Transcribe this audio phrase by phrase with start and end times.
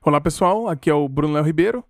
[0.00, 1.84] Olá pessoal, aqui é o Bruno Léo Ribeiro.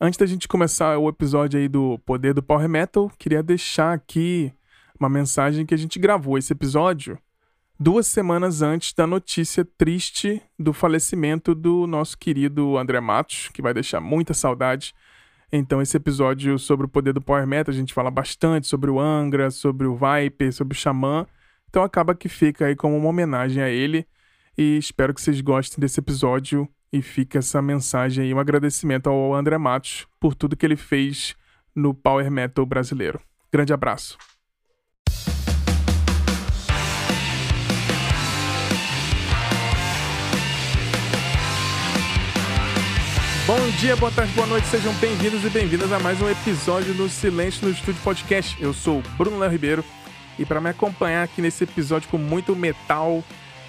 [0.00, 4.52] Antes da gente começar o episódio aí do Poder do Power Metal, queria deixar aqui
[4.98, 7.16] uma mensagem que a gente gravou esse episódio
[7.78, 13.72] duas semanas antes da notícia triste do falecimento do nosso querido André Matos, que vai
[13.72, 14.92] deixar muita saudade.
[15.52, 18.98] Então, esse episódio sobre o poder do Power Metal, a gente fala bastante sobre o
[18.98, 21.24] Angra, sobre o Viper, sobre o Xamã.
[21.70, 24.04] Então, acaba que fica aí como uma homenagem a ele.
[24.58, 29.34] E espero que vocês gostem desse episódio e fica essa mensagem aí, um agradecimento ao
[29.34, 31.34] André Matos por tudo que ele fez
[31.74, 33.20] no Power Metal brasileiro.
[33.52, 34.16] Grande abraço.
[43.44, 47.08] Bom dia, boa tarde, boa noite, sejam bem-vindos e bem-vindas a mais um episódio do
[47.08, 48.56] Silêncio no Estúdio Podcast.
[48.62, 49.84] Eu sou o Bruno Léo Ribeiro
[50.38, 53.24] e para me acompanhar aqui nesse episódio com muito metal,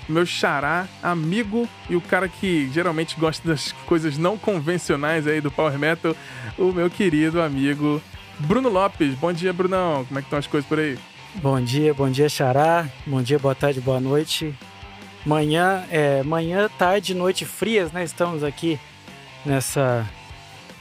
[0.07, 5.51] meu xará, amigo e o cara que geralmente gosta das coisas não convencionais aí do
[5.51, 6.15] Power Metal,
[6.57, 8.01] o meu querido amigo
[8.39, 9.15] Bruno Lopes.
[9.15, 10.05] Bom dia, Brunão.
[10.05, 10.97] Como é que estão as coisas por aí?
[11.35, 12.87] Bom dia, bom dia, xará.
[13.05, 14.53] Bom dia, boa tarde, boa noite.
[15.25, 18.03] Manhã, é, manhã, tarde, noite frias, né?
[18.03, 18.79] Estamos aqui
[19.45, 20.07] nessa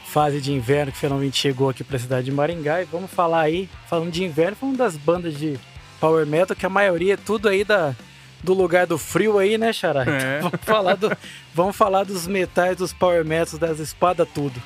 [0.05, 3.41] fase de inverno que finalmente chegou aqui para a cidade de Maringá e vamos falar
[3.41, 5.58] aí, falando de inverno, falando das bandas de
[5.98, 7.97] power metal que a maioria é tudo aí da
[8.45, 10.05] do lugar do frio aí, né, Xará?
[10.06, 10.39] É.
[10.39, 11.17] Então, vamos, falar do,
[11.55, 14.61] vamos falar dos metais, dos power metals, das espadas, tudo.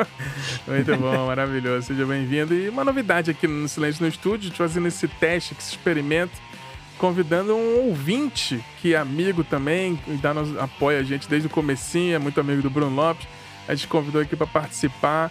[0.66, 1.88] Muito bom, maravilhoso.
[1.88, 2.54] Seja bem-vindo.
[2.54, 6.32] E uma novidade aqui no Silêncio no Estúdio, fazendo esse teste, esse experimento,
[6.98, 12.16] convidando um ouvinte que é amigo também, dá, nos, apoia a gente desde o comecinho,
[12.16, 13.28] é muito amigo do Bruno Lopes.
[13.68, 15.30] A gente convidou aqui para participar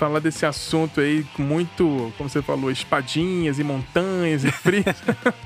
[0.00, 4.82] falar desse assunto aí com muito, como você falou, espadinhas e montanhas e frio.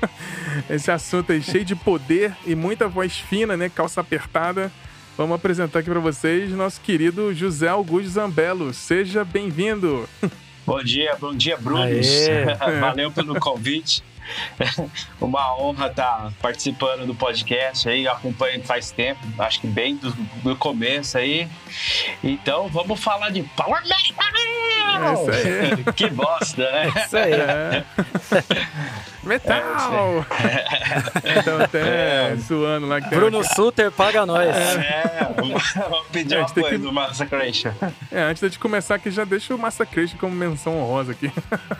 [0.69, 3.67] Esse assunto aí cheio de poder e muita voz fina, né?
[3.67, 4.71] Calça apertada.
[5.17, 8.73] Vamos apresentar aqui para vocês nosso querido José Augusto Zambello.
[8.73, 10.07] Seja bem-vindo.
[10.65, 12.07] Bom dia, bom dia, Brunos.
[12.79, 14.01] Valeu pelo convite.
[15.19, 20.55] Uma honra estar participando do podcast aí, acompanho faz tempo, acho que bem do, do
[20.55, 21.47] começo aí.
[22.23, 24.25] Então vamos falar de Power Metal!
[24.95, 25.93] É isso aí.
[25.95, 26.91] que bosta, né?
[26.95, 27.33] É isso aí.
[27.33, 27.83] É.
[29.25, 30.25] Metal!
[31.23, 32.37] É, então até é.
[32.47, 33.01] suando lá.
[33.01, 33.55] Que Bruno que...
[33.55, 34.55] Suter paga nós.
[34.55, 35.63] É, vamos
[36.11, 36.77] pedir uma coisa que...
[36.77, 37.71] do Massacration.
[38.11, 41.31] É, antes de começar aqui, já deixa o Massacration como menção honrosa aqui.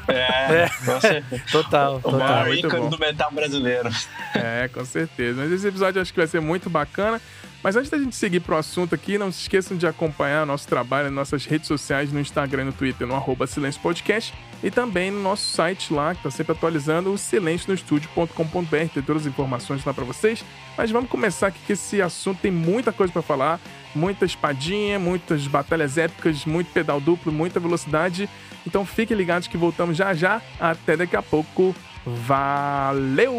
[0.07, 1.39] É, é.
[1.51, 2.45] total, total.
[2.45, 3.89] O ícone do metal brasileiro.
[4.33, 5.41] É, com certeza.
[5.41, 7.21] Mas esse episódio acho que vai ser muito bacana.
[7.65, 11.05] Mas antes da gente seguir pro assunto aqui, não se esqueçam de acompanhar nosso trabalho
[11.05, 15.09] nas nossas redes sociais, no Instagram e no Twitter, no arroba Silêncio Podcast, e também
[15.09, 19.91] no nosso site lá, que está sempre atualizando, o silencionostudio.com.br, tem todas as informações lá
[19.95, 20.45] para vocês.
[20.77, 23.59] Mas vamos começar aqui que esse assunto tem muita coisa para falar,
[23.95, 28.29] muita espadinha, muitas batalhas épicas, muito pedal duplo, muita velocidade.
[28.67, 30.39] Então fiquem ligados que voltamos já já.
[30.59, 31.75] Até daqui a pouco.
[32.05, 33.33] Valeu!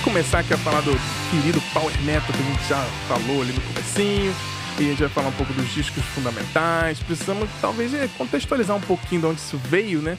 [0.00, 0.92] Gente começar aqui a falar do
[1.30, 4.32] querido Power Metal que a gente já falou ali no comecinho,
[4.78, 8.80] e a gente vai falar um pouco dos discos fundamentais, precisamos talvez é, contextualizar um
[8.80, 10.16] pouquinho de onde isso veio, né?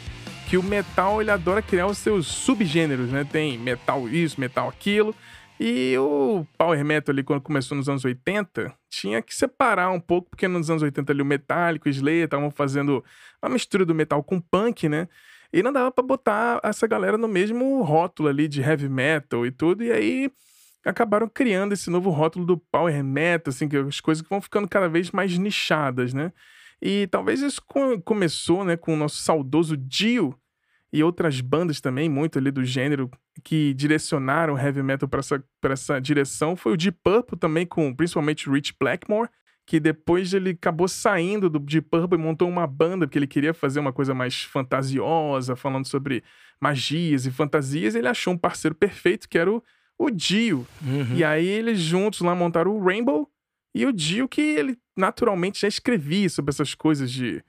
[0.47, 3.23] Que o metal ele adora criar os seus subgêneros, né?
[3.23, 5.15] Tem metal isso, metal aquilo.
[5.59, 10.29] E o Power Metal ali, quando começou nos anos 80, tinha que separar um pouco,
[10.29, 13.03] porque nos anos 80 ali o Metallica, o Slayer estavam fazendo
[13.41, 15.07] uma mistura do metal com punk, né?
[15.53, 19.51] E não dava pra botar essa galera no mesmo rótulo ali de heavy metal e
[19.51, 19.83] tudo.
[19.83, 20.31] E aí
[20.85, 24.87] acabaram criando esse novo rótulo do power metal, assim, que as coisas vão ficando cada
[24.87, 26.31] vez mais nichadas, né?
[26.81, 27.61] E talvez isso
[28.03, 30.35] começou, né, com o nosso saudoso Dio
[30.91, 33.09] e outras bandas também, muito ali do gênero,
[33.43, 36.55] que direcionaram o heavy metal para essa, essa direção.
[36.55, 39.29] Foi o Deep Purple também, com principalmente Rich Blackmore,
[39.71, 43.53] que depois ele acabou saindo do Deep Purple e montou uma banda, porque ele queria
[43.53, 46.25] fazer uma coisa mais fantasiosa, falando sobre
[46.59, 47.95] magias e fantasias.
[47.95, 49.63] Ele achou um parceiro perfeito, que era o,
[49.97, 50.67] o Dio.
[50.81, 51.15] Uhum.
[51.15, 53.31] E aí eles juntos lá montaram o Rainbow
[53.73, 57.41] e o Dio, que ele naturalmente já escrevia sobre essas coisas de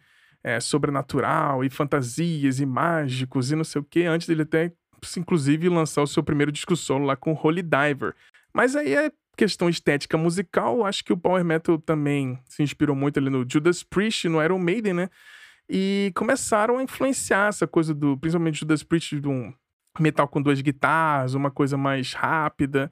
[0.44, 4.72] é, sobrenatural e fantasias e mágicos e não sei o que, antes dele até,
[5.16, 8.14] inclusive, lançar o seu primeiro disco solo lá com Holy Diver.
[8.54, 13.18] Mas aí é questão estética musical, acho que o Power Metal também se inspirou muito
[13.18, 15.10] ali no Judas Priest, no Iron Maiden, né?
[15.68, 19.52] E começaram a influenciar essa coisa do, principalmente Judas Priest, de um
[19.98, 22.90] metal com duas guitarras, uma coisa mais rápida.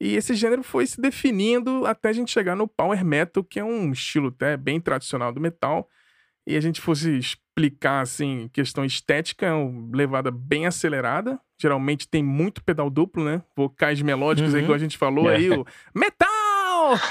[0.00, 3.64] E esse gênero foi se definindo até a gente chegar no Power Metal, que é
[3.64, 5.88] um estilo até bem tradicional do metal.
[6.46, 9.52] E a gente fosse explicar, assim, questão estética, é
[9.92, 11.40] levada bem acelerada.
[11.60, 13.42] Geralmente tem muito pedal duplo, né?
[13.56, 14.60] Vocais melódicos, uhum.
[14.60, 16.28] igual a gente falou aí, o metal!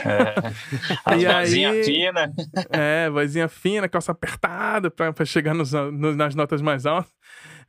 [0.05, 0.35] É.
[1.03, 2.33] As e vozinha aí, fina.
[2.69, 7.11] É, vozinha fina, calça apertada pra chegar nos, no, nas notas mais altas.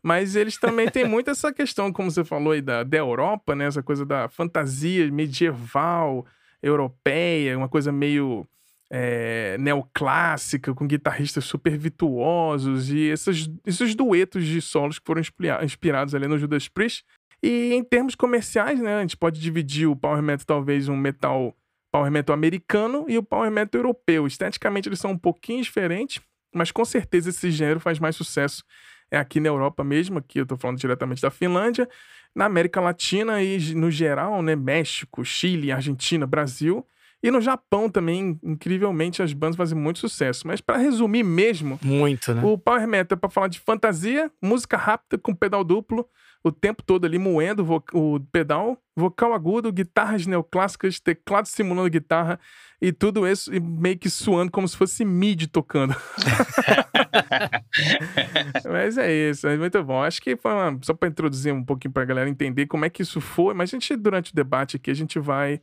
[0.02, 3.66] Mas eles também têm muito essa questão, como você falou aí, da, da Europa, né?
[3.66, 6.24] Essa coisa da fantasia medieval,
[6.62, 8.46] europeia, uma coisa meio
[8.90, 15.22] é, neoclássica, com guitarristas super virtuosos e esses, esses duetos de solos que foram
[15.62, 17.04] inspirados ali no Judas Priest.
[17.42, 21.54] E em termos comerciais, né, a gente pode dividir o power metal talvez um metal
[21.92, 24.26] power metal americano e o power metal europeu.
[24.26, 26.20] Esteticamente eles são um pouquinho diferentes,
[26.54, 28.64] mas com certeza esse gênero faz mais sucesso
[29.10, 31.88] é aqui na Europa mesmo, aqui eu estou falando diretamente da Finlândia,
[32.34, 36.86] na América Latina e no geral, né, México, Chile, Argentina, Brasil.
[37.22, 40.46] E no Japão também, incrivelmente, as bandas fazem muito sucesso.
[40.46, 42.42] Mas para resumir mesmo, muito, né?
[42.44, 46.06] O Power Metal é para falar de fantasia, música rápida com pedal duplo,
[46.44, 52.38] o tempo todo ali moendo o pedal, vocal agudo, guitarras neoclássicas, teclado simulando guitarra
[52.80, 55.94] e tudo isso e meio que suando como se fosse MIDI tocando.
[58.70, 60.02] mas é isso, é muito bom.
[60.02, 62.90] Acho que foi uma, só para introduzir um pouquinho para a galera entender como é
[62.90, 65.60] que isso foi, mas a gente durante o debate aqui a gente vai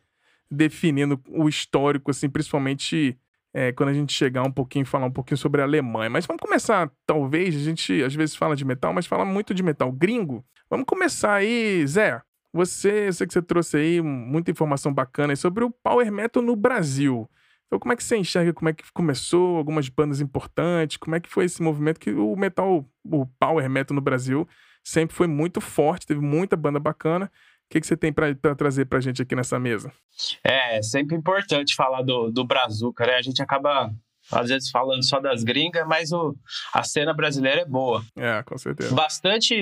[0.49, 3.17] definindo o histórico, assim, principalmente
[3.53, 6.09] é, quando a gente chegar um pouquinho, falar um pouquinho sobre a Alemanha.
[6.09, 9.61] Mas vamos começar, talvez, a gente às vezes fala de metal, mas fala muito de
[9.61, 10.43] metal gringo.
[10.69, 12.21] Vamos começar aí, Zé.
[12.51, 16.55] Você, eu sei que você trouxe aí muita informação bacana sobre o Power Metal no
[16.55, 17.29] Brasil.
[17.65, 21.19] Então, como é que você enxerga como é que começou, algumas bandas importantes, como é
[21.19, 24.47] que foi esse movimento que o metal, o Power Metal no Brasil
[24.83, 27.31] sempre foi muito forte, teve muita banda bacana
[27.69, 29.91] que, que você tem para trazer para a gente aqui nessa mesa?
[30.43, 33.15] É, é sempre importante falar do, do Brazuca, né?
[33.15, 33.91] A gente acaba
[34.31, 36.35] às vezes falando só das gringas, mas o,
[36.73, 38.03] a cena brasileira é boa.
[38.15, 38.93] É, com certeza.
[38.93, 39.55] Bastante,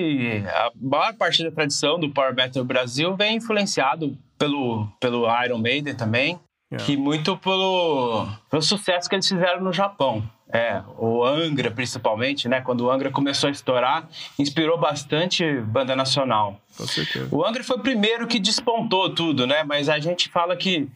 [0.48, 5.96] a maior parte da tradição do Power Metal Brasil vem influenciado pelo, pelo Iron Maiden
[5.96, 6.40] também,
[6.72, 6.78] é.
[6.78, 10.24] que muito pelo, pelo sucesso que eles fizeram no Japão.
[10.54, 12.62] É, o Angra principalmente, né?
[12.62, 14.08] Quando o Angra começou a estourar,
[14.38, 16.60] inspirou bastante banda nacional.
[16.78, 17.28] Com certeza.
[17.32, 19.64] O Angra foi o primeiro que despontou tudo, né?
[19.64, 20.88] Mas a gente fala que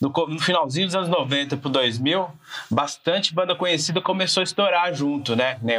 [0.00, 2.28] no, no finalzinho dos anos 90 pro 2000,
[2.70, 5.58] bastante banda conhecida começou a estourar junto, né?
[5.62, 5.76] né?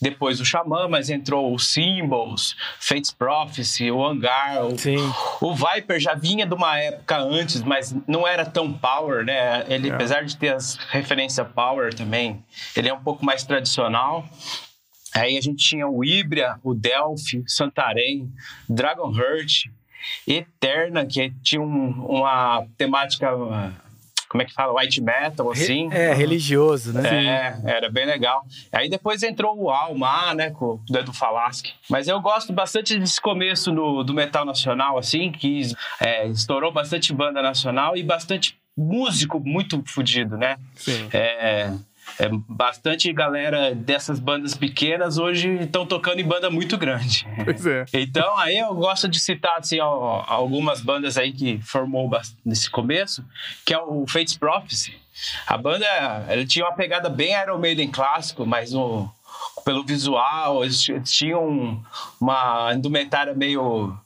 [0.00, 4.96] Depois o Xamã, mas entrou o Symbols, Fates Prophecy, o Hangar, o, Sim.
[5.40, 9.64] o Viper já vinha de uma época antes, mas não era tão power, né?
[9.68, 9.94] Ele, é.
[9.94, 12.42] apesar de ter as referências power também,
[12.76, 14.28] ele é um pouco mais tradicional.
[15.14, 18.32] Aí a gente tinha o Ibria, o Delphi, Santarém,
[18.68, 19.66] Dragon Heart,
[20.26, 23.28] Eterna, que tinha um, uma temática
[24.32, 24.80] como é que fala?
[24.80, 25.90] White metal, assim.
[25.92, 27.60] É, religioso, né?
[27.64, 28.42] É, era bem legal.
[28.72, 31.74] Aí depois entrou o Alma, né, com o Edu Falaschi.
[31.90, 35.60] Mas eu gosto bastante desse começo do, do metal nacional, assim, que
[36.00, 40.56] é, estourou bastante banda nacional e bastante músico muito fodido, né?
[40.76, 41.10] Sim.
[41.12, 41.70] É,
[42.18, 47.26] é, bastante galera dessas bandas pequenas hoje estão tocando em banda muito grande.
[47.44, 47.84] Pois é.
[47.94, 52.10] Então, aí eu gosto de citar assim, ó, algumas bandas aí que formou
[52.44, 53.24] nesse começo,
[53.64, 54.94] que é o Fates Prophecy.
[55.46, 55.86] A banda
[56.28, 58.72] ela tinha uma pegada bem Iron Maiden clássico, mas
[59.64, 61.82] pelo visual, eles tinham
[62.20, 63.96] uma indumentária meio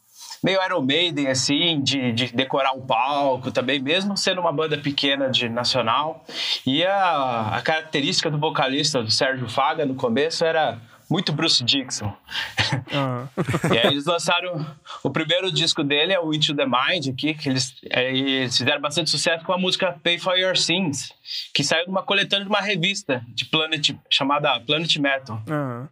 [0.47, 5.29] meio Iron Maiden, assim, de, de decorar o palco também, mesmo sendo uma banda pequena
[5.29, 6.25] de nacional.
[6.65, 10.79] E a, a característica do vocalista, do Sérgio Faga, no começo, era
[11.11, 12.07] muito Bruce Dixon.
[12.07, 13.29] Uhum.
[13.75, 14.65] e aí eles lançaram
[15.03, 19.11] o primeiro disco dele é o Into the Mind aqui, que eles, eles fizeram bastante
[19.11, 21.13] sucesso com a música Pay for Your Sins,
[21.53, 25.43] que saiu numa coletânea de uma revista de Planet chamada Planet Metal.
[25.49, 25.89] Uhum.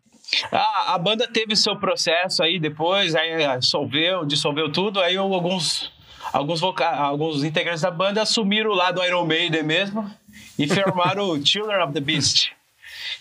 [0.51, 5.93] A, a banda teve seu processo aí depois, aí dissolveu, dissolveu tudo, aí alguns
[6.33, 10.11] alguns, voca alguns integrantes da banda assumiram o lado Iron Maiden mesmo
[10.59, 12.54] e formaram o Children of the Beast.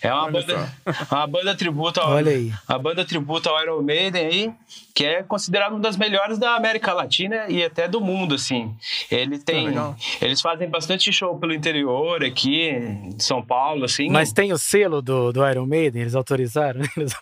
[0.00, 0.72] É uma banda,
[1.10, 2.52] uma banda tributo ao, Olha aí.
[2.66, 4.52] A banda tributo ao Iron Maiden aí,
[4.94, 8.74] que é considerado uma das melhores da América Latina e até do mundo, assim.
[9.10, 14.08] Ele tem, ah, eles fazem bastante show pelo interior aqui, em São Paulo, assim.
[14.08, 17.12] Mas tem o selo do, do Iron Maiden, eles autorizaram eles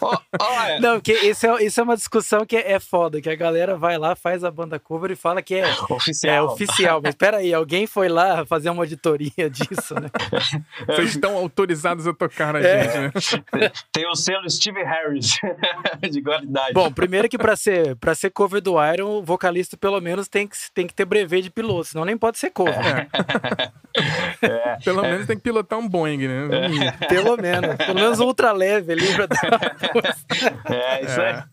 [0.00, 0.78] oh, oh, é.
[0.78, 3.76] Não, que isso é, isso é uma discussão que é, é foda, que a galera
[3.76, 6.34] vai lá, faz a banda cover e fala que é oficial.
[6.34, 10.10] É oficial, mas peraí, alguém foi lá fazer uma auditoria disso, né?
[10.86, 12.84] Vocês estão autorizados autorizados a tocar na é.
[12.84, 13.72] gente, né?
[13.92, 15.38] Tem o selo Steve Harris
[16.10, 16.72] de qualidade.
[16.72, 20.46] Bom, primeiro que para ser, pra ser cover do Iron, o vocalista pelo menos tem
[20.46, 22.74] que, tem que ter brevet de piloto, senão nem pode ser cover.
[22.74, 23.72] É.
[24.42, 24.76] É.
[24.84, 26.48] Pelo menos tem que pilotar um Boeing, né?
[27.00, 27.06] É.
[27.06, 27.76] Pelo menos.
[27.76, 29.76] Pelo menos ultra leve ali pra dar
[30.64, 31.44] É, isso é.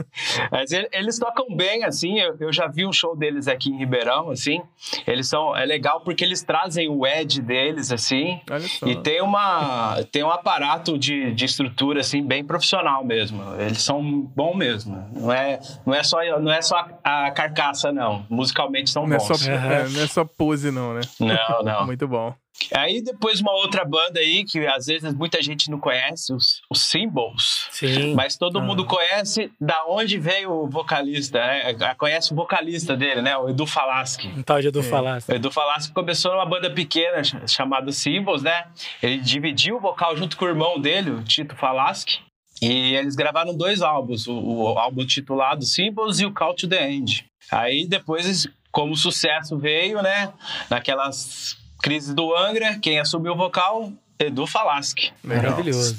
[0.52, 2.20] Mas eles tocam bem, assim.
[2.20, 4.62] Eu, eu já vi um show deles aqui em Ribeirão, assim.
[5.06, 5.56] Eles são.
[5.56, 8.42] É legal porque eles trazem o Edge deles, assim.
[8.88, 10.04] E tem uma.
[10.12, 13.42] Tem um aparato de, de estrutura, assim, bem profissional mesmo.
[13.58, 14.02] Eles são
[14.36, 15.08] bom mesmo.
[15.14, 18.26] Não é, não é só, não é só a, a carcaça, não.
[18.30, 19.32] Musicalmente são não bons.
[19.32, 21.02] É só, é, não é só pose, não, né?
[21.20, 21.86] Não, não.
[21.86, 22.36] Muito bom.
[22.74, 26.84] Aí depois uma outra banda aí que às vezes muita gente não conhece, os, os
[26.84, 27.68] Symbols.
[27.72, 28.14] Sim.
[28.14, 28.62] Mas todo ah.
[28.62, 31.74] mundo conhece da onde veio o vocalista, né?
[31.98, 33.38] Conhece o vocalista dele, né?
[33.38, 34.28] O Edu Falaschi.
[34.28, 35.32] Um tal de Edu Falaschi.
[35.32, 38.66] O Edu Falaschi começou numa banda pequena chamada Symbols, né?
[39.02, 42.22] Ele dividiu o vocal junto com o irmão dele, o Tito Falaschi.
[42.62, 46.92] E eles gravaram dois álbuns, o, o álbum titulado Symbols e o Call to the
[46.92, 47.26] End.
[47.52, 50.32] Aí depois, como o sucesso veio, né?
[50.70, 55.12] Naquelas Crise do Angra, quem assumiu o vocal, Edu Falaschi.
[55.24, 55.98] Maravilhoso.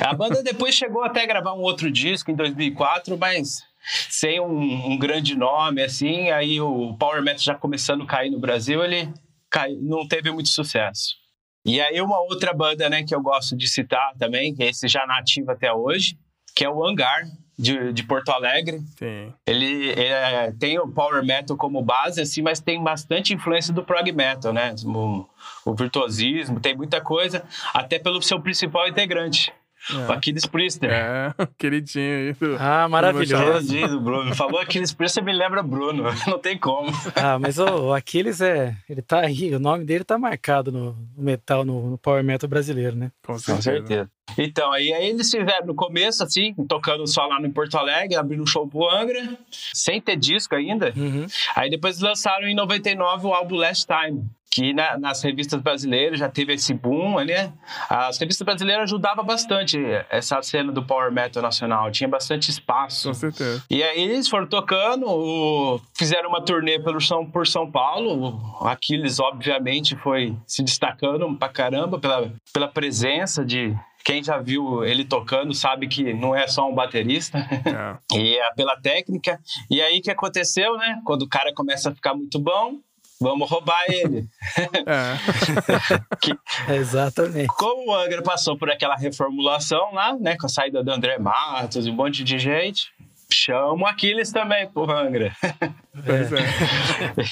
[0.00, 3.62] A banda depois chegou até a gravar um outro disco em 2004, mas
[4.10, 8.38] sem um, um, grande nome, assim, aí o Power Metal já começando a cair no
[8.38, 9.12] Brasil, ele
[9.50, 11.14] cai, não teve muito sucesso.
[11.64, 14.86] E aí uma outra banda, né, que eu gosto de citar também, que é esse
[14.88, 16.18] já nativo até hoje,
[16.54, 17.24] que é o Hangar,
[17.58, 18.80] de, de Porto Alegre.
[18.98, 19.32] Sim.
[19.46, 23.84] Ele, ele é, tem o power metal como base, assim, mas tem bastante influência do
[23.84, 24.74] prog metal, né?
[24.84, 25.24] O,
[25.64, 29.52] o virtuosismo, tem muita coisa, até pelo seu principal integrante,
[29.90, 30.08] é.
[30.08, 30.90] O Aquiles Priester.
[30.90, 32.32] É, queridinho aí.
[32.32, 33.68] Do, ah, maravilhoso.
[33.68, 34.34] Queridinho do Bruno.
[34.34, 36.04] Falou Aquiles Priester, me lembra Bruno.
[36.26, 36.90] Não tem como.
[37.14, 38.76] Ah, mas o, o Aquiles é.
[38.88, 42.96] Ele tá aí, o nome dele tá marcado no, metal, no, no, Power Metal brasileiro,
[42.96, 43.10] né?
[43.24, 43.56] Com certeza.
[43.56, 44.10] Com certeza.
[44.38, 48.42] Então, aí, aí eles fizeram no começo, assim, tocando só lá no Porto Alegre, abrindo
[48.42, 50.92] um show pro Angra, sem ter disco ainda.
[50.96, 51.26] Uhum.
[51.54, 56.28] Aí depois lançaram em 99 o álbum Last Time, que na, nas revistas brasileiras já
[56.28, 57.52] teve esse boom, né?
[57.90, 59.76] As revistas brasileiras ajudavam bastante
[60.08, 63.08] essa cena do power metal nacional, tinha bastante espaço.
[63.08, 63.64] Com certeza.
[63.68, 68.68] E aí eles foram tocando, o, fizeram uma turnê pelo São, por São Paulo, o
[68.68, 75.04] Aquiles obviamente foi se destacando pra caramba pela, pela presença de quem já viu ele
[75.04, 77.38] tocando sabe que não é só um baterista.
[77.38, 77.98] É.
[78.16, 79.40] e é pela técnica.
[79.68, 81.00] E aí o que aconteceu, né?
[81.04, 82.78] Quando o cara começa a ficar muito bom,
[83.20, 84.26] Vamos roubar ele.
[84.86, 85.16] É.
[86.20, 86.36] que,
[86.72, 87.46] Exatamente.
[87.48, 90.36] Como o Angra passou por aquela reformulação lá, né?
[90.36, 92.92] Com a saída do André Matos e um monte de gente,
[93.32, 95.34] chama o Aquiles também pro Angra.
[96.06, 97.22] É.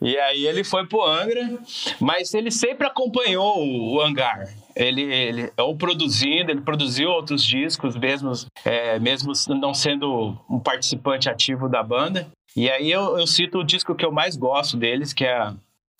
[0.00, 1.58] e aí ele foi pro Angra,
[2.00, 4.48] mas ele sempre acompanhou o Hangar.
[4.74, 8.32] Ele, ele ou produzindo, ele produziu outros discos, mesmo,
[8.64, 12.26] é, mesmo não sendo um participante ativo da banda.
[12.56, 15.54] E aí eu, eu cito o disco que eu mais gosto deles, que é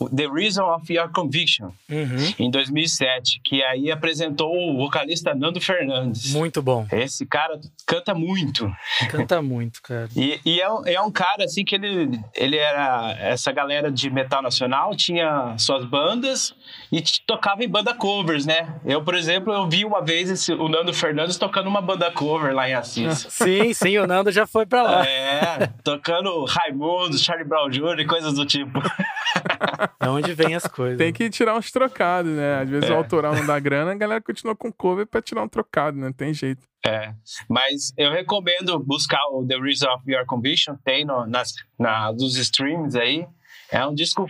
[0.08, 2.34] The Reason of Your Conviction, uhum.
[2.38, 6.32] em 2007, que aí apresentou o vocalista Nando Fernandes.
[6.32, 6.86] Muito bom.
[6.90, 8.70] Esse cara canta muito.
[9.10, 10.08] Canta muito, cara.
[10.16, 13.16] e, e é, um, é, um cara, assim, que ele, ele era...
[13.20, 16.54] Essa galera de metal nacional tinha suas bandas
[16.90, 18.74] e tocava em banda covers, né?
[18.84, 22.54] Eu, por exemplo, eu vi uma vez esse, o Nando Fernandes tocando uma banda cover
[22.54, 23.26] lá em Assis.
[23.30, 25.06] sim, sim, o Nando já foi pra lá.
[25.06, 28.00] É, tocando Raimundo, Charlie Brown Jr.
[28.00, 28.80] e coisas do tipo.
[30.00, 30.98] É onde vem as coisas.
[30.98, 32.60] Tem que tirar uns trocados, né?
[32.60, 32.92] Às vezes é.
[32.92, 36.12] o autoral não dá grana, a galera continua com cover pra tirar um trocado, né?
[36.16, 36.62] Tem jeito.
[36.86, 37.12] É,
[37.48, 42.36] mas eu recomendo buscar o The Reason of Your Conviction, tem no, nas, na, dos
[42.36, 43.26] streams aí.
[43.70, 44.26] É um disco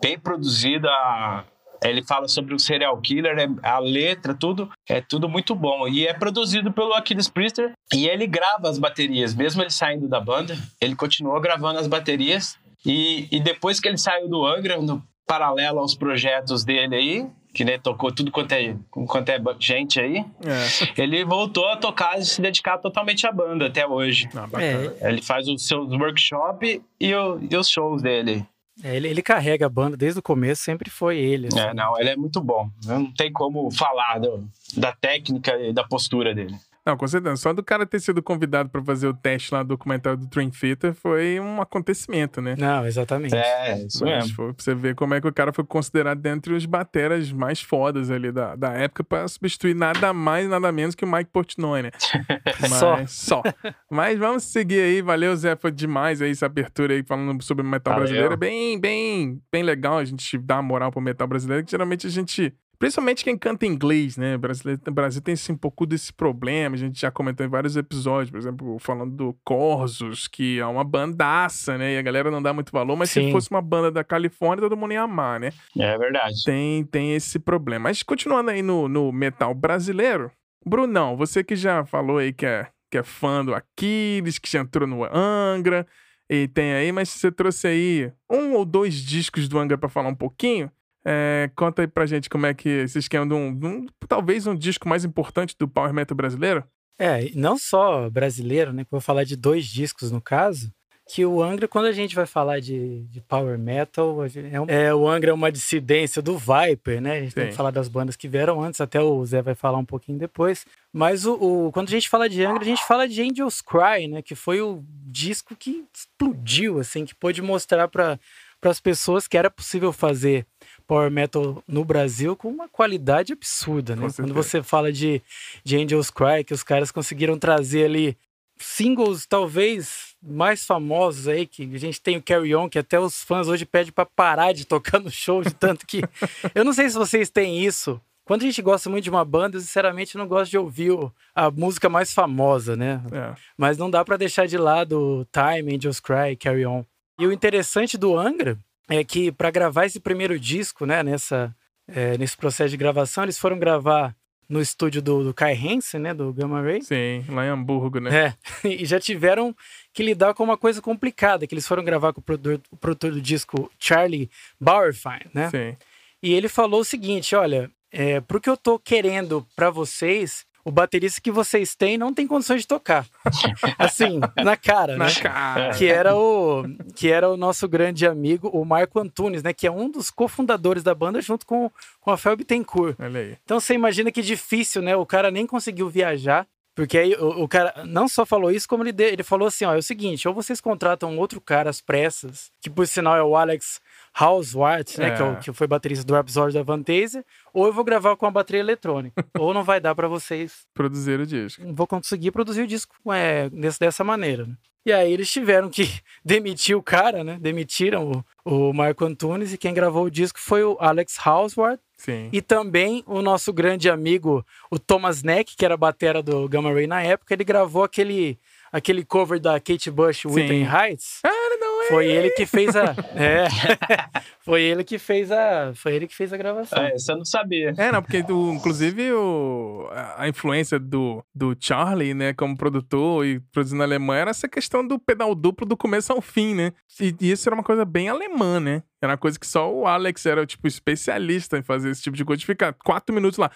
[0.00, 1.44] bem produzido, a,
[1.84, 5.88] ele fala sobre o serial killer, é, a letra, tudo, é tudo muito bom.
[5.88, 10.20] E é produzido pelo Aquiles Priester e ele grava as baterias, mesmo ele saindo da
[10.20, 12.58] banda, ele continuou gravando as baterias.
[12.84, 17.64] E, e depois que ele saiu do Angra, no paralelo aos projetos dele aí, que
[17.64, 21.02] né, tocou tudo quanto é, quanto é gente aí, é.
[21.02, 24.28] ele voltou a tocar e se dedicar totalmente à banda até hoje.
[24.34, 25.08] Ah, é.
[25.08, 28.46] Ele faz os seus workshops e, o, e os shows dele.
[28.82, 31.48] É, ele, ele carrega a banda desde o começo, sempre foi ele.
[31.48, 31.60] Assim.
[31.60, 32.70] É, não, ele é muito bom.
[32.84, 36.56] Não tem como falar do, da técnica e da postura dele.
[36.84, 37.36] Não, com certeza.
[37.36, 40.50] Só do cara ter sido convidado para fazer o teste lá do documentário do Dream
[40.50, 42.56] Theater foi um acontecimento, né?
[42.58, 43.34] Não, exatamente.
[43.36, 44.34] É, isso Mas mesmo.
[44.34, 47.60] Foi pra você ver como é que o cara foi considerado dentre os bateras mais
[47.60, 51.82] fodas ali da, da época para substituir nada mais, nada menos que o Mike Portnoy,
[51.82, 51.90] né?
[52.60, 53.06] Mas, só.
[53.06, 53.42] só.
[53.88, 55.02] Mas vamos seguir aí.
[55.02, 55.54] Valeu, Zé.
[55.54, 58.08] Foi demais aí essa abertura aí falando sobre o metal Valeu.
[58.08, 58.34] brasileiro.
[58.34, 62.10] É bem, bem, bem legal a gente dar moral pro metal brasileiro, que geralmente a
[62.10, 64.34] gente Principalmente quem canta inglês, né?
[64.34, 66.74] O Brasil, o Brasil tem assim, um pouco desse problema.
[66.74, 70.82] A gente já comentou em vários episódios, por exemplo, falando do Corsos, que é uma
[70.82, 71.94] bandaça, né?
[71.94, 73.26] E a galera não dá muito valor, mas Sim.
[73.26, 75.52] se fosse uma banda da Califórnia, todo mundo ia amar, né?
[75.78, 76.42] É verdade.
[76.44, 77.84] Tem, tem esse problema.
[77.84, 80.32] Mas continuando aí no, no metal brasileiro,
[80.66, 84.58] Brunão, você que já falou aí que é, que é fã do Aquiles, que já
[84.58, 85.86] entrou no Angra,
[86.28, 90.08] e tem aí, mas você trouxe aí um ou dois discos do Angra para falar
[90.08, 90.68] um pouquinho.
[91.04, 94.46] É, conta aí pra gente como é que esse esquema de um, de um, talvez
[94.46, 96.64] um disco mais importante do power metal brasileiro.
[96.98, 98.84] É, não só brasileiro, né?
[98.84, 100.72] Que eu vou falar de dois discos no caso
[101.08, 104.94] que o Angra, quando a gente vai falar de, de power metal, é, um, é,
[104.94, 107.16] o Angra é uma dissidência do Viper, né?
[107.16, 107.40] A gente Sim.
[107.40, 110.18] tem que falar das bandas que vieram antes, até o Zé vai falar um pouquinho
[110.18, 110.64] depois.
[110.92, 114.08] Mas o, o, quando a gente fala de Angra, a gente fala de Angels Cry,
[114.08, 114.22] né?
[114.22, 118.18] Que foi o disco que explodiu, assim, que pôde mostrar para
[118.62, 120.46] as pessoas que era possível fazer
[120.92, 124.08] power metal no Brasil com uma qualidade absurda, né?
[124.14, 125.22] Quando você fala de,
[125.64, 128.14] de Angels Cry, que os caras conseguiram trazer ali
[128.58, 133.24] singles talvez mais famosos aí, que a gente tem o Carry On, que até os
[133.24, 136.02] fãs hoje pedem para parar de tocar no show, de tanto que.
[136.54, 137.98] eu não sei se vocês têm isso.
[138.26, 140.92] Quando a gente gosta muito de uma banda, eu sinceramente não gosto de ouvir
[141.34, 143.00] a música mais famosa, né?
[143.10, 143.34] É.
[143.56, 146.84] Mas não dá para deixar de lado Time, Angels Cry, Carry On.
[147.18, 148.58] E o interessante do Angra
[148.98, 151.54] é que para gravar esse primeiro disco, né, nessa,
[151.88, 154.14] é, nesse processo de gravação, eles foram gravar
[154.48, 156.82] no estúdio do, do Kai Hansen, né, do Gamma Ray.
[156.82, 158.34] Sim, lá em Hamburgo, né?
[158.64, 159.56] É, e já tiveram
[159.94, 163.12] que lidar com uma coisa complicada, que eles foram gravar com o produtor, o produtor
[163.12, 164.30] do disco, Charlie
[164.60, 165.48] Bauerfein, né?
[165.50, 165.76] Sim.
[166.22, 170.70] E ele falou o seguinte, olha, é, pro que eu tô querendo para vocês, o
[170.70, 173.06] baterista que vocês têm não tem condições de tocar.
[173.78, 175.14] assim, na cara, na né?
[175.14, 175.70] cara.
[175.74, 176.64] Que era o
[176.94, 180.82] que era o nosso grande amigo, o Marco Antunes, né, que é um dos cofundadores
[180.82, 182.96] da banda junto com com a Fel Bittencourt.
[182.98, 183.36] Olha aí.
[183.44, 184.96] Então você imagina que difícil, né?
[184.96, 188.82] O cara nem conseguiu viajar porque aí o, o, cara não só falou isso, como
[188.82, 191.80] ele, de, ele falou assim: ó, é o seguinte, ou vocês contratam outro cara às
[191.80, 193.80] pressas, que por sinal é o Alex
[194.18, 195.08] Hauswart, né?
[195.08, 195.16] É.
[195.16, 198.26] Que, é o, que foi baterista do episódio da Vantasia, ou eu vou gravar com
[198.26, 199.24] a bateria eletrônica.
[199.38, 201.62] ou não vai dar para vocês produzir o disco.
[201.72, 204.46] Vou conseguir produzir o disco é, desse, dessa maneira.
[204.46, 204.54] Né?
[204.84, 205.88] E aí eles tiveram que
[206.24, 207.38] demitir o cara, né?
[207.40, 211.80] Demitiram o, o Marco Antunes e quem gravou o disco foi o Alex Hauswart.
[211.96, 212.28] Sim.
[212.32, 216.88] E também o nosso grande amigo, o Thomas Neck, que era batera do Gamma Ray
[216.88, 218.38] na época, ele gravou aquele
[218.72, 221.20] aquele cover da Kate Bush, Whitney Heights.
[221.22, 221.41] Ah, não.
[221.88, 222.94] Foi ele que fez a.
[223.14, 223.46] É.
[224.40, 225.72] foi ele que fez a.
[225.74, 226.82] Foi ele que fez a gravação.
[226.82, 227.74] É, isso eu não sabia.
[227.76, 233.40] É, não, porque do, inclusive o, a influência do, do Charlie, né, como produtor e
[233.52, 236.72] produzindo Alemanha, era essa questão do pedal duplo do começo ao fim, né?
[237.00, 238.82] E, e isso era uma coisa bem alemã, né?
[239.02, 242.24] Era uma coisa que só o Alex era, tipo, especialista em fazer esse tipo de
[242.24, 243.50] coisa, de ficar quatro minutos lá.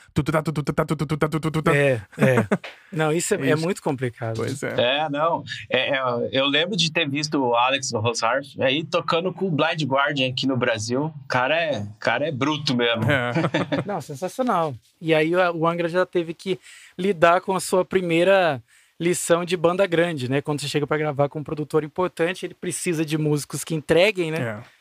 [1.76, 2.58] É, é.
[2.90, 4.38] Não, isso é, é muito complicado.
[4.38, 4.74] Pois é.
[4.76, 5.44] É, não.
[5.70, 6.00] É, é,
[6.32, 10.48] eu lembro de ter visto o Alex Rosarf aí tocando com o Blind Guardian aqui
[10.48, 11.04] no Brasil.
[11.04, 13.04] O cara é, cara é bruto mesmo.
[13.04, 13.30] É.
[13.86, 14.74] Não, sensacional.
[15.00, 16.58] E aí o Angra já teve que
[16.98, 18.60] lidar com a sua primeira
[18.98, 20.40] lição de banda grande, né?
[20.40, 24.32] Quando você chega para gravar com um produtor importante, ele precisa de músicos que entreguem,
[24.32, 24.40] né?
[24.40, 24.75] É.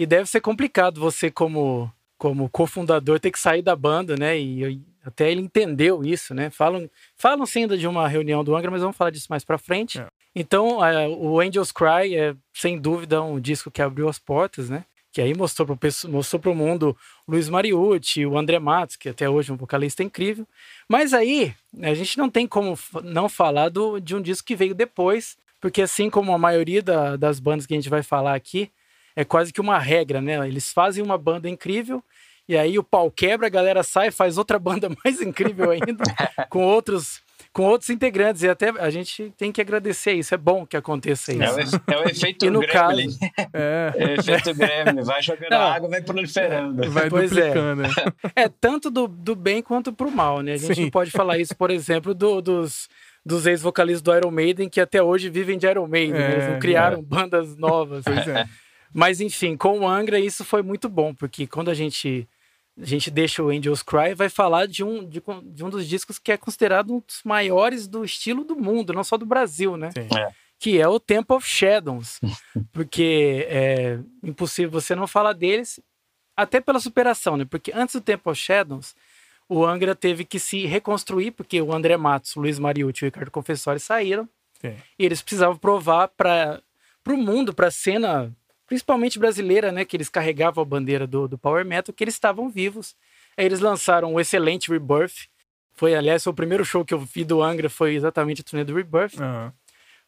[0.00, 4.40] E deve ser complicado você, como, como cofundador, ter que sair da banda, né?
[4.40, 6.48] E, até ele entendeu isso, né?
[6.48, 10.00] Falam, falam sim de uma reunião do Angra, mas vamos falar disso mais para frente.
[10.00, 10.06] É.
[10.34, 10.78] Então,
[11.18, 14.86] o Angels Cry é, sem dúvida, um disco que abriu as portas, né?
[15.12, 19.28] Que aí mostrou para mostrou o mundo o Luiz Mariucci, o André Matos, que até
[19.28, 20.48] hoje é um vocalista incrível.
[20.88, 24.74] Mas aí, a gente não tem como não falar do, de um disco que veio
[24.74, 28.70] depois, porque assim como a maioria da, das bandas que a gente vai falar aqui,
[29.14, 30.46] é quase que uma regra, né?
[30.46, 32.02] Eles fazem uma banda incrível
[32.48, 36.02] e aí o pau quebra, a galera sai, faz outra banda mais incrível ainda,
[36.50, 38.42] com outros com outros integrantes.
[38.42, 40.34] E até a gente tem que agradecer isso.
[40.34, 41.42] É bom que aconteça isso.
[41.88, 43.08] É o, é o efeito e no Gremlin.
[43.08, 43.18] Caso,
[43.52, 43.92] é.
[43.96, 45.02] é o efeito Gremlin.
[45.02, 46.90] Vai jogando Não, água, vai proliferando.
[46.90, 47.46] Vai pois é.
[47.46, 47.82] duplicando.
[48.34, 48.42] É.
[48.42, 50.54] é, tanto do, do bem quanto pro mal, né?
[50.54, 50.82] A gente Sim.
[50.82, 52.88] não pode falar isso, por exemplo, do, dos
[53.24, 56.58] dos ex-vocalistas do Iron Maiden que até hoje vivem de Iron Maiden, é, eles não
[56.58, 57.02] criaram é.
[57.02, 58.02] bandas novas.
[58.02, 58.46] Pois é.
[58.92, 62.28] Mas enfim, com o Angra isso foi muito bom, porque quando a gente
[62.80, 66.18] a gente deixa o Angels Cry, vai falar de um, de, de, um dos discos
[66.18, 69.90] que é considerado um dos maiores do estilo do mundo, não só do Brasil, né?
[69.96, 70.32] É.
[70.58, 72.20] Que é o Temple of Shadows.
[72.72, 75.78] porque é impossível você não falar deles,
[76.36, 77.44] até pela superação, né?
[77.44, 78.94] Porque antes do Temple of Shadows,
[79.48, 83.08] o Angra teve que se reconstruir, porque o André Matos, o Luiz Mariucci e o
[83.08, 84.28] Ricardo Confessori saíram.
[84.60, 84.74] Sim.
[84.98, 86.62] E eles precisavam provar para
[87.08, 88.34] o mundo, para a cena
[88.70, 92.48] principalmente brasileira, né, que eles carregavam a bandeira do, do Power Metal, que eles estavam
[92.48, 92.94] vivos.
[93.36, 95.28] Aí eles lançaram o excelente Rebirth.
[95.72, 98.72] Foi, aliás, o primeiro show que eu vi do Angra foi exatamente a turnê do
[98.72, 99.18] Rebirth.
[99.18, 99.52] Aham.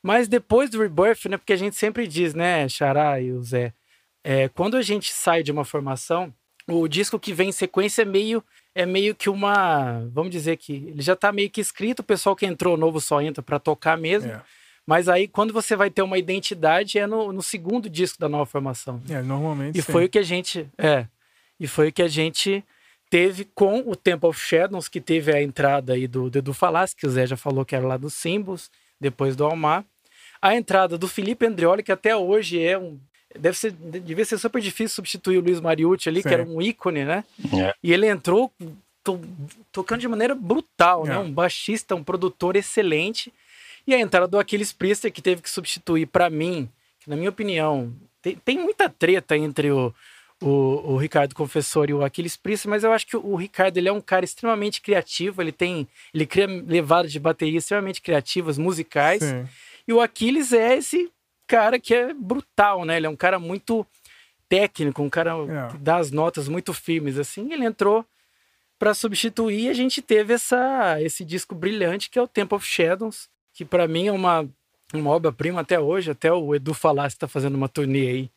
[0.01, 1.37] Mas depois do Rebirth, né?
[1.37, 3.75] Porque a gente sempre diz, né, Xará e o Zé,
[4.23, 6.33] é, quando a gente sai de uma formação,
[6.69, 8.45] o disco que vem em sequência é meio,
[8.77, 10.09] é meio que uma.
[10.13, 13.21] Vamos dizer que ele já tá meio que escrito, o pessoal que entrou novo só
[13.21, 14.31] entra para tocar mesmo.
[14.31, 14.41] É.
[14.87, 18.47] Mas aí, quando você vai ter uma identidade, é no, no segundo disco da nova
[18.47, 19.01] formação.
[19.09, 19.79] É, normalmente.
[19.79, 19.93] E sim.
[19.93, 20.69] foi o que a gente.
[20.77, 21.07] É.
[21.59, 22.65] E foi o que a gente
[23.09, 27.07] teve com o Temple of Shadows, que teve a entrada aí do Edu Falaschi, que
[27.07, 29.85] o Zé já falou que era lá dos Symbols, depois do Almar.
[30.41, 32.99] A entrada do Felipe Andreoli, que até hoje é um.
[33.39, 36.29] Deve ser, devia ser super difícil substituir o Luiz Mariucci ali, Sim.
[36.29, 37.25] que era um ícone, né?
[37.55, 37.75] É.
[37.83, 38.53] E ele entrou
[39.05, 39.21] to-
[39.71, 41.15] tocando de maneira brutal, né?
[41.15, 41.19] É.
[41.19, 43.33] Um baixista, um produtor excelente.
[43.87, 46.69] E a entrada do Aquiles Priester, que teve que substituir, para mim,
[47.01, 49.93] que na minha opinião, tem, tem muita treta entre o,
[50.41, 53.89] o, o Ricardo Confessor e o Aquiles Priester, mas eu acho que o Ricardo ele
[53.89, 55.89] é um cara extremamente criativo, ele tem.
[56.15, 59.23] Ele cria levadas de bateria extremamente criativas, musicais.
[59.23, 59.47] Sim.
[59.87, 61.11] E o Aquiles é esse
[61.47, 62.97] cara que é brutal, né?
[62.97, 63.87] Ele é um cara muito
[64.49, 65.73] técnico, um cara É.
[65.73, 67.53] que dá as notas muito firmes, assim.
[67.53, 68.05] Ele entrou
[68.79, 72.67] para substituir e a gente teve essa, esse disco brilhante que é o Temple of
[72.67, 74.49] Shadows, que para mim é uma,
[74.93, 76.11] uma obra-prima até hoje.
[76.11, 78.31] Até o Edu Falassi está fazendo uma turnê aí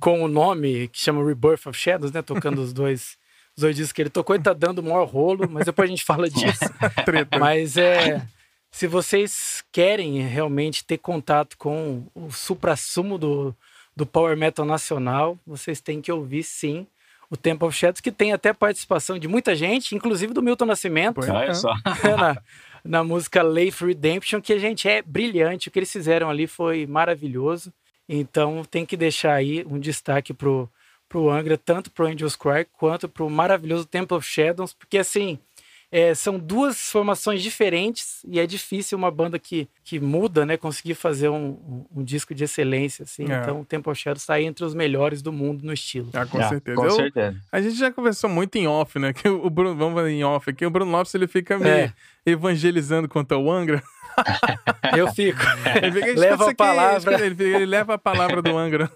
[0.00, 2.22] com o nome que chama Rebirth of Shadows, né?
[2.22, 3.18] Tocando os dois,
[3.56, 5.90] os dois discos que ele tocou e tá dando o maior rolo, mas depois a
[5.90, 6.64] gente fala disso.
[7.38, 8.26] Mas é.
[8.72, 13.54] Se vocês querem realmente ter contato com o supra-sumo do,
[13.96, 16.86] do Power Metal Nacional, vocês têm que ouvir sim
[17.28, 21.20] o Temple of Shadows, que tem até participação de muita gente, inclusive do Milton Nascimento,
[21.24, 21.54] é.
[21.54, 21.72] só.
[22.16, 22.40] na,
[22.84, 25.68] na música Life Redemption, que a gente é brilhante.
[25.68, 27.72] O que eles fizeram ali foi maravilhoso.
[28.08, 30.68] Então tem que deixar aí um destaque pro,
[31.08, 35.38] pro Angra, tanto pro Angels Cry quanto pro maravilhoso Temple of Shadows, porque assim.
[35.92, 40.94] É, são duas formações diferentes e é difícil uma banda que, que muda, né, conseguir
[40.94, 43.24] fazer um, um, um disco de excelência, assim.
[43.30, 43.40] É.
[43.40, 46.08] Então, o Temple of Shadows está aí entre os melhores do mundo no estilo.
[46.12, 46.76] Ah, com Ah, certeza.
[46.76, 47.36] Com Eu- certeza.
[47.50, 49.12] A gente já conversou muito em off, né?
[49.12, 50.64] Que o Bruno, vamos falar em off aqui.
[50.64, 51.92] O Bruno Lopes ele fica me É.
[52.24, 53.82] evangelizando contra o Angra.
[54.96, 55.38] Eu fico.
[55.82, 58.90] Ele, fica, Leva "Escuta a palavra." escuta", Ele, fica- ele leva a palavra do Angra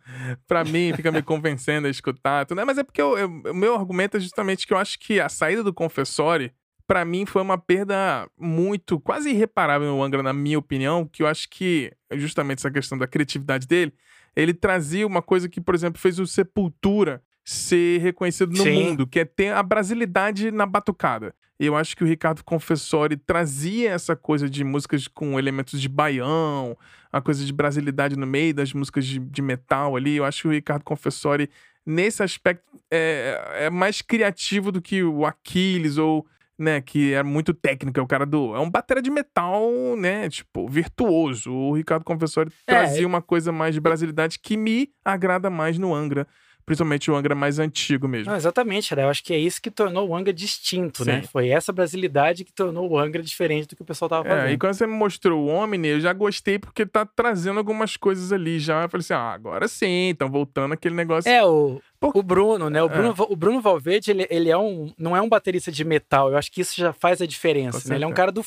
[0.46, 2.46] pra mim, fica me convencendo a escutar.
[2.46, 2.64] Tudo, né?
[2.64, 5.72] Mas é porque o meu argumento é justamente que eu acho que a saída do
[5.72, 6.52] Confessori,
[6.86, 11.26] pra mim, foi uma perda muito, quase irreparável no Angra, na minha opinião, que eu
[11.26, 13.92] acho que é justamente essa questão da criatividade dele,
[14.34, 18.72] ele trazia uma coisa que, por exemplo, fez o Sepultura ser reconhecido no Sim.
[18.84, 21.34] mundo, que é ter a brasilidade na batucada.
[21.60, 25.90] E eu acho que o Ricardo Confessori trazia essa coisa de músicas com elementos de
[25.90, 26.74] baião,
[27.12, 30.16] a coisa de brasilidade no meio das músicas de, de metal ali.
[30.16, 31.50] Eu acho que o Ricardo Confessori,
[31.84, 36.26] nesse aspecto, é, é mais criativo do que o Aquiles ou.
[36.58, 38.54] Né, que é muito técnico, é o cara do.
[38.54, 40.28] É um batera de metal, né?
[40.28, 41.50] Tipo, virtuoso.
[41.50, 45.94] O Ricardo Confessori É, trazia uma coisa mais de brasilidade que me agrada mais no
[45.94, 46.26] Angra.
[46.66, 48.30] Principalmente o Angra mais antigo mesmo.
[48.30, 49.02] Não, exatamente, né?
[49.04, 51.22] Eu acho que é isso que tornou o Angra distinto, né?
[51.22, 51.28] Sim.
[51.28, 54.46] Foi essa brasilidade que tornou o Angra diferente do que o pessoal tava fazendo.
[54.48, 57.96] É, e quando você me mostrou o Omni, eu já gostei porque tá trazendo algumas
[57.96, 58.82] coisas ali já.
[58.82, 61.28] Eu falei assim, ah, agora sim, estão voltando aquele negócio.
[61.30, 62.82] É, o, Por- o Bruno, né?
[62.82, 62.88] O É.
[62.88, 66.30] Bruno, o Bruno Valverde, ele, ele é um, não é um baterista de metal.
[66.30, 67.96] Eu acho que isso já faz a diferença, né?
[67.96, 68.42] Ele é um cara do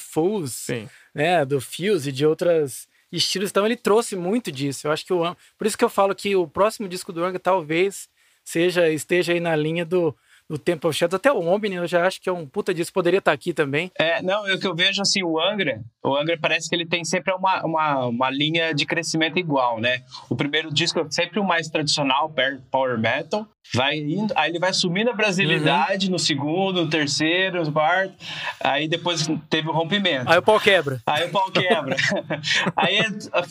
[0.66, 0.88] Sim.
[1.14, 1.44] né?
[1.46, 3.52] Do Fuse e de outras estilos.
[3.52, 4.88] Então ele trouxe muito disso.
[4.88, 7.40] Eu acho que o Por isso que eu falo que o próximo disco do Angra
[7.40, 8.10] talvez
[8.44, 10.16] seja, esteja aí na linha do,
[10.50, 11.16] do Temple of Shadows.
[11.16, 12.94] Até o Omni eu já acho que é um puta disco.
[12.94, 13.92] Poderia estar aqui também.
[13.98, 17.04] É, não, o que eu vejo assim, o Angra, o Angra parece que ele tem
[17.04, 20.04] sempre uma, uma, uma linha de crescimento igual, né?
[20.30, 22.34] O primeiro disco é sempre o mais tradicional,
[22.70, 27.72] power metal, vai indo, aí ele vai sumindo a brasilidade no segundo, no terceiro, no
[27.72, 28.14] quarto,
[28.60, 30.30] aí depois teve o rompimento.
[30.30, 31.02] Aí o pau quebra.
[31.06, 31.96] Aí o pau quebra.
[32.76, 33.00] Aí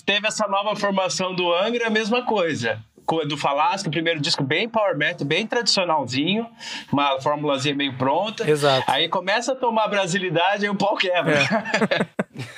[0.05, 2.81] teve essa nova formação do Angra, a mesma coisa.
[3.27, 6.47] Do Falasco, o primeiro disco bem power metal, bem tradicionalzinho,
[6.91, 8.49] uma formulazinha meio pronta.
[8.49, 8.85] Exato.
[8.91, 11.39] Aí começa a tomar brasilidade, aí o pau quebra.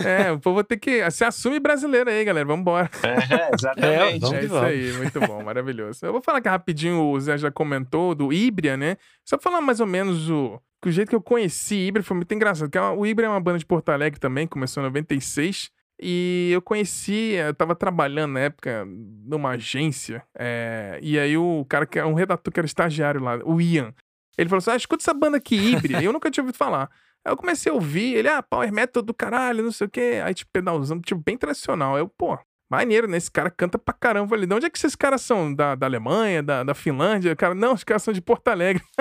[0.04, 1.11] É, o povo tem que.
[1.11, 2.46] Se assume brasileiro aí, galera.
[2.46, 2.90] Vambora.
[3.02, 4.20] É, exatamente.
[4.24, 4.68] Vamos é isso vamos.
[4.68, 6.04] aí, muito bom, maravilhoso.
[6.04, 8.96] Eu vou falar que rapidinho o Zé já comentou do Ibria, né?
[9.24, 10.61] Só pra falar mais ou menos o.
[10.80, 12.74] que O jeito que eu conheci Ibria foi muito engraçado.
[12.74, 15.70] É o Ibria é uma banda de Porto Alegre também, começou em 96.
[16.00, 20.22] E eu conheci, eu tava trabalhando na época numa agência.
[20.38, 23.94] é, e aí o cara que é um redator que era estagiário lá, o Ian,
[24.37, 25.74] ele falou assim: ah, escuta essa banda aqui.
[26.00, 26.90] E eu nunca tinha ouvido falar.
[27.24, 30.20] Aí eu comecei a ouvir, ele, ah, Power Metal do caralho, não sei o quê.
[30.22, 31.94] Aí, tipo, pedalzão, tipo, bem tradicional.
[31.94, 32.38] Aí eu, pô,
[32.70, 33.16] maneiro, né?
[33.16, 34.28] Esse cara canta pra caramba.
[34.28, 35.54] Falei, de onde é que esses caras são?
[35.54, 37.35] Da, da Alemanha, da, da Finlândia?
[37.35, 38.83] Cara, não, os caras são de Porto Alegre.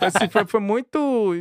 [0.00, 1.34] assim, foi, foi muito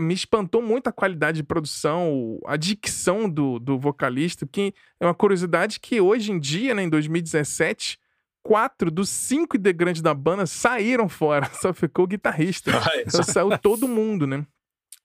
[0.00, 5.14] me espantou muito a qualidade de produção, a dicção do, do vocalista, que é uma
[5.14, 7.98] curiosidade que hoje em dia, né, em 2017,
[8.42, 12.72] quatro dos cinco integrantes da banda saíram fora, só ficou o guitarrista.
[13.08, 14.46] Só saiu todo mundo, né?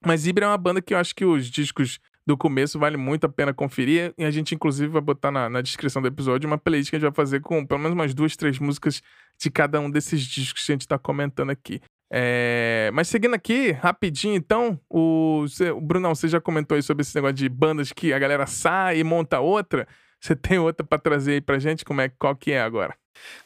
[0.06, 3.26] Mas Ibra é uma banda que eu acho que os discos do começo vale muito
[3.26, 4.14] a pena conferir.
[4.18, 7.00] E a gente, inclusive, vai botar na, na descrição do episódio uma playlist que a
[7.00, 9.02] gente vai fazer com pelo menos umas duas, três músicas
[9.40, 11.82] de cada um desses discos que a gente tá comentando aqui.
[12.12, 12.90] É...
[12.94, 17.36] Mas seguindo aqui, rapidinho, então, o, o Brunão, você já comentou aí sobre esse negócio
[17.36, 19.88] de bandas que a galera sai e monta outra.
[20.20, 21.86] Você tem outra para trazer aí pra gente?
[21.86, 22.96] Como é, qual que é agora?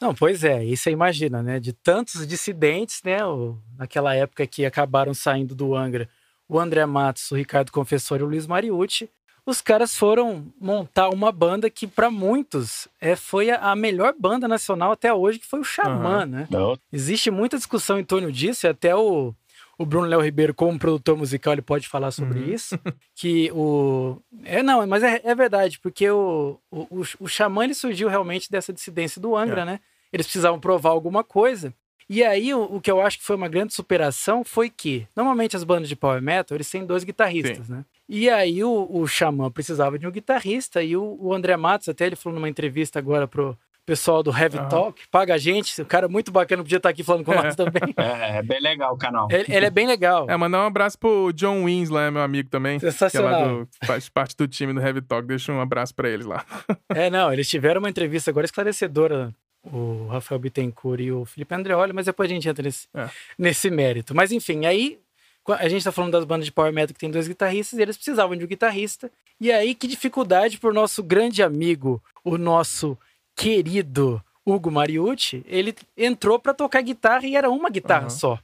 [0.00, 1.58] Não, pois é, isso você imagina, né?
[1.58, 3.24] De tantos dissidentes, né?
[3.24, 6.08] O, naquela época que acabaram saindo do Angra,
[6.48, 9.10] o André Matos, o Ricardo Confessor e o Luiz Mariucci,
[9.44, 14.92] os caras foram montar uma banda que, para muitos, é, foi a, melhor banda nacional
[14.92, 16.26] até hoje, que foi o Xamã, uhum.
[16.26, 16.48] né?
[16.50, 16.78] Não.
[16.92, 19.34] Existe muita discussão em torno disso, e até o,
[19.76, 22.54] o Bruno Léo Ribeiro, como produtor musical, ele pode falar sobre uhum.
[22.54, 22.78] isso.
[23.14, 24.18] Que o.
[24.44, 28.72] É, não, mas é, é verdade, porque o, o, o Xamã ele surgiu realmente dessa
[28.72, 29.64] dissidência do Angra, é.
[29.64, 29.80] né?
[30.12, 31.72] Eles precisavam provar alguma coisa.
[32.08, 35.56] E aí, o, o, que eu acho que foi uma grande superação foi que, normalmente,
[35.56, 37.72] as bandas de power metal, eles têm dois guitarristas, Sim.
[37.72, 37.84] né?
[38.14, 42.04] E aí, o, o Xamã precisava de um guitarrista, e o, o André Matos, até
[42.04, 44.68] ele falou numa entrevista agora pro, pessoal do Heavy uhum.
[44.68, 45.80] Talk, paga a gente.
[45.80, 47.94] O cara é muito bacana, podia estar aqui falando com nós também.
[47.96, 49.28] É, é bem legal o canal.
[49.30, 50.28] Ele, ele, é bem legal.
[50.28, 52.78] É, mandar um abraço pro John Wins lá, meu amigo também.
[52.78, 53.40] Sensacional.
[53.40, 55.26] Que é do, faz parte do time do Heavy Talk.
[55.26, 56.44] Deixa um abraço para eles lá.
[56.94, 61.92] É, não, eles tiveram uma entrevista agora esclarecedora o Rafael Bittencourt e o Felipe Andreoli,
[61.92, 63.08] mas depois a gente entra nesse, é.
[63.38, 64.14] nesse mérito.
[64.14, 64.98] Mas enfim, aí
[65.46, 67.96] a gente tá falando das bandas de power metal que tem dois guitarristas e eles
[67.96, 69.10] precisavam de um guitarrista.
[69.40, 72.96] E aí que dificuldade pro nosso grande amigo, o nosso
[73.34, 78.10] querido Hugo Mariucci, ele entrou para tocar guitarra e era uma guitarra uhum.
[78.10, 78.38] só.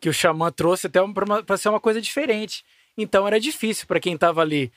[0.00, 1.00] Que o Xamã trouxe até
[1.44, 2.64] para ser uma coisa diferente.
[2.96, 4.70] Então era difícil para quem tava ali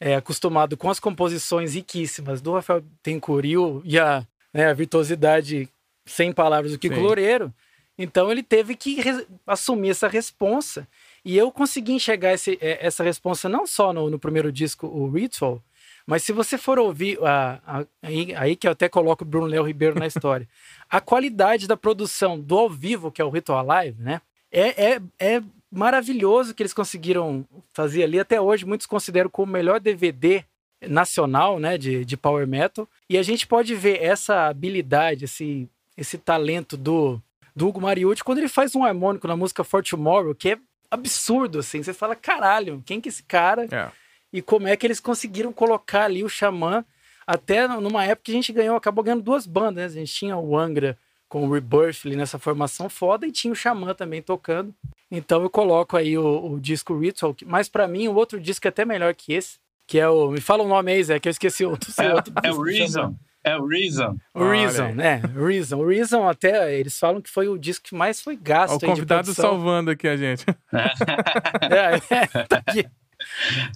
[0.00, 3.44] é, acostumado com as composições riquíssimas do Rafael Tencourt
[3.84, 5.68] e a né, a virtuosidade
[6.04, 6.96] sem palavras do que Sim.
[6.96, 7.52] Loureiro.
[7.96, 8.98] Então ele teve que
[9.46, 10.88] assumir essa responsa.
[11.24, 15.10] E eu consegui enxergar esse, é, essa responsa não só no, no, primeiro disco, o
[15.10, 15.62] Ritual,
[16.06, 19.46] mas se você for ouvir, a, a, aí, aí, que eu até coloco o Bruno
[19.46, 20.48] Léo Ribeiro na história,
[20.88, 24.20] a qualidade da produção do ao vivo, que é o Ritual Live, né?
[24.50, 28.18] É, é, é maravilhoso que eles conseguiram fazer ali.
[28.18, 30.44] Até hoje, muitos consideram como o melhor DVD
[30.88, 32.88] nacional, né, de, de power metal.
[33.08, 37.20] E a gente pode ver essa habilidade, esse, esse talento do,
[37.54, 40.58] do Hugo Mariucci quando ele faz um harmônico na música For Tomorrow, que é
[40.90, 41.82] absurdo, assim.
[41.82, 43.66] Você fala, caralho, quem que é esse cara?
[43.70, 43.90] É.
[44.32, 46.84] E como é que eles conseguiram colocar ali o Xamã
[47.26, 50.00] até numa época que a gente ganhou, acabou ganhando duas bandas, né?
[50.00, 50.98] A gente tinha o Angra
[51.28, 54.74] com o Rebirth ali nessa formação foda e tinha o Xamã também tocando.
[55.10, 58.70] Então eu coloco aí o, o disco Ritual, mas para mim o outro disco é
[58.70, 60.30] até melhor que esse, que é o.
[60.30, 62.32] Me fala o nome aí, Zé, que eu esqueci o seu é, outro.
[62.42, 63.14] É o Reason.
[63.42, 64.16] É o Reason.
[64.34, 65.22] O Reason, né?
[65.34, 65.78] Reason.
[65.78, 68.76] O Reason, até eles falam que foi o disco que mais foi gasto.
[68.76, 70.44] O convidado salvando aqui a gente.
[70.72, 72.86] é, é, tá aqui.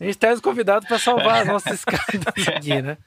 [0.00, 2.98] A gente traz o convidado para salvar as nossas escadas aqui, né?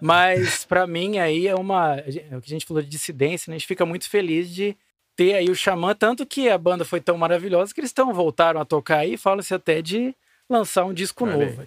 [0.00, 1.96] Mas para mim aí é uma.
[1.96, 3.56] É o que a gente falou de dissidência, né?
[3.56, 4.76] A gente fica muito feliz de
[5.16, 8.60] ter aí o Xamã, tanto que a banda foi tão maravilhosa que eles estão voltaram
[8.60, 10.14] a tocar aí, falam-se até de
[10.48, 11.66] lançar um disco novo.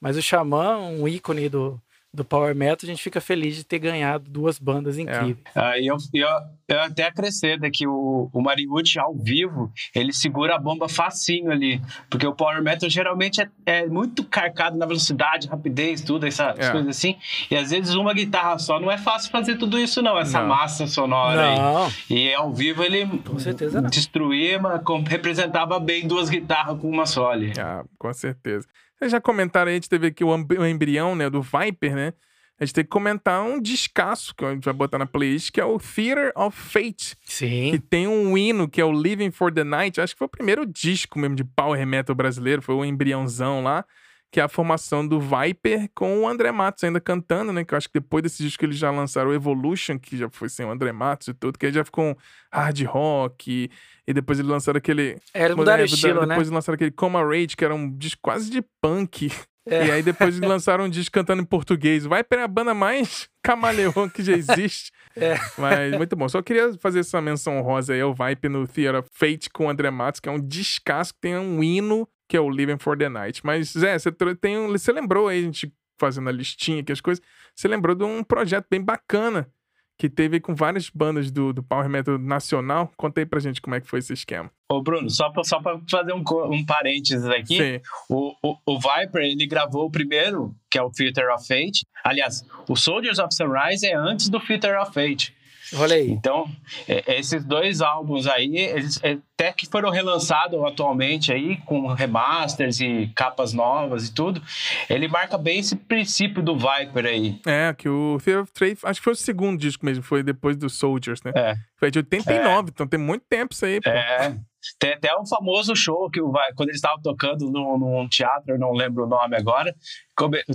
[0.00, 1.80] Mas o Xamã, um ícone do,
[2.18, 5.02] do Power Metal, a gente fica feliz de ter ganhado duas bandas é.
[5.02, 5.38] incríveis.
[5.54, 5.60] É.
[5.60, 6.28] Ah, eu, eu,
[6.68, 11.80] eu até acrescento que o, o Mariucci, ao vivo, ele segura a bomba facinho ali,
[12.10, 16.70] porque o Power Metal geralmente é, é muito carcado na velocidade, rapidez, tudo, essas é.
[16.70, 17.16] coisas assim,
[17.50, 20.48] e às vezes uma guitarra só não é fácil fazer tudo isso não, essa não.
[20.48, 21.84] massa sonora não.
[21.84, 21.92] aí.
[22.10, 23.88] E ao vivo ele com certeza não.
[23.88, 27.52] destruía, mas representava bem duas guitarras com uma só ali.
[27.58, 28.66] Ah, com certeza.
[28.98, 32.12] Vocês já comentaram aí, a gente teve aqui o, o embrião, né, do Viper, né?
[32.60, 35.60] A gente tem que comentar um descasso que a gente vai botar na playlist, que
[35.60, 37.16] é o Theater of Fate.
[37.24, 37.70] Sim.
[37.70, 40.00] Que tem um hino que é o Living for the Night.
[40.00, 43.84] Acho que foi o primeiro disco mesmo de power metal brasileiro, foi o embriãozão lá
[44.30, 47.64] que é a formação do Viper com o André Matos ainda cantando, né?
[47.64, 50.48] Que eu acho que depois desse disco eles já lançaram o Evolution, que já foi
[50.48, 52.14] sem o André Matos e tudo, que aí já ficou um
[52.52, 53.50] hard rock.
[53.50, 53.70] E,
[54.06, 55.16] e depois eles lançaram aquele.
[55.32, 56.34] É, eles mudaram o estilo, depois né?
[56.34, 59.30] Depois eles lançaram aquele Coma Rage, que era um disco quase de punk.
[59.66, 59.86] É.
[59.86, 62.06] E aí depois eles lançaram um disco cantando em português.
[62.06, 64.90] O Viper é a banda mais camaleão que já existe.
[65.16, 65.36] é.
[65.56, 66.28] Mas muito bom.
[66.28, 69.90] Só queria fazer essa menção rosa aí ao Viper no Theater Fate com o André
[69.90, 73.08] Matos, que é um descasso que tem um hino que é o Living for the
[73.08, 73.40] Night.
[73.44, 77.24] Mas, Zé, você, tem, você lembrou aí, a gente fazendo a listinha aqui, as coisas,
[77.56, 79.50] você lembrou de um projeto bem bacana
[79.98, 82.92] que teve com várias bandas do, do Power Metal nacional.
[82.96, 84.48] Conta aí pra gente como é que foi esse esquema.
[84.70, 89.22] Ô, Bruno, só pra, só pra fazer um, um parênteses aqui, o, o, o, Viper,
[89.22, 91.84] ele gravou o primeiro, que é o Filter of Fate.
[92.04, 95.34] Aliás, o Soldiers of Sunrise é antes do Filter of Fate.
[95.74, 96.10] Olha aí.
[96.10, 96.50] Então,
[96.88, 102.80] é, esses dois álbuns aí, eles é, até que foram relançados atualmente aí, com remasters
[102.80, 104.42] e capas novas e tudo,
[104.90, 107.40] ele marca bem esse princípio do Viper aí.
[107.46, 110.56] É, que o Fear of Trade, acho que foi o segundo disco mesmo, foi depois
[110.56, 111.32] do Soldiers, né?
[111.36, 111.54] É.
[111.76, 112.70] Foi de 89, é.
[112.70, 113.90] então tem muito tempo isso aí, pô.
[113.90, 114.36] É.
[114.78, 118.72] Tem até um famoso show que quando eles estavam tocando num, num teatro, eu não
[118.72, 119.74] lembro o nome agora,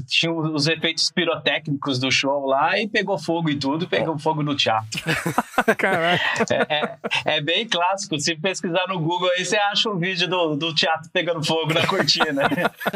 [0.07, 4.55] tinha os efeitos pirotécnicos do show lá e pegou fogo e tudo, pegou fogo no
[4.55, 5.01] teatro.
[5.77, 6.23] Caraca.
[6.49, 6.97] É, é,
[7.37, 8.19] é, bem clássico.
[8.19, 11.87] Se pesquisar no Google aí, você acha o vídeo do, do teatro pegando fogo na
[11.87, 12.43] cortina.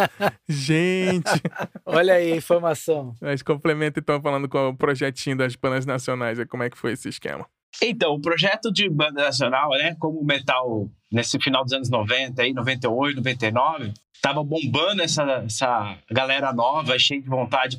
[0.48, 1.42] Gente!
[1.86, 3.14] Olha aí a informação.
[3.22, 7.08] Mas complementa então falando com o projetinho das bandas nacionais, como é que foi esse
[7.08, 7.46] esquema?
[7.82, 12.42] Então, o projeto de banda nacional, né, como o metal nesse final dos anos 90,
[12.42, 17.78] aí, 98, 99, tava bombando essa, essa galera nova, cheia de vontade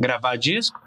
[0.00, 0.80] gravar disco,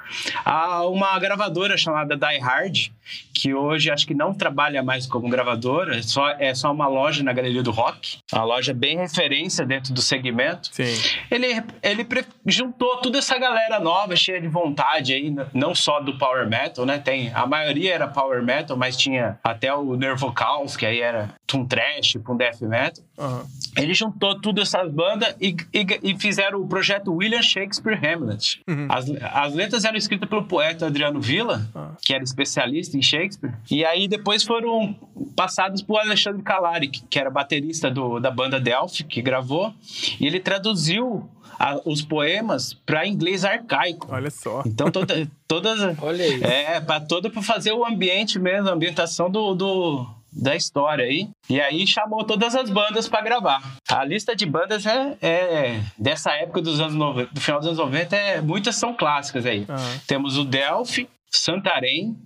[0.44, 2.92] a uma gravadora chamada Die Hard,
[3.34, 7.24] que hoje acho que não trabalha mais como gravadora, é só, é só uma loja
[7.24, 10.70] na Galeria do Rock, uma loja bem referência dentro do segmento.
[10.72, 10.96] Sim.
[11.30, 12.08] Ele, ele
[12.46, 16.98] juntou toda essa galera nova, cheia de vontade aí, não só do Power Metal, né?
[16.98, 21.30] Tem, a maioria era Power Metal, mas tinha até o Nervo Chaos, que aí era
[21.54, 23.04] um trash, um death metal.
[23.18, 23.44] Uhum.
[23.78, 28.62] Ele juntou todas essas bandas e, e, e, fizeram o projeto William Shakespeare Hamlet.
[28.68, 28.88] Uhum.
[28.90, 31.90] As, as letras eram escritas pelo poeta Adriano Villa, uhum.
[32.02, 33.54] que era especialista em Shakespeare.
[33.70, 34.96] E aí depois foram
[35.36, 39.74] passados por Alexandre Calari, que, que era baterista do, da banda Delphi, que gravou.
[40.20, 41.30] E ele traduziu
[41.60, 44.08] a, os poemas para inglês arcaico.
[44.10, 44.64] Olha só.
[44.66, 46.44] Então toda, todas Olha aí.
[46.44, 51.30] é para todo para fazer o ambiente mesmo, a ambientação do, do da história aí.
[51.50, 53.62] E aí chamou todas as bandas para gravar.
[53.90, 57.80] A lista de bandas é, é, dessa época dos anos 90, do final dos anos
[57.80, 59.60] 90, é, muitas são clássicas aí.
[59.60, 60.00] Uhum.
[60.08, 62.18] Temos o Delphi, Santarém,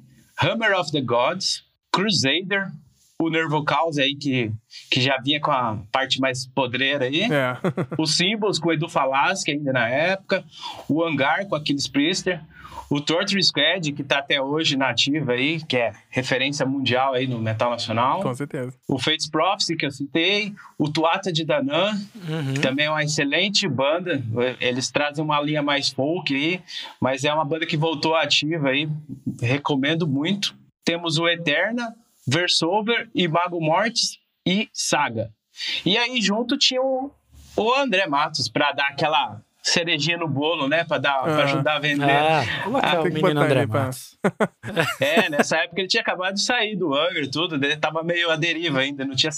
[0.41, 2.71] Hammer of the Gods, Crusader,
[3.19, 4.51] o Nervo Caos aí, que,
[4.91, 7.23] que já vinha com a parte mais podreira aí.
[7.23, 7.57] É.
[7.97, 10.43] Os Symbols com o Edu Falaschi ainda na época.
[10.87, 12.41] O Hangar com Aquiles Priester.
[12.89, 17.27] O Torture Squad, que está até hoje na ativa aí, que é referência mundial aí
[17.27, 18.21] no metal nacional.
[18.21, 18.73] Com certeza.
[18.87, 20.53] O Fates Prophecy, que eu citei.
[20.77, 22.53] O Tuata de Danã, uhum.
[22.53, 24.23] que também é uma excelente banda.
[24.61, 26.61] Eles trazem uma linha mais folk aí,
[26.99, 28.89] mas é uma banda que voltou ativa aí.
[29.41, 30.55] Recomendo muito.
[30.85, 31.93] Temos o Eterna,
[32.25, 35.29] Versover e Mago Mortis e Saga.
[35.85, 37.11] E aí junto tinha o,
[37.55, 40.83] o André Matos para dar aquela cerejinha no bolo, né?
[40.83, 41.23] Pra, dar, ah.
[41.23, 42.09] pra ajudar a vender.
[42.09, 44.17] Ah, como é que ah, é o menino André Matos?
[44.99, 48.31] é, nessa época ele tinha acabado de sair do Angra e tudo, ele tava meio
[48.31, 49.31] à deriva ainda, não tinha...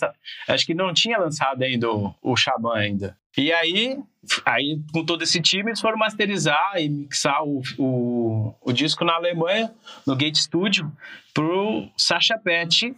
[0.48, 3.18] Acho que não tinha lançado ainda o, o Xamã ainda.
[3.38, 3.98] E aí,
[4.46, 9.14] aí, com todo esse time, eles foram masterizar e mixar o, o, o disco na
[9.14, 9.72] Alemanha,
[10.06, 10.92] no Gate Studio,
[11.40, 12.94] pro Sacha Pet,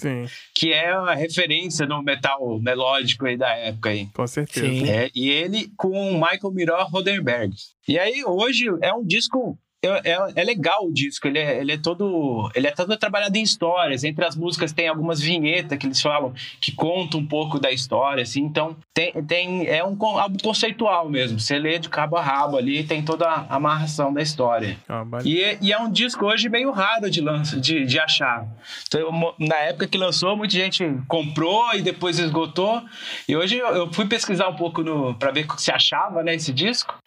[0.55, 4.07] que é a referência no metal melódico aí da época aí.
[4.07, 4.89] Com certeza.
[4.89, 7.53] É, e ele com o Michael Miró Rodenberg.
[7.87, 11.77] E aí, hoje, é um disco é, é, legal o disco, ele é, ele é
[11.77, 14.03] todo ele é todo trabalhado em histórias.
[14.03, 18.21] Entre as músicas tem algumas vinhetas que eles falam que contam um pouco da história,
[18.21, 18.41] assim.
[18.41, 21.39] Então tem, tem é um álbum conceitual mesmo.
[21.39, 24.77] Você lê de cabo a rabo ali, tem toda a amarração da história.
[24.87, 28.47] Ah, e, é, e, é um disco hoje meio raro de lança, de, de achar.
[28.87, 32.83] Então, na época que lançou, muita gente comprou e depois esgotou.
[33.27, 34.83] E hoje eu, eu fui pesquisar um pouco
[35.15, 37.00] para ver se achava, né, esse disco.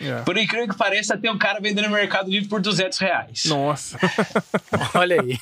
[0.00, 0.24] Yeah.
[0.24, 3.44] Por incrível que pareça, tem um cara vendendo no Mercado Livre por 200 reais.
[3.46, 3.98] Nossa!
[4.94, 5.38] Olha aí.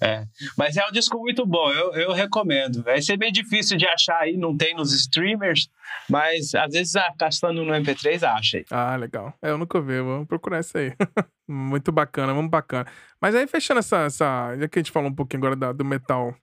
[0.00, 0.26] É,
[0.58, 2.82] mas é um disco muito bom, eu, eu recomendo.
[2.82, 5.68] Vai ser bem difícil de achar aí, não tem nos streamers,
[6.10, 8.64] mas às vezes ah, caçando no MP3 acha aí.
[8.70, 9.32] Ah, legal.
[9.40, 10.92] É, eu nunca vi, vamos procurar isso aí.
[11.48, 12.86] muito bacana, muito bacana.
[13.20, 14.56] Mas aí, fechando essa, essa.
[14.56, 16.34] Já que a gente falou um pouquinho agora da, do metal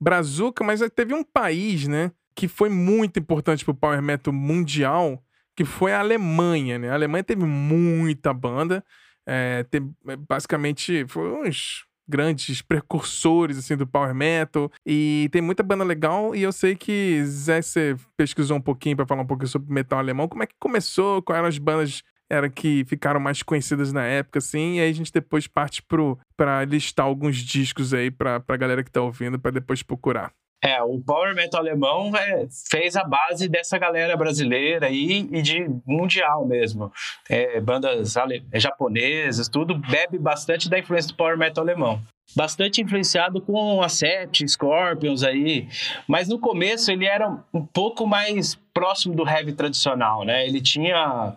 [0.00, 5.20] brazuca, mas teve um país, né, que foi muito importante pro Power Metal mundial
[5.58, 6.88] que foi a Alemanha, né?
[6.88, 8.84] A Alemanha teve muita banda,
[9.26, 15.64] é, teve, é, basicamente foi uns grandes precursores assim do power metal e tem muita
[15.64, 19.48] banda legal e eu sei que Zé você pesquisou um pouquinho para falar um pouquinho
[19.48, 23.42] sobre metal alemão, como é que começou, quais eram as bandas era que ficaram mais
[23.42, 27.92] conhecidas na época, assim, e aí a gente depois parte pro, pra listar alguns discos
[27.92, 30.32] aí pra galera que tá ouvindo, para depois procurar.
[30.62, 35.68] É, o Power Metal alemão é, fez a base dessa galera brasileira aí e de
[35.86, 36.92] mundial mesmo.
[37.28, 38.44] É, bandas ale...
[38.54, 42.00] japonesas, tudo bebe bastante da influência do Power Metal alemão
[42.36, 45.66] bastante influenciado com a Sept, Scorpions aí,
[46.06, 50.46] mas no começo ele era um pouco mais próximo do heavy tradicional, né?
[50.46, 51.34] Ele tinha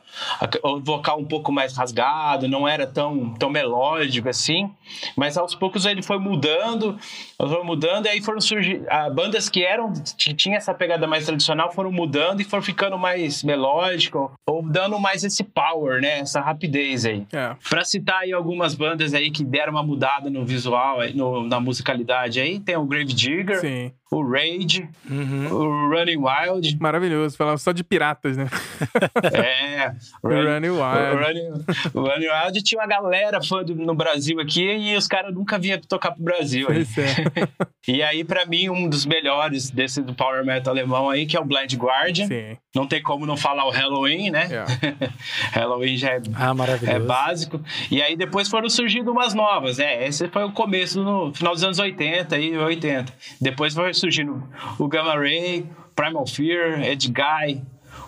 [0.62, 4.70] o vocal um pouco mais rasgado, não era tão, tão melódico assim,
[5.18, 7.00] mas aos poucos ele foi mudando,
[7.40, 8.84] foi mudando, e aí foram surgir
[9.16, 13.42] bandas que eram que tinha essa pegada mais tradicional foram mudando e foram ficando mais
[13.42, 16.20] melódico ou dando mais esse power, né?
[16.20, 17.26] Essa rapidez aí.
[17.34, 17.56] É.
[17.68, 22.40] Para citar aí algumas bandas aí que deram uma mudada no visual, no, na musicalidade
[22.40, 23.62] aí, tem o Grave Digger.
[23.62, 25.48] Sim o Rage, uhum.
[25.54, 26.78] o Running Wild.
[26.82, 28.50] Maravilhoso, falava só de piratas, né?
[29.34, 30.82] é, o Running Wild.
[30.82, 35.08] O Running, o Running Wild tinha uma galera fã do, no Brasil aqui e os
[35.08, 36.68] caras nunca vinham tocar pro Brasil.
[36.70, 36.82] Aí.
[36.82, 37.48] É.
[37.88, 41.40] e aí, pra mim, um dos melhores desse do Power Metal alemão aí, que é
[41.40, 42.28] o Blind Guardian.
[42.28, 42.58] Sim.
[42.76, 44.48] Não tem como não falar o Halloween, né?
[44.50, 44.74] Yeah.
[45.54, 46.54] Halloween já é, ah,
[46.86, 47.62] é básico.
[47.90, 50.06] E aí depois foram surgindo umas novas, né?
[50.06, 53.14] Esse foi o começo, no final dos anos 80 e 80.
[53.40, 54.44] Depois foi surgindo
[54.78, 57.62] o Gamma Ray, Primal Fear, Ed Guy,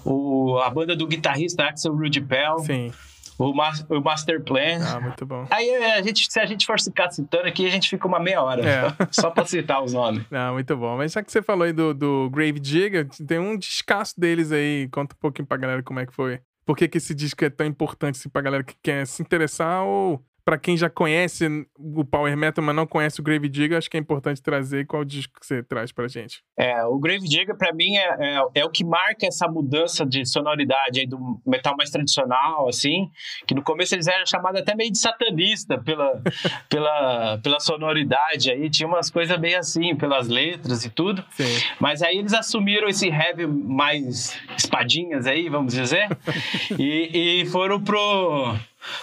[0.06, 2.60] o, a banda do guitarrista Axel Rudy Pell.
[2.60, 2.92] Sim.
[3.38, 4.80] O, o Master Plan.
[4.86, 5.48] Ah, muito bom.
[5.50, 8.42] Aí a gente, se a gente for ficar citando aqui, a gente fica uma meia
[8.42, 8.62] hora.
[8.64, 8.96] É.
[9.12, 10.24] Só pra citar os nomes.
[10.32, 10.98] Ah, muito bom.
[10.98, 14.88] Mas já que você falou aí do, do Grave Digger, tem um descasso deles aí.
[14.92, 16.40] Conta um pouquinho pra galera como é que foi.
[16.66, 19.84] Por que, que esse disco é tão importante assim, pra galera que quer se interessar
[19.84, 21.46] ou para quem já conhece
[21.78, 25.06] o Power Metal, mas não conhece o Grave Digger, acho que é importante trazer qual
[25.06, 26.44] disco que você traz pra gente.
[26.58, 30.26] É, o Grave Digger, para mim, é, é, é, o que marca essa mudança de
[30.26, 33.10] sonoridade aí do metal mais tradicional, assim,
[33.48, 36.22] que no começo eles eram chamados até meio de satanista pela,
[36.70, 41.24] pela, pela sonoridade aí, tinha umas coisas meio assim, pelas letras e tudo.
[41.32, 41.44] Sim.
[41.80, 46.08] Mas aí eles assumiram esse heavy mais espadinhas aí, vamos dizer,
[46.78, 48.56] e, e foram pro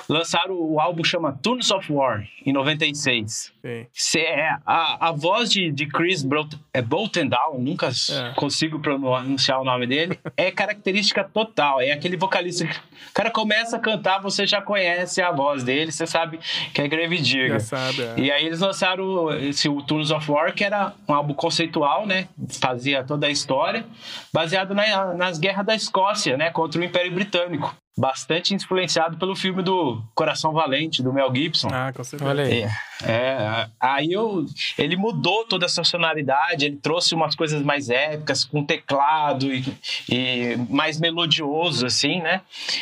[0.09, 3.53] lançaram o álbum chama Tunes of War, em 96.
[3.93, 4.19] Sim.
[4.21, 8.33] É, a, a voz de, de Chris Brot, é Boltendown, nunca é.
[8.35, 11.81] consigo pronunciar o nome dele, é característica total.
[11.81, 15.93] É aquele vocalista que o cara começa a cantar, você já conhece a voz dele,
[15.93, 16.39] você sabe
[16.73, 17.51] que é Grave Digger.
[17.51, 18.15] Já sabe, é.
[18.17, 22.29] E aí eles lançaram esse o Tunes of War, que era um álbum conceitual, né?
[22.61, 23.85] Fazia toda a história,
[24.33, 26.51] baseado na, nas guerras da Escócia, né?
[26.51, 31.69] Contra o Império Britânico bastante influenciado pelo filme do Coração Valente, do Mel Gibson.
[31.71, 32.31] Ah, com certeza.
[32.31, 32.63] Olha aí.
[32.63, 32.71] É,
[33.05, 34.47] é, aí eu,
[34.79, 39.63] ele mudou toda essa sonoridade, ele trouxe umas coisas mais épicas, com teclado e,
[40.09, 42.41] e mais melodioso, assim, né?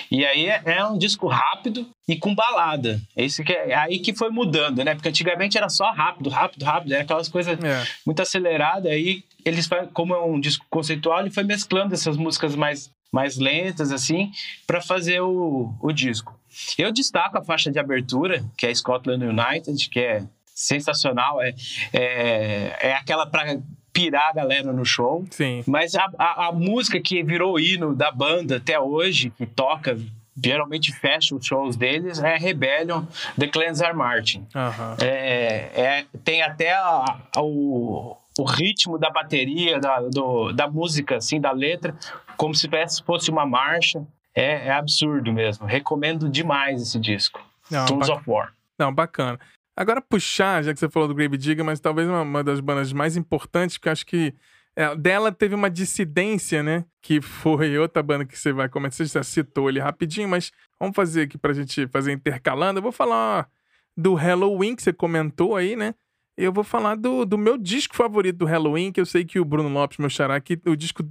[0.08, 3.00] E aí é, é, um disco rápido e com balada.
[3.16, 4.94] Esse que é, é aí que foi mudando, né?
[4.94, 7.84] Porque antigamente era só rápido, rápido, rápido, era aquelas coisas é.
[8.06, 8.86] muito aceleradas.
[8.86, 13.90] Aí eles, como é um disco conceitual, ele foi mesclando essas músicas mais mais lentas,
[13.90, 14.30] assim,
[14.66, 16.38] para fazer o, o disco.
[16.76, 21.54] Eu destaco a faixa de abertura, que é Scotland United, que é sensacional, é,
[21.92, 23.60] é, é aquela para
[23.92, 25.24] pirar a galera no show.
[25.30, 25.62] Sim.
[25.66, 29.98] Mas a, a, a música que virou hino da banda até hoje, que toca
[30.42, 33.04] geralmente fecha os shows deles é Rebellion,
[33.38, 34.46] The Clans Are Marching.
[34.54, 34.96] Uhum.
[35.00, 41.16] É, é, tem até a, a, o, o ritmo da bateria, da, do, da música,
[41.16, 41.94] assim, da letra,
[42.36, 42.68] como se
[43.04, 44.06] fosse uma marcha.
[44.34, 45.66] É, é absurdo mesmo.
[45.66, 47.44] Recomendo demais esse disco.
[47.68, 48.54] Não, Tools of War.
[48.78, 49.38] Não, bacana.
[49.76, 52.92] Agora puxar, já que você falou do Grave Digger, mas talvez uma, uma das bandas
[52.92, 54.32] mais importantes, porque acho que
[54.76, 56.84] é, dela teve uma dissidência, né?
[57.02, 58.96] Que foi outra banda que você vai comentar.
[58.96, 62.78] Você já citou ele rapidinho, mas vamos fazer aqui pra gente fazer intercalando.
[62.78, 63.48] Eu vou falar
[63.96, 65.94] do Halloween que você comentou aí, né?
[66.38, 69.44] Eu vou falar do, do meu disco favorito do Halloween, que eu sei que o
[69.44, 71.02] Bruno Lopes, meu xará, que o disco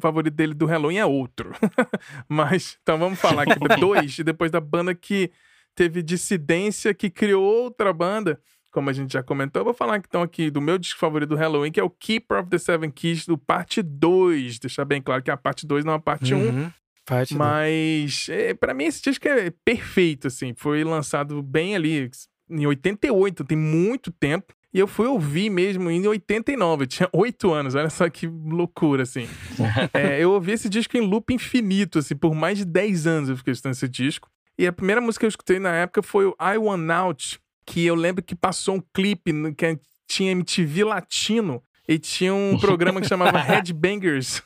[0.00, 1.50] favorito dele do Halloween é outro.
[2.28, 5.32] Mas, então vamos falar aqui dois, e depois da banda que
[5.74, 9.58] teve dissidência, que criou outra banda, como a gente já comentou.
[9.58, 12.38] Eu vou falar então aqui do meu disco favorito do Halloween, que é o Keeper
[12.38, 14.60] of the Seven Keys, do parte 2.
[14.60, 16.38] Deixar bem claro que a parte 2 não é a parte 1.
[16.38, 16.70] Um,
[17.04, 20.54] parte mas, é, para mim, esse disco é perfeito, assim.
[20.54, 22.08] Foi lançado bem ali
[22.48, 24.54] em 88, tem muito tempo.
[24.76, 29.04] E eu fui ouvir mesmo em 89, eu tinha 8 anos, olha só que loucura,
[29.04, 29.26] assim.
[29.94, 33.38] é, eu ouvi esse disco em loop infinito, assim, por mais de 10 anos eu
[33.38, 34.28] fiquei escutando esse disco.
[34.58, 37.86] E a primeira música que eu escutei na época foi o I Want Out, que
[37.86, 43.08] eu lembro que passou um clipe que tinha MTV Latino e tinha um programa que
[43.08, 44.42] chamava Headbangers.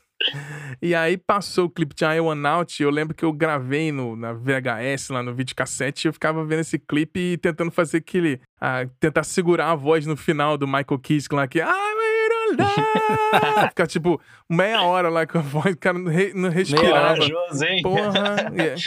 [0.83, 4.17] E aí passou o clipe de I Want Out, eu lembro que eu gravei no,
[4.17, 8.41] na VHS, lá no videocassete, e eu ficava vendo esse clipe e tentando fazer aquele...
[8.99, 11.61] tentar segurar a voz no final do Michael Kiske lá, que...
[12.59, 17.17] I Ficar tipo meia hora lá com a voz, o cara não, re, não respirava.
[17.19, 18.53] Meia Porra.
[18.53, 18.83] Yeah.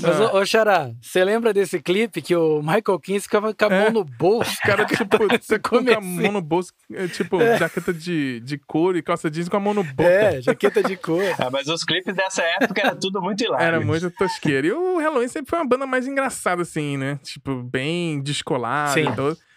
[0.00, 3.68] Mas, ô, ô Xará, você lembra desse clipe que o Michael Kinsey ficava com a
[3.70, 3.90] mão É.
[3.90, 4.50] no bolso?
[4.50, 8.96] Os caras, tipo, você com a mão no bolso, é, tipo, jaqueta de, de couro
[8.96, 10.10] e calça jeans com a mão no bolso.
[10.10, 11.22] É, jaqueta de cor.
[11.38, 13.66] Ah, mas os clipes dessa época era tudo muito hilário.
[13.66, 14.66] Era muito tosqueira.
[14.66, 17.18] E o Halloween sempre foi uma banda mais engraçada, assim, né?
[17.22, 19.08] Tipo, bem descolada Sim.
[19.08, 19.48] e.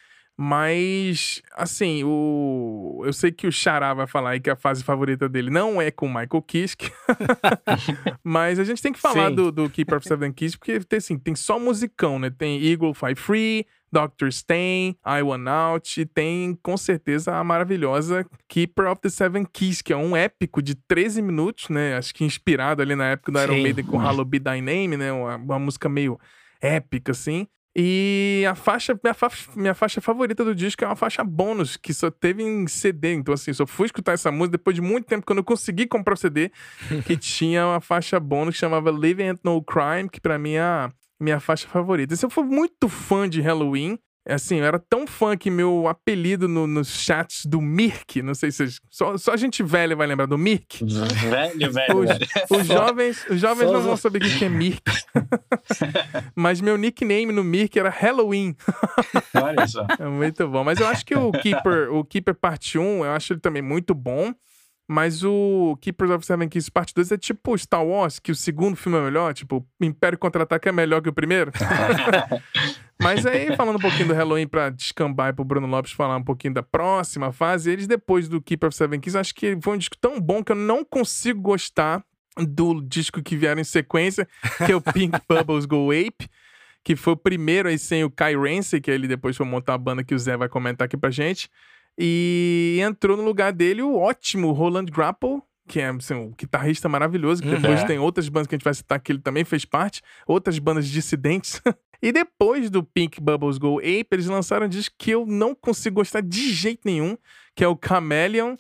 [0.43, 3.03] Mas, assim, o...
[3.05, 5.91] eu sei que o Xará vai falar aí que a fase favorita dele não é
[5.91, 6.91] com o Michael Kiske.
[8.25, 9.35] Mas a gente tem que falar Sim.
[9.35, 12.31] do, do Keeper of Seven Keys, porque tem, assim, tem só musicão, né?
[12.31, 14.29] Tem Eagle Fly Free, Dr.
[14.29, 19.83] Stain, I Want Out, e tem, com certeza, a maravilhosa Keeper of the Seven Keys,
[19.83, 21.95] que é um épico de 13 minutos, né?
[21.97, 23.61] Acho que inspirado ali na época do Iron Sim.
[23.61, 25.11] Maiden com Hallow Be Thy Name, né?
[25.11, 26.19] Uma, uma música meio
[26.59, 27.47] épica, assim.
[27.75, 31.93] E a faixa, minha faixa, minha faixa favorita do disco é uma faixa bônus, que
[31.93, 33.13] só teve em CD.
[33.13, 36.13] Então, assim, só fui escutar essa música depois de muito tempo, quando eu consegui comprar
[36.13, 36.51] o CD,
[37.07, 40.61] que tinha uma faixa bônus que chamava Living and No Crime, que pra mim é
[40.61, 42.15] a minha faixa favorita.
[42.15, 43.97] Se eu for muito fã de Halloween,
[44.27, 48.51] assim, eu era tão fã que meu apelido no- nos chats do Mirk, não sei
[48.51, 50.83] se vocês, só, só gente velha vai lembrar do Mirk.
[50.85, 52.27] Velho, velho, Os, velho.
[52.51, 54.83] os jovens, os jovens só não vão saber o que que é Mirk.
[56.35, 58.55] Mas meu nickname no Mirk era Halloween.
[59.33, 59.85] Olha só.
[59.99, 60.63] É muito bom.
[60.63, 63.93] Mas eu acho que o Keeper, o Keeper Parte 1, eu acho ele também muito
[63.93, 64.33] bom.
[64.89, 68.75] Mas o Keepers of Seven Keys Parte 2 é tipo Star Wars, que o segundo
[68.75, 71.49] filme é melhor, tipo, Império Contra-Ataque é melhor que o primeiro.
[73.01, 76.23] Mas aí, falando um pouquinho do Halloween pra descambar e pro Bruno Lopes falar um
[76.23, 79.77] pouquinho da próxima fase, eles depois do Keeper of Seven Keys, acho que foi um
[79.77, 82.03] disco tão bom que eu não consigo gostar
[82.37, 84.27] do disco que vieram em sequência,
[84.65, 86.29] que é o Pink Bubbles Go Ape,
[86.83, 89.77] que foi o primeiro aí sem o Kai Rance, que ele depois foi montar a
[89.77, 91.49] banda que o Zé vai comentar aqui pra gente.
[91.97, 95.41] E entrou no lugar dele o ótimo Roland Grapple,
[95.71, 97.87] que é assim, um guitarrista maravilhoso, que depois Uhum.
[97.87, 100.85] tem outras bandas que a gente vai citar que ele também fez parte, outras bandas
[100.85, 101.61] dissidentes.
[102.03, 105.95] e depois do Pink Bubbles Go Ape, eles lançaram um disco que eu não consigo
[105.95, 107.17] gostar de jeito nenhum,
[107.55, 108.57] que é o Chameleon,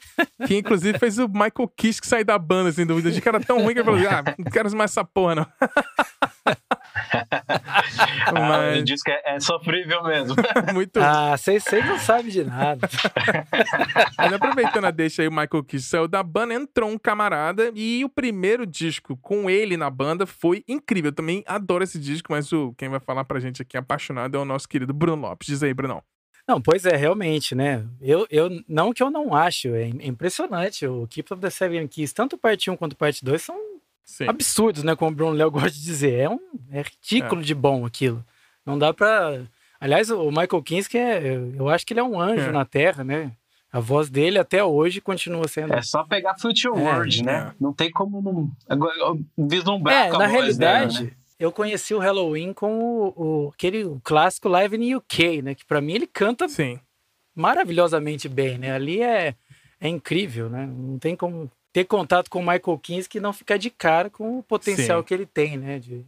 [0.47, 3.73] que inclusive fez o Michael Kiske sair da banda, assim, do disco era tão ruim
[3.73, 5.45] que ele falou, ah, não quero mais essa porra, não.
[8.27, 10.35] Ah, Mas- o disco é, é sofrível mesmo.
[10.73, 12.87] Muito Ah, vocês não sabem de nada.
[14.17, 18.03] Mas aproveitando a deixa aí, o Michael Kiske saiu da banda, entrou um camarada e
[18.05, 21.09] o primeiro disco com ele na banda foi incrível.
[21.09, 24.39] Eu também adoro esse disco, mas o, quem vai falar pra gente aqui apaixonado é
[24.39, 25.47] o nosso querido Bruno Lopes.
[25.47, 26.01] Diz aí, Brunão.
[26.47, 27.85] Não, pois é, realmente, né?
[28.01, 30.85] Eu, eu não que eu não acho, é im- impressionante.
[30.87, 33.55] O Keep of the Seven Keys, tanto parte 1 quanto parte 2, são
[34.03, 34.27] Sim.
[34.27, 34.95] absurdos, né?
[34.95, 36.13] Como o Bruno Léo gosta de dizer.
[36.19, 36.39] É, um,
[36.71, 38.23] é ridículo de bom aquilo.
[38.65, 39.41] Não dá pra.
[39.79, 41.35] Aliás, o Michael Kinski é.
[41.57, 42.51] Eu acho que ele é um anjo É.
[42.51, 43.31] na Terra, né?
[43.73, 45.73] A voz dele até hoje continua sendo.
[45.73, 47.51] É só pegar Future World, É, né?
[47.51, 47.53] é.
[47.59, 48.51] Não tem como não...
[48.67, 48.93] agora,
[49.37, 51.11] vislumbrar É, com a na voz dele, realidade, né?
[51.39, 53.07] eu conheci o Halloween com o,
[53.45, 55.55] o- aquele clássico Live in UK, né?
[55.55, 56.79] Que pra mim ele canta Sim.
[57.33, 58.73] maravilhosamente bem, né?
[58.73, 59.35] Ali é,
[59.79, 60.65] é incrível, né?
[60.67, 64.39] Não tem como ter contato com o Michael Kinski e não ficar de cara com
[64.39, 65.05] o potencial Sim.
[65.05, 65.79] que ele tem, né?
[65.79, 66.05] De,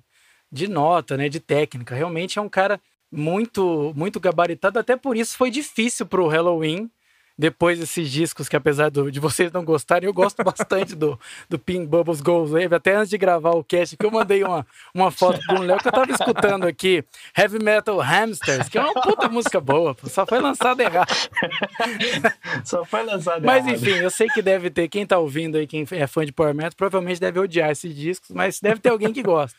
[0.51, 1.29] de nota, né?
[1.29, 1.95] De técnica.
[1.95, 2.79] Realmente é um cara
[3.11, 4.79] muito, muito gabaritado.
[4.79, 6.89] Até por isso foi difícil pro Halloween.
[7.37, 11.19] Depois desses discos que, apesar do- de vocês não gostarem, eu gosto bastante do,
[11.49, 12.75] do Pink Bubbles Goes Wave.
[12.75, 15.87] Até antes de gravar o cast, que eu mandei uma, uma foto pro Léo que
[15.87, 17.03] eu tava escutando aqui.
[17.35, 21.11] Heavy Metal Hamsters, que é uma puta música boa, pô, só foi lançada errado.
[22.63, 23.81] Só foi lançado Mas errado.
[23.81, 26.53] enfim, eu sei que deve ter, quem tá ouvindo aí, quem é fã de Power
[26.53, 29.57] Metal, provavelmente deve odiar esses discos, mas deve ter alguém que gosta.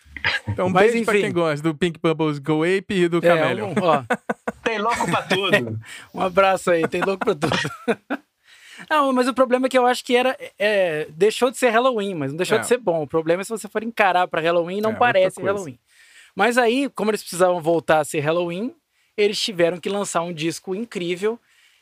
[0.48, 1.24] Então, um Mas, beijo pra enfim.
[1.24, 3.68] quem gosta do Pink Bubbles Go Ape e do É, Chameleon.
[3.70, 4.02] um, ó,
[4.64, 5.78] Tem louco pra tudo.
[6.14, 7.56] um abraço aí, tem louco pra tudo.
[8.90, 10.36] Não, mas o problema é que eu acho que era.
[10.58, 12.60] é, deixou de ser Halloween, mas não deixou É.
[12.60, 13.02] de ser bom.
[13.02, 15.40] O problema é se você for encarar pra Halloween, não É, parece.
[15.40, 15.78] Halloween.
[16.34, 18.74] Mas aí, como eles precisavam voltar a ser Halloween,
[19.16, 21.38] eles tiveram que lançar um disco incrível.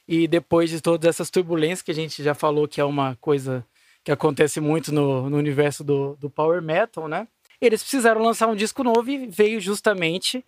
[0.06, 3.64] E depois de todas essas turbulências que a gente já falou que é uma coisa
[4.04, 7.26] que acontece muito no, no universo do, do Power Metal, né?
[7.60, 10.44] Eles precisaram lançar um disco novo e veio justamente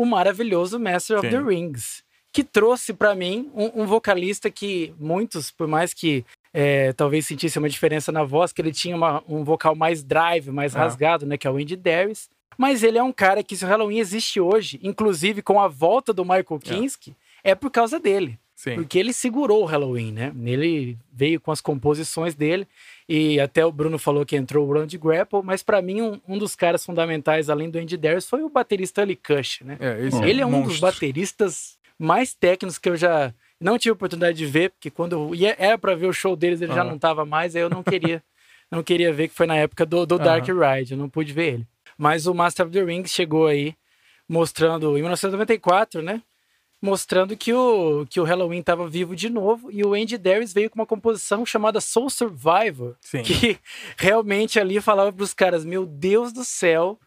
[0.00, 1.36] o maravilhoso Master of Sim.
[1.36, 6.24] the Rings, que trouxe pra mim um, um vocalista que muitos, por mais que
[6.54, 10.50] é, talvez sentissem uma diferença na voz, que ele tinha uma- um vocal mais drive,
[10.50, 10.80] mais Ah.
[10.80, 11.36] rasgado, né?
[11.36, 12.28] Que é o Andy Darius.
[12.56, 16.12] Mas ele é um cara que, se o Halloween existe hoje, inclusive com a volta
[16.12, 18.38] do Michael Kinski, é por causa dele.
[18.56, 18.74] Sim.
[18.76, 20.32] Porque ele segurou o Halloween, né?
[20.44, 22.66] Ele veio com as composições dele.
[23.08, 26.36] E até o Bruno falou que entrou o Randy Grapple, mas pra mim um, um
[26.36, 29.78] dos caras fundamentais, além do Andy Darius, foi o baterista Ali Kush, né?
[29.80, 30.80] É, Ele é um um dos monstro.
[30.92, 35.56] bateristas mais técnicos que eu já Não tive oportunidade de ver, porque quando eu ia,
[35.58, 38.22] era para ver o show deles, ele já não tava mais, aí eu não queria,
[38.70, 41.54] não queria ver, que foi na época do, do Dark Ride, eu não pude ver
[41.54, 41.66] ele.
[41.96, 43.74] Mas o Master of the Rings chegou aí,
[44.28, 46.22] mostrando, em 1994, né?
[46.80, 50.70] Mostrando que o, que o Halloween estava vivo de novo e o Andy Darius veio
[50.70, 53.22] com uma composição chamada Soul Survivor, Sim.
[53.22, 53.58] que
[53.96, 56.98] realmente ali falava para os caras: Meu Deus do céu,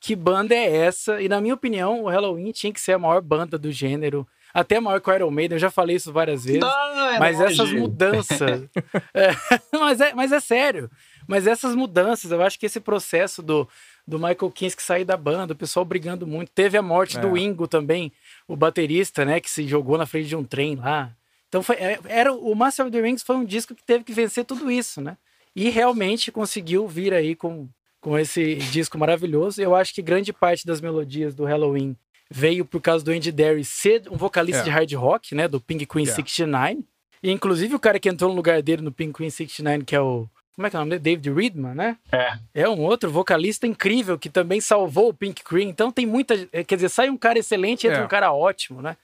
[0.00, 1.20] que banda é essa?
[1.20, 4.80] E na minha opinião, o Halloween tinha que ser a maior banda do gênero até
[4.80, 6.60] maior que o Iron Maiden, eu já falei isso várias vezes.
[6.60, 7.52] Não, é mas longe.
[7.52, 8.40] essas mudanças.
[9.14, 9.30] é,
[9.78, 10.90] mas, é, mas é sério.
[11.26, 13.68] Mas essas mudanças, eu acho que esse processo do,
[14.06, 16.50] do Michael Kinski sair da banda, o pessoal brigando muito.
[16.52, 17.20] Teve a morte É.
[17.20, 18.10] do Ingo também,
[18.48, 21.12] o baterista, né, que se jogou na frente de um trem lá.
[21.48, 24.12] Então foi, é, era o Master of the Rings foi um disco que teve que
[24.12, 25.16] vencer tudo isso, né?
[25.54, 27.68] E realmente conseguiu vir aí com,
[28.00, 29.60] com esse disco maravilhoso.
[29.60, 31.96] Eu acho que grande parte das melodias do Halloween
[32.30, 34.64] veio por causa do Andy Darius ser um vocalista É.
[34.64, 36.10] de hard rock, né, do Pink Queen É.
[36.12, 36.84] 69.
[37.22, 40.00] E inclusive o cara que entrou no lugar dele no Pink Queen 69, que é
[40.00, 40.28] o
[40.58, 41.16] como é que é o nome dele?
[41.16, 41.96] David Reedman, né?
[42.10, 42.32] É.
[42.52, 45.68] É um outro vocalista incrível que também salvou o Pink Cream.
[45.68, 46.34] Então tem muita.
[46.52, 48.04] eh, Quer dizer, sai um cara excelente e entra É.
[48.04, 48.96] um cara ótimo, né?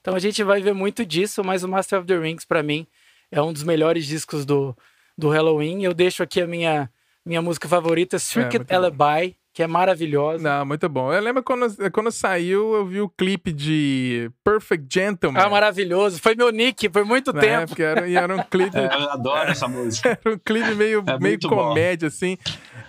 [0.00, 2.86] Então a gente vai ver muito disso, mas o Master of the Rings, pra mim,
[3.28, 4.72] é um dos melhores discos do,
[5.18, 5.82] do Halloween.
[5.82, 6.88] Eu deixo aqui a minha,
[7.26, 8.76] minha música favorita, Circuit bom.
[8.76, 10.42] Alibi, que é maravilhosa.
[10.42, 11.12] Não, muito bom.
[11.12, 15.40] Eu lembro quando, quando saiu, eu vi o clipe de Perfect Gentleman.
[15.40, 16.20] Ah, maravilhoso.
[16.20, 17.62] Foi meu nick por muito na tempo.
[17.62, 20.18] época, era, e era um clipe, É, eu adoro essa música.
[20.24, 21.56] era um clipe meio, É meio muito bom.
[21.56, 22.38] comédia, assim.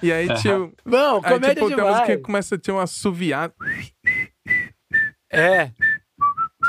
[0.04, 0.60] E aí tinha.
[0.60, 2.08] o- Não, Aí, comédia tipo, tem uma música demais.
[2.08, 3.54] que começa a ter um assoviado.
[5.32, 5.72] É.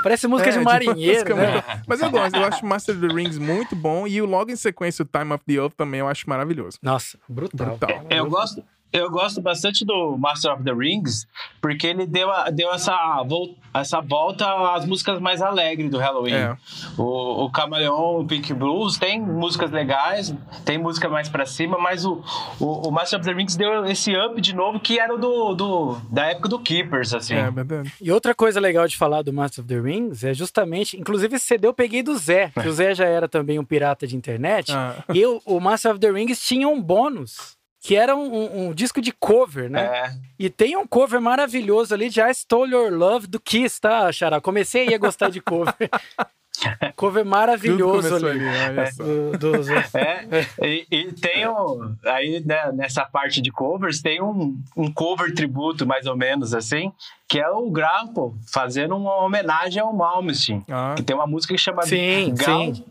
[0.02, 1.52] Parece música É, de tipo, marinheiro, música né?
[1.52, 4.06] muito- Mas eu gosto, eu acho Master of the Rings muito bom.
[4.06, 6.78] E o logo em sequência, o Time of the Oath, também eu acho maravilhoso.
[6.82, 7.76] Nossa, brutal.
[7.76, 8.06] Brutal.
[8.10, 11.26] Eu gosto, eu gosto bastante do Master of the Rings,
[11.60, 16.34] porque ele deu, a- deu essa, vol- essa volta às músicas mais alegres do Halloween.
[16.34, 16.56] É.
[16.98, 20.34] O, o Camaleão, o Pink Blues, tem músicas legais,
[20.64, 22.22] tem música mais pra cima, mas o,
[22.60, 25.54] o, o Master of the Rings deu esse up de novo, que era o do,
[25.54, 27.34] do, da época do Keepers, assim.
[27.34, 27.92] É, verdade.
[28.00, 31.46] E outra coisa legal de falar do Master of the Rings é justamente, inclusive esse
[31.46, 34.72] CD eu peguei do Zé, que o Zé já era também um pirata de internet.
[34.72, 34.96] Ah.
[35.14, 39.00] E o, o Master of the Rings tinha um bônus, que era um, um- disco
[39.00, 39.82] de cover, né?
[39.82, 40.14] É.
[40.38, 44.40] E tem um cover maravilhoso ali de I Stole Your Love do Kiss, tá, Xará?
[44.40, 45.74] Comecei aí a gostar de cover.
[46.96, 48.48] cover maravilhoso ali.
[48.48, 49.02] ali, só.
[49.02, 49.98] Do, do.
[49.98, 50.26] É,
[50.62, 55.86] e, e tem um, aí né, nessa parte de covers, tem um, um cover tributo,
[55.86, 56.92] mais ou menos assim,
[57.28, 60.62] que é o Grapple, fazendo uma homenagem ao Malmsteen.
[60.70, 60.94] Ah.
[60.96, 62.84] Que tem uma música que chama Sim, Grau, sim.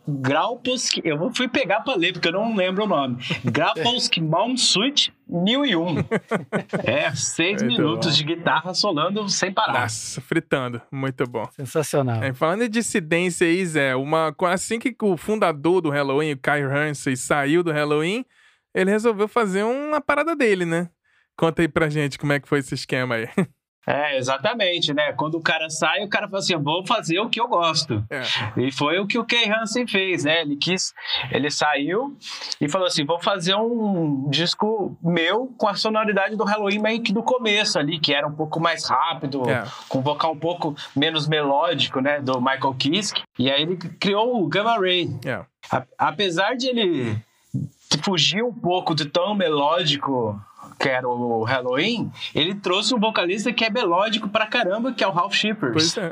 [1.04, 3.18] Eu vou- fui pegar pra ler, porque eu não lembro o nome.
[5.32, 5.98] Graupolski Malmsuit 1001.
[6.84, 8.14] É, seis Muito minutos bom.
[8.14, 9.82] de guitarra solando sem parar.
[9.82, 10.82] Nossa, fritando.
[10.92, 11.48] Muito bom.
[11.52, 12.22] Sensacional.
[12.22, 16.62] É, falando de dissidência aí, Zé, uma, assim que o fundador do Halloween, o Kai
[16.62, 18.26] Hansen, saiu do Halloween,
[18.74, 20.90] ele resolveu fazer uma parada dele, né?
[21.38, 23.28] Conta aí pra gente como é que foi esse esquema aí.
[23.88, 25.12] É, exatamente, né?
[25.14, 28.04] Quando o cara sai, o cara fala assim: vou fazer o que eu gosto.
[28.12, 28.22] É.
[28.58, 30.42] E foi o que o Kay Hansen fez, né?
[30.42, 30.94] Ele quis,
[31.32, 32.16] ele saiu
[32.62, 37.12] e falou assim: vou fazer um disco meu com a sonoridade do Halloween meio que
[37.12, 39.64] do começo ali, que era um pouco mais rápido, É.
[39.90, 42.22] com vocal um pouco menos melódico, né?
[42.22, 43.24] Do Michael Kiske.
[43.40, 45.10] E aí ele criou o Gamma Ray.
[45.26, 45.42] É.
[45.72, 47.18] A- apesar de ele
[48.04, 50.40] fugir um pouco de tão melódico
[50.82, 55.08] que era o Halloween, ele trouxe um vocalista que é melódico pra caramba, que é
[55.08, 55.94] o Ralph Shippers.
[55.94, 56.12] Pois é.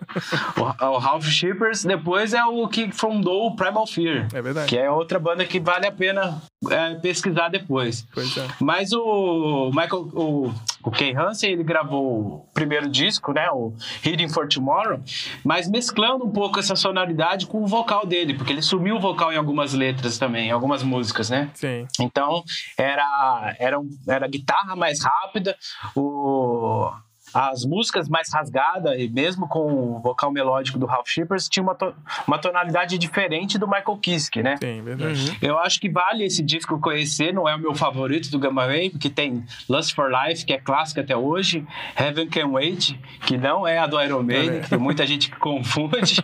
[0.57, 4.27] O, o Ralph Shippers depois é o que fundou o Primal Fear.
[4.33, 4.67] É verdade.
[4.67, 8.05] Que é outra banda que vale a pena é, pesquisar depois.
[8.13, 8.47] Pois é.
[8.59, 10.53] Mas o Michael, o,
[10.83, 14.99] o Kay Hansen, ele gravou o primeiro disco, né, o Hidden for Tomorrow,
[15.43, 19.31] mas mesclando um pouco essa sonoridade com o vocal dele, porque ele sumiu o vocal
[19.31, 21.49] em algumas letras também, em algumas músicas, né?
[21.53, 21.87] Sim.
[21.99, 22.43] Então,
[22.77, 25.55] era, era, um- era guitarra mais rápida,
[25.95, 26.91] o,
[27.33, 31.75] as músicas mais rasgadas, e mesmo com o vocal melódico do Ralph Shippers, tinha uma,
[31.75, 31.93] to-
[32.27, 34.57] uma tonalidade diferente do Michael Kiske, né?
[34.57, 35.37] Sim, verdade.
[35.41, 38.89] Eu acho que vale esse disco conhecer, não é o meu favorito do Gamma Ray,
[38.89, 41.65] porque tem Lust for Life, que é clássica até hoje,
[41.97, 45.37] Heaven Can Wait, que não é a do Iron Maiden, que tem muita gente que
[45.39, 46.23] confunde,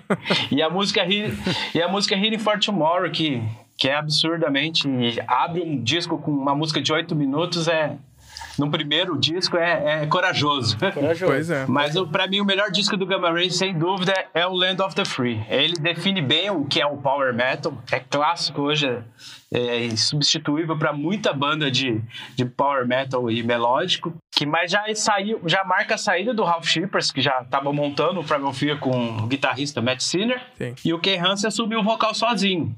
[0.51, 3.41] e a música e a música Healing for Tomorrow, que,
[3.78, 4.88] que é absurdamente
[5.28, 7.95] abre um disco com uma música de oito minutos, é
[8.58, 10.78] no primeiro disco é, é corajoso.
[10.78, 11.26] Corajoso.
[11.26, 11.66] Pois é.
[11.68, 14.95] Mas para mim o melhor disco do Gamma Ray, sem dúvida, é o Land of
[14.95, 15.45] the Free.
[15.49, 17.78] Ele define bem o que é o power metal.
[17.91, 18.88] É clássico hoje,
[19.51, 22.01] é substituível para muita banda de,
[22.36, 24.14] de power metal e melódico.
[24.36, 28.20] Que mas já saiu, já marca a saída do Ralph Shippers, que já estava montando
[28.20, 30.76] o Primal Fear com o guitarrista Matt Sinner, Sim.
[30.84, 32.76] e o Ken Hansen assumiu o vocal sozinho.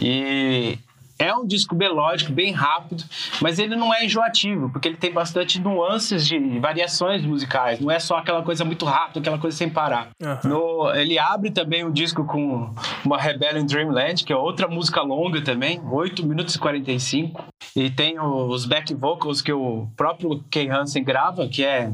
[0.00, 0.78] E
[1.20, 3.04] é um disco melódico, bem rápido,
[3.42, 7.78] mas ele não é enjoativo, porque ele tem bastante nuances de variações musicais.
[7.78, 10.08] Não é só aquela coisa muito rápida, aquela coisa sem parar.
[10.20, 10.50] Uhum.
[10.50, 15.42] No, ele abre também o disco com uma Rebellion Dreamland, que é outra música longa
[15.42, 17.44] também, 8 minutos e 45.
[17.76, 21.92] E tem os back vocals que o próprio Ken Hansen grava, que é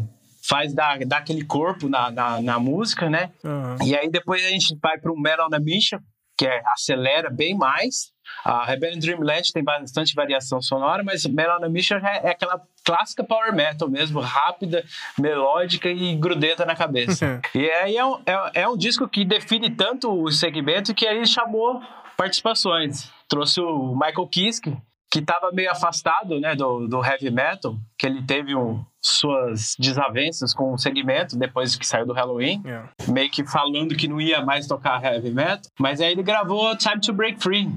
[0.49, 3.31] faz dar, dar aquele corpo na, na, na música, né?
[3.43, 3.85] Uhum.
[3.85, 5.99] E aí depois a gente vai para o Metal on a Mission,
[6.37, 8.13] que é, acelera bem mais.
[8.45, 13.25] A Rebellion Dreamland tem bastante variação sonora, mas Metal on a Mission é aquela clássica
[13.25, 14.85] power metal mesmo, rápida,
[15.19, 17.41] melódica e grudenta na cabeça.
[17.55, 21.27] e aí é um, é, é um disco que define tanto o segmento que ele
[21.27, 21.81] chamou
[22.17, 23.11] participações.
[23.29, 24.77] Trouxe o Michael Kiske,
[25.11, 30.53] que estava meio afastado né, do, do heavy metal, que ele teve um, suas desavenças
[30.53, 32.91] com o segmento depois que saiu do Halloween, Yeah.
[33.09, 37.01] meio que falando que não ia mais tocar heavy metal, mas aí ele gravou Time
[37.01, 37.69] to Break Free,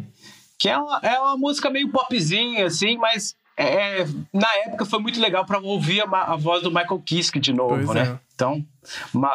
[0.57, 5.19] que é uma, é uma música meio popzinha, assim, mas é, na época foi muito
[5.19, 8.13] legal para ouvir a, a voz do Michael Kiske de novo, Pois né?
[8.13, 8.19] é.
[8.33, 8.65] Então,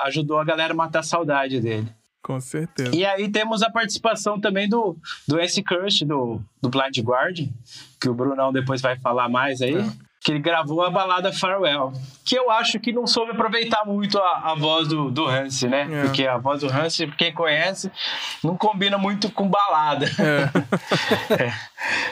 [0.04, 1.86] ajudou a galera a matar a saudade dele.
[2.22, 2.96] Com certeza.
[2.96, 4.96] E aí temos a participação também do,
[5.28, 7.48] do Ace Curse, do, do Blind Guardian,
[8.00, 9.76] que o Brunão depois vai falar mais aí,
[10.24, 11.92] que ele gravou a balada Farewell,
[12.24, 15.86] que eu acho que não soube aproveitar muito a, a voz do, do Hansi, né?
[15.90, 16.02] É.
[16.04, 17.92] Porque a voz do Hansi, quem conhece,
[18.42, 20.06] não combina muito com balada.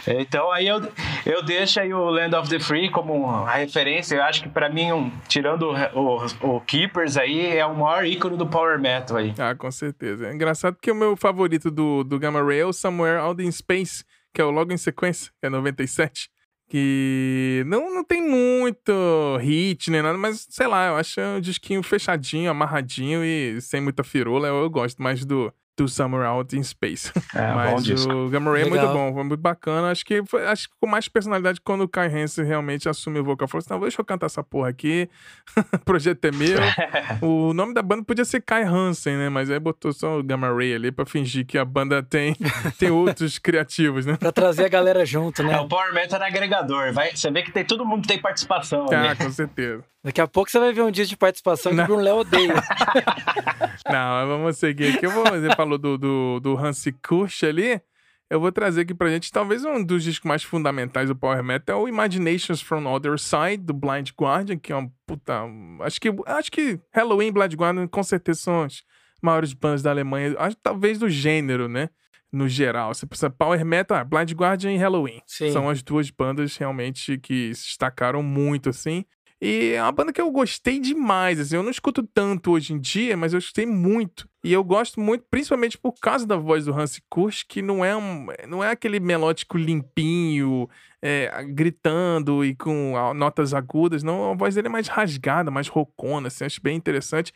[0.07, 0.87] É, Então aí eu,
[1.25, 4.17] eu deixo aí o Land of the Free como a referência.
[4.17, 8.05] Eu acho que pra mim, um, tirando o, o, o Keepers aí, é o maior
[8.05, 9.33] ícone do Power Metal aí.
[9.39, 10.29] Ah, com certeza.
[10.29, 13.51] É engraçado que o meu favorito do, do Gamma Ray é o Somewhere Out in
[13.51, 14.05] Space,
[14.35, 16.29] que é o logo em sequência, que é 97.
[16.73, 21.83] Que não, não tem muito hit nem nada, mas sei lá, eu acho um disquinho
[21.83, 24.49] fechadinho, amarradinho e sem muita firula.
[24.49, 27.11] Eu, eu gosto mais do, do Somewhere Out in Space.
[27.35, 28.13] É, bom mas disco.
[28.13, 29.91] o Gamma Ray é muito bom, foi muito bacana.
[29.91, 33.25] Acho que, foi, acho que ficou mais personalidade quando o Kai Hansen realmente assumiu o
[33.25, 33.49] vocal.
[33.49, 35.09] Falou assim: não, deixa eu cantar essa porra aqui.
[35.75, 36.59] o projeto é meu.
[37.21, 39.29] O nome da banda podia ser Kai Hansen, né?
[39.29, 42.37] Mas aí botou só o Gamma Ray ali pra fingir que a banda tem,
[42.79, 44.17] tem outros criativos, né?
[44.17, 45.55] Pra trazer a galera junto, né?
[45.55, 46.93] É, o Power Metal é agregador.
[46.93, 48.87] Vai, você vê que tem, todo mundo tem participação.
[48.93, 49.15] Ah, né?
[49.15, 49.85] com certeza.
[50.05, 52.55] Daqui a pouco você vai ver um disco de participação que o Bruno Léo odeia.
[53.89, 55.07] Não, vamos seguir aqui.
[55.07, 57.81] Eu vou, você falou do, do, do Hansi Kursch ali.
[58.29, 61.79] Eu vou trazer aqui pra gente, talvez um dos discos mais fundamentais do Power Metal
[61.79, 65.43] é o Imaginations from Other Side, do Blind Guardian, que é uma puta.
[65.81, 68.83] Acho que, acho que Halloween e Blind Guardian com certeza são as
[69.23, 71.91] maiores bandas da Alemanha, acho, talvez do gênero, né?
[72.33, 72.95] No geral.
[72.95, 75.21] Você precisa Power Metal, ah, Blind Guardian e Halloween.
[75.27, 75.53] Sim.
[75.53, 79.05] São as duas bandas realmente que se destacaram muito, assim.
[79.45, 81.57] E é uma banda que eu gostei demais, assim.
[81.57, 84.29] Eu não escuto tanto hoje em dia, mas eu gostei muito.
[84.45, 87.97] E eu gosto muito, principalmente por causa da voz do Hans Kursch, que não é,
[87.97, 90.69] um, não é aquele melódico limpinho,
[91.03, 94.05] é, gritando e com notas agudas.
[94.05, 96.45] Não, a voz dele é mais rasgada, mais rocona, assim.
[96.45, 97.33] Acho bem interessante.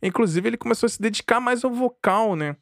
[0.00, 2.54] Inclusive, ele começou a se dedicar mais ao vocal, né?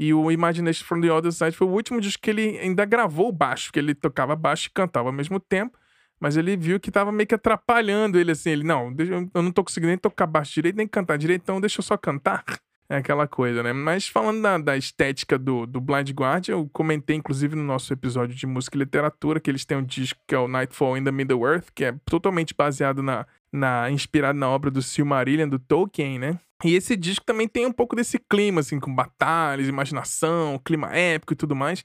[0.00, 3.30] E o Imagination from the Other Side foi o último disco que ele ainda gravou
[3.30, 5.78] baixo, porque ele tocava baixo e cantava ao mesmo tempo.
[6.20, 8.50] Mas ele viu que tava meio que atrapalhando ele, assim.
[8.50, 8.94] Ele, não,
[9.34, 11.96] eu não tô conseguindo nem tocar baixo direito, nem cantar direito, então deixa eu só
[11.96, 12.44] cantar.
[12.90, 13.72] É aquela coisa, né?
[13.72, 18.34] Mas falando da, da estética do, do Blind Guardian, eu comentei, inclusive, no nosso episódio
[18.34, 21.12] de música e literatura, que eles têm um disco que é o Nightfall in the
[21.12, 23.90] Middle-earth, que é totalmente baseado na, na...
[23.90, 26.40] inspirado na obra do Silmarillion, do Tolkien, né?
[26.64, 31.34] E esse disco também tem um pouco desse clima, assim, com batalhas, imaginação, clima épico
[31.34, 31.84] e tudo mais.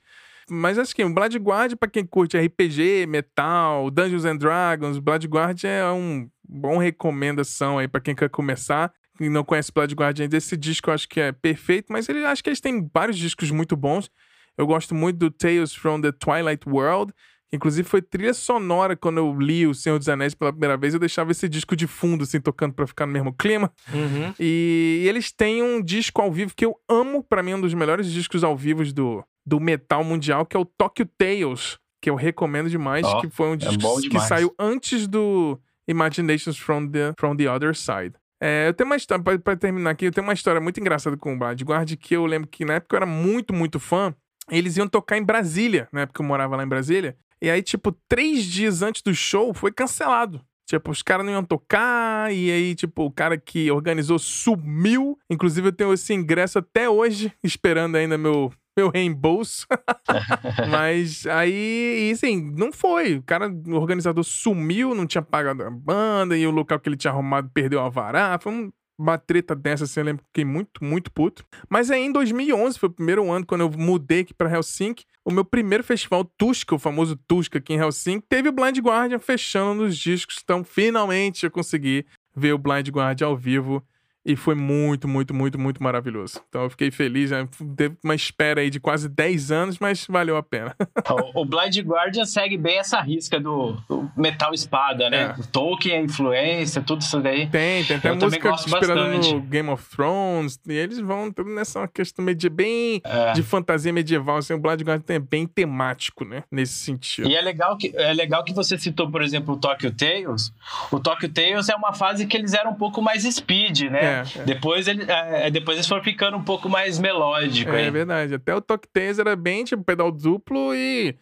[0.50, 5.28] Mas acho que o Blood Guard, pra quem curte RPG, metal, Dungeons and Dragons, Blood
[5.28, 8.92] Guard é um bom recomendação aí pra quem quer começar.
[9.20, 12.26] E não conhece Blood Guard ainda, esse disco eu acho que é perfeito, mas ele,
[12.26, 14.10] acho que eles têm vários discos muito bons.
[14.58, 17.14] Eu gosto muito do Tales from the Twilight World,
[17.50, 20.94] que inclusive foi trilha sonora quando eu li O Senhor dos Anéis pela primeira vez.
[20.94, 23.72] Eu deixava esse disco de fundo, assim, tocando pra ficar no mesmo clima.
[23.94, 24.34] Uhum.
[24.40, 27.74] E eles têm um disco ao vivo que eu amo, pra mim, é um dos
[27.74, 32.16] melhores discos ao vivo do, do metal mundial, que é o Tokyo Tales, que eu
[32.16, 37.14] recomendo demais, Ó, que foi um disco bom que saiu antes do Imaginations from the,
[37.18, 38.14] from the Other Side.
[38.42, 41.16] É, eu tenho uma história, pra, pra terminar aqui, eu tenho uma história muito engraçada
[41.16, 44.14] com o Blind Guard, que eu lembro que na época eu era muito, muito fã.
[44.52, 47.16] Eles iam tocar em Brasília, na época eu morava lá em Brasília.
[47.42, 50.42] E aí, tipo, três dias antes do show, foi cancelado.
[50.66, 55.18] Tipo, os caras não iam tocar, e aí, tipo, o cara que organizou sumiu.
[55.30, 59.66] Inclusive, eu tenho esse ingresso até hoje, esperando ainda meu, meu reembolso.
[60.70, 63.18] Mas aí, assim, não foi.
[63.18, 66.98] O cara, o organizador sumiu, não tinha pagado a banda, e o local que ele
[66.98, 68.38] tinha arrumado perdeu a vará.
[68.42, 71.44] Foi um uma treta dessa, assim, eu lembro que fiquei muito, muito puto.
[71.70, 75.32] Mas aí em 2011, foi o primeiro ano quando eu mudei aqui pra Helsinki, o
[75.32, 79.84] meu primeiro festival Tuska, o famoso Tuska aqui em Helsinki, teve o Blind Guardian fechando
[79.84, 82.06] nos discos, então finalmente eu consegui
[82.36, 83.84] ver o Blind Guardian ao vivo
[84.26, 86.42] e foi muito, muito, muito, muito maravilhoso.
[86.48, 87.48] Então eu fiquei feliz, né?
[87.76, 90.74] Teve uma espera aí de quase 10 anos, mas valeu a pena.
[91.36, 95.36] o, o Blind Guardian segue bem essa risca do, do metal espada, né?
[95.38, 95.42] É.
[95.42, 97.48] O Tolkien, a influência, tudo isso daí.
[97.48, 100.60] Tem, tem até eu música inspirada no Game of Thrones.
[100.68, 103.34] E eles vão nessa questão meio bem é.
[103.34, 104.38] de fantasia medieval.
[104.38, 106.44] Assim, o Blind Guardian é bem temático, né?
[106.50, 107.28] Nesse sentido.
[107.28, 110.54] E é legal que, é legal que você citou, por exemplo, o Tokyo Tales.
[110.92, 114.04] O Tokyo Tales é uma fase que eles eram um pouco mais speed, né?
[114.06, 114.13] É.
[114.14, 114.44] É, é.
[114.44, 117.72] Depois, ele, é, depois eles foram ficando um pouco mais melódico.
[117.72, 118.36] É, é verdade.
[118.36, 121.18] Até o Toque Taser era bem tipo pedal duplo e.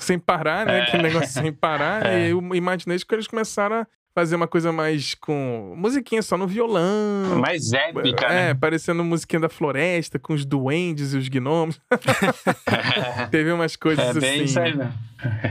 [0.00, 0.80] Sem parar, né?
[0.80, 0.82] É.
[0.82, 2.04] Aquele negócio sem parar.
[2.06, 2.28] É.
[2.28, 6.46] E eu imaginei que eles começaram a fazer uma coisa mais com musiquinha só no
[6.46, 7.38] violão.
[7.38, 8.54] Mais épica, é, né?
[8.54, 11.78] parecendo musiquinha da floresta, com os duendes e os gnomos.
[13.30, 14.44] Teve umas coisas é bem assim.
[14.44, 14.90] Isso aí, né?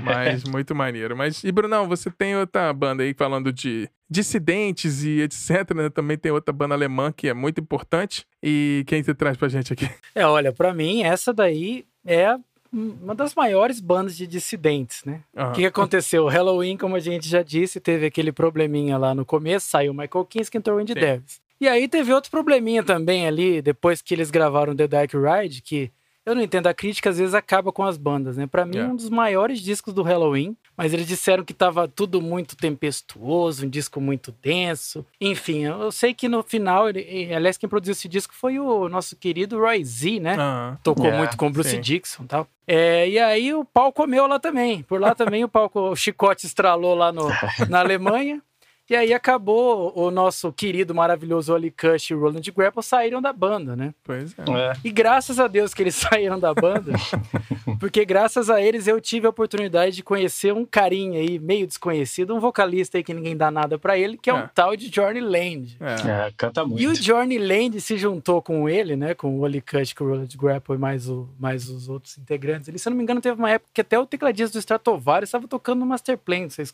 [0.04, 1.16] Mas muito maneiro.
[1.16, 5.92] Mas, e Brunão, você tem outra banda aí falando de dissidentes e etc, né?
[5.92, 8.26] Também tem outra banda alemã que é muito importante.
[8.42, 9.88] E quem você traz pra gente aqui?
[10.16, 12.36] É, olha, para mim, essa daí é
[12.72, 15.22] uma das maiores bandas de dissidentes, né?
[15.36, 15.50] Uhum.
[15.50, 16.26] O que, que aconteceu?
[16.26, 20.26] O Halloween, como a gente já disse, teve aquele probleminha lá no começo, saiu Michael
[20.26, 21.42] Kinski e entrou o Andy Davis.
[21.60, 25.92] E aí teve outro probleminha também ali, depois que eles gravaram The Dark Ride, que
[26.26, 28.48] eu não entendo, a crítica às vezes acaba com as bandas, né?
[28.48, 28.92] Para mim, yeah.
[28.92, 33.70] um dos maiores discos do Halloween, mas eles disseram que tava tudo muito tempestuoso, um
[33.70, 35.06] disco muito denso.
[35.20, 39.16] Enfim, eu sei que no final, ele, aliás, quem produziu esse disco foi o nosso
[39.16, 40.36] querido Roy Z, né?
[40.36, 40.78] Uh -huh.
[40.84, 41.82] Tocou yeah, muito com o Bruce sim.
[41.82, 42.48] Dixon e tal.
[42.68, 44.82] É, e aí o pau comeu lá também.
[44.84, 47.28] Por lá também o pau, o chicote estralou lá no,
[47.70, 48.42] na Alemanha.
[48.88, 53.34] E aí acabou o nosso querido, maravilhoso Oli Cush e o Roland Grapple saíram da
[53.34, 53.96] banda, né?
[54.04, 54.44] Pois é.
[54.44, 54.74] é.
[54.84, 56.94] E graças a Deus que eles saíram da banda,
[57.80, 62.36] porque graças a eles eu tive a oportunidade de conhecer um carinha aí, meio desconhecido,
[62.36, 64.88] um vocalista aí que ninguém dá nada para ele, que é, é um tal de
[64.88, 65.78] Johnny Land.
[65.80, 66.28] É.
[66.28, 66.34] é.
[66.38, 66.80] canta muito.
[66.80, 69.16] E o Johnny Land se juntou com ele, né?
[69.16, 72.68] Com o Oli Cush, com o Roland Grapple e mais, o, mais os outros integrantes.
[72.68, 75.30] Ele, se eu não me engano, teve uma época que até o tecladista do Stratovarius
[75.30, 76.72] estava tocando no Masterplan, vocês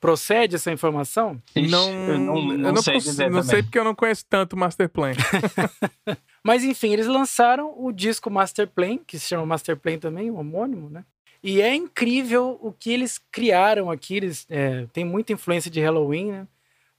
[0.00, 1.40] Procede essa informação?
[1.54, 2.98] Ixi, não, eu não, não, eu não, sei,
[3.30, 5.12] não sei porque eu não conheço tanto o Masterplan.
[6.44, 11.04] Mas enfim, eles lançaram o disco Masterplan, que se chama Masterplan também, o homônimo, né?
[11.42, 14.16] E é incrível o que eles criaram aqui.
[14.16, 16.48] Eles é, tem muita influência de Halloween, né?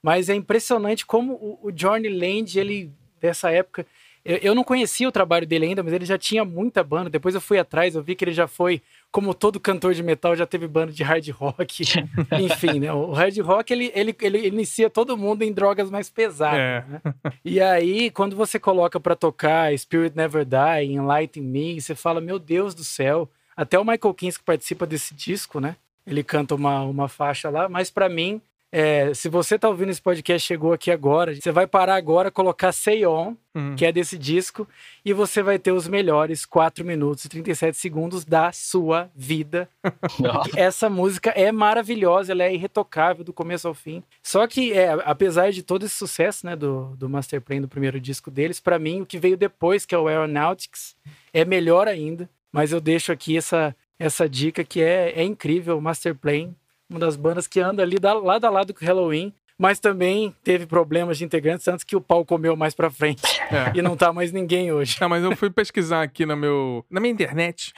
[0.02, 3.86] Mas é impressionante como o, o Johnny Land, ele dessa época,
[4.24, 7.08] eu, não conhecia o trabalho dele ainda, mas ele já tinha muita banda.
[7.08, 10.36] Depois eu fui atrás, eu vi que ele já foi, como todo cantor de metal,
[10.36, 11.82] já teve banda de hard rock.
[12.40, 12.92] Enfim, né?
[12.92, 16.58] O hard rock, ele, ele, ele inicia todo mundo em drogas mais pesadas.
[16.58, 16.84] É.
[16.88, 17.00] Né?
[17.44, 22.38] E aí, quando você coloca para tocar Spirit Never Die, Enlighten Me, você fala, meu
[22.38, 23.28] Deus do céu.
[23.56, 25.74] Até o Michael Kinski participa desse disco, né?
[26.06, 28.40] Ele canta uma, uma faixa lá, mas para mim,
[28.70, 32.70] é, se você está ouvindo esse podcast, chegou aqui agora, você vai parar agora, colocar
[32.70, 33.74] Say On, uhum.
[33.74, 34.68] que é desse disco,
[35.02, 39.70] e você vai ter os melhores 4 minutos e 37 segundos da sua vida.
[40.54, 44.02] Essa música é maravilhosa, ela é irretocável do começo ao fim.
[44.22, 48.30] Só que, é, apesar de todo esse sucesso né, do, do Masterplan, do primeiro disco
[48.30, 50.94] deles, para mim, o que veio depois, que é o Aeronautics,
[51.32, 52.28] é melhor ainda.
[52.52, 56.54] Mas eu deixo aqui essa, essa dica que é, é incrível, o Masterplan
[56.88, 60.32] uma das bandas que anda ali da, lado a lado com o Halloween mas também
[60.44, 63.40] teve problemas de integrantes antes que o pau comeu mais pra frente.
[63.50, 63.72] É.
[63.74, 64.96] E não tá mais ninguém hoje.
[65.00, 67.72] Não, mas eu fui pesquisar aqui no meu, na minha internet.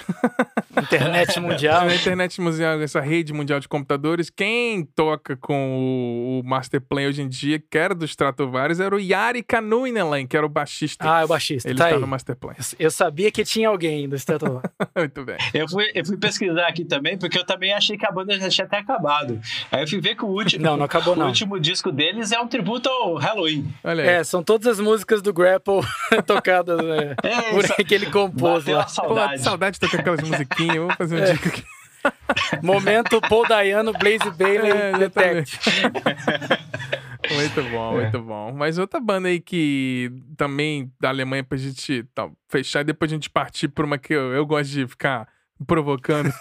[0.77, 1.87] Internet mundial.
[1.87, 4.29] na internet mundial, essa rede mundial de computadores.
[4.29, 9.01] Quem toca com o, Master Plan hoje em dia, que era do Stratovarius, era o
[9.01, 11.11] Yari Kanuinenlen, que era o baixista.
[11.11, 11.69] Ah, é o baixista.
[11.69, 12.55] Ele tá, tá no Master Plan.
[12.79, 14.71] Eu sabia que tinha alguém do Stratovarius.
[14.95, 15.37] Muito bem.
[15.55, 18.51] Eu fui, eu fui pesquisar aqui também, porque eu também achei que a banda já
[18.51, 19.41] tinha até acabado.
[19.73, 20.63] Aí eu fui ver que o último.
[20.63, 21.27] Não, não acabou, não.
[21.27, 23.73] O último disco deles é um tributo ao Halloween.
[23.85, 24.09] Olha aí.
[24.09, 25.81] É, são todas as músicas do Grapple
[26.27, 28.87] tocadas né, é, por que ele compôs lá.
[28.89, 29.39] Saudade.
[29.39, 30.77] Pô, saudade de tocar aquelas musiquinhas.
[30.77, 31.33] Vamos fazer um é.
[31.33, 31.65] disco aqui.
[32.63, 35.59] Momento Paul Dayano, Blaze Bailey, é, Detect.
[37.35, 38.21] muito bom, muito é.
[38.21, 38.53] bom.
[38.53, 43.15] Mas outra banda aí que também da Alemanha pra gente tá, fechar e depois a
[43.15, 45.29] gente partir por uma que eu, eu gosto de ficar
[45.67, 46.33] provocando.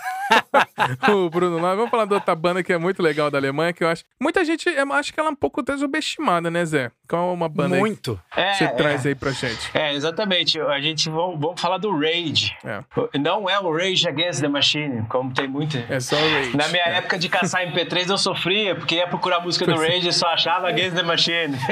[1.13, 3.83] o Bruno Nós Vamos falar de outra banda que é muito legal da Alemanha, que
[3.83, 4.03] eu acho.
[4.19, 6.91] Muita gente acha que ela é um pouco subestimada, né, Zé?
[7.09, 8.21] Qual é uma banda muito.
[8.35, 9.09] que você é, traz é.
[9.09, 9.71] aí pra gente?
[9.73, 10.61] É, exatamente.
[10.61, 12.55] A gente vamos, vamos falar do Rage.
[12.63, 12.83] É.
[13.17, 15.75] Não é o Rage Against the Machine, como tem muito.
[15.89, 16.55] É só o Rage.
[16.55, 16.97] Na minha é.
[16.97, 20.27] época de caçar MP3 eu sofria, porque ia procurar a música do Rage e só
[20.27, 21.57] achava Against the Machine.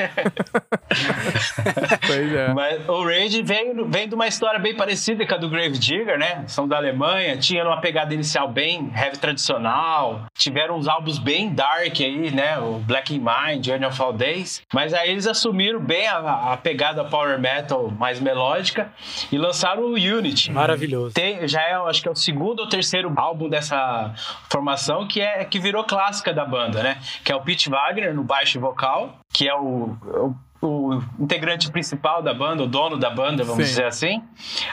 [2.07, 2.53] pois é.
[2.55, 6.17] Mas o Rage vem, vem de uma história bem parecida com a do Grave Digger,
[6.17, 6.45] né?
[6.47, 11.93] São da Alemanha, tinha uma pegada inicial bem heavy tradicional, tiveram uns álbuns bem dark
[11.99, 12.57] aí, né?
[12.57, 14.63] O Black in Mind, Journey of All Days.
[14.73, 18.91] Mas aí eles assumiram bem a, a pegada power metal mais melódica
[19.31, 20.51] e lançaram o Unity.
[20.51, 21.13] Maravilhoso.
[21.13, 24.13] Tem, já é, acho que é o segundo ou terceiro álbum dessa
[24.49, 26.99] formação que é que virou clássica da banda, né?
[27.23, 32.21] Que é o Pete Wagner no baixo vocal, que é o, o o integrante principal
[32.21, 33.69] da banda, o dono da banda, vamos Sim.
[33.69, 34.23] dizer assim.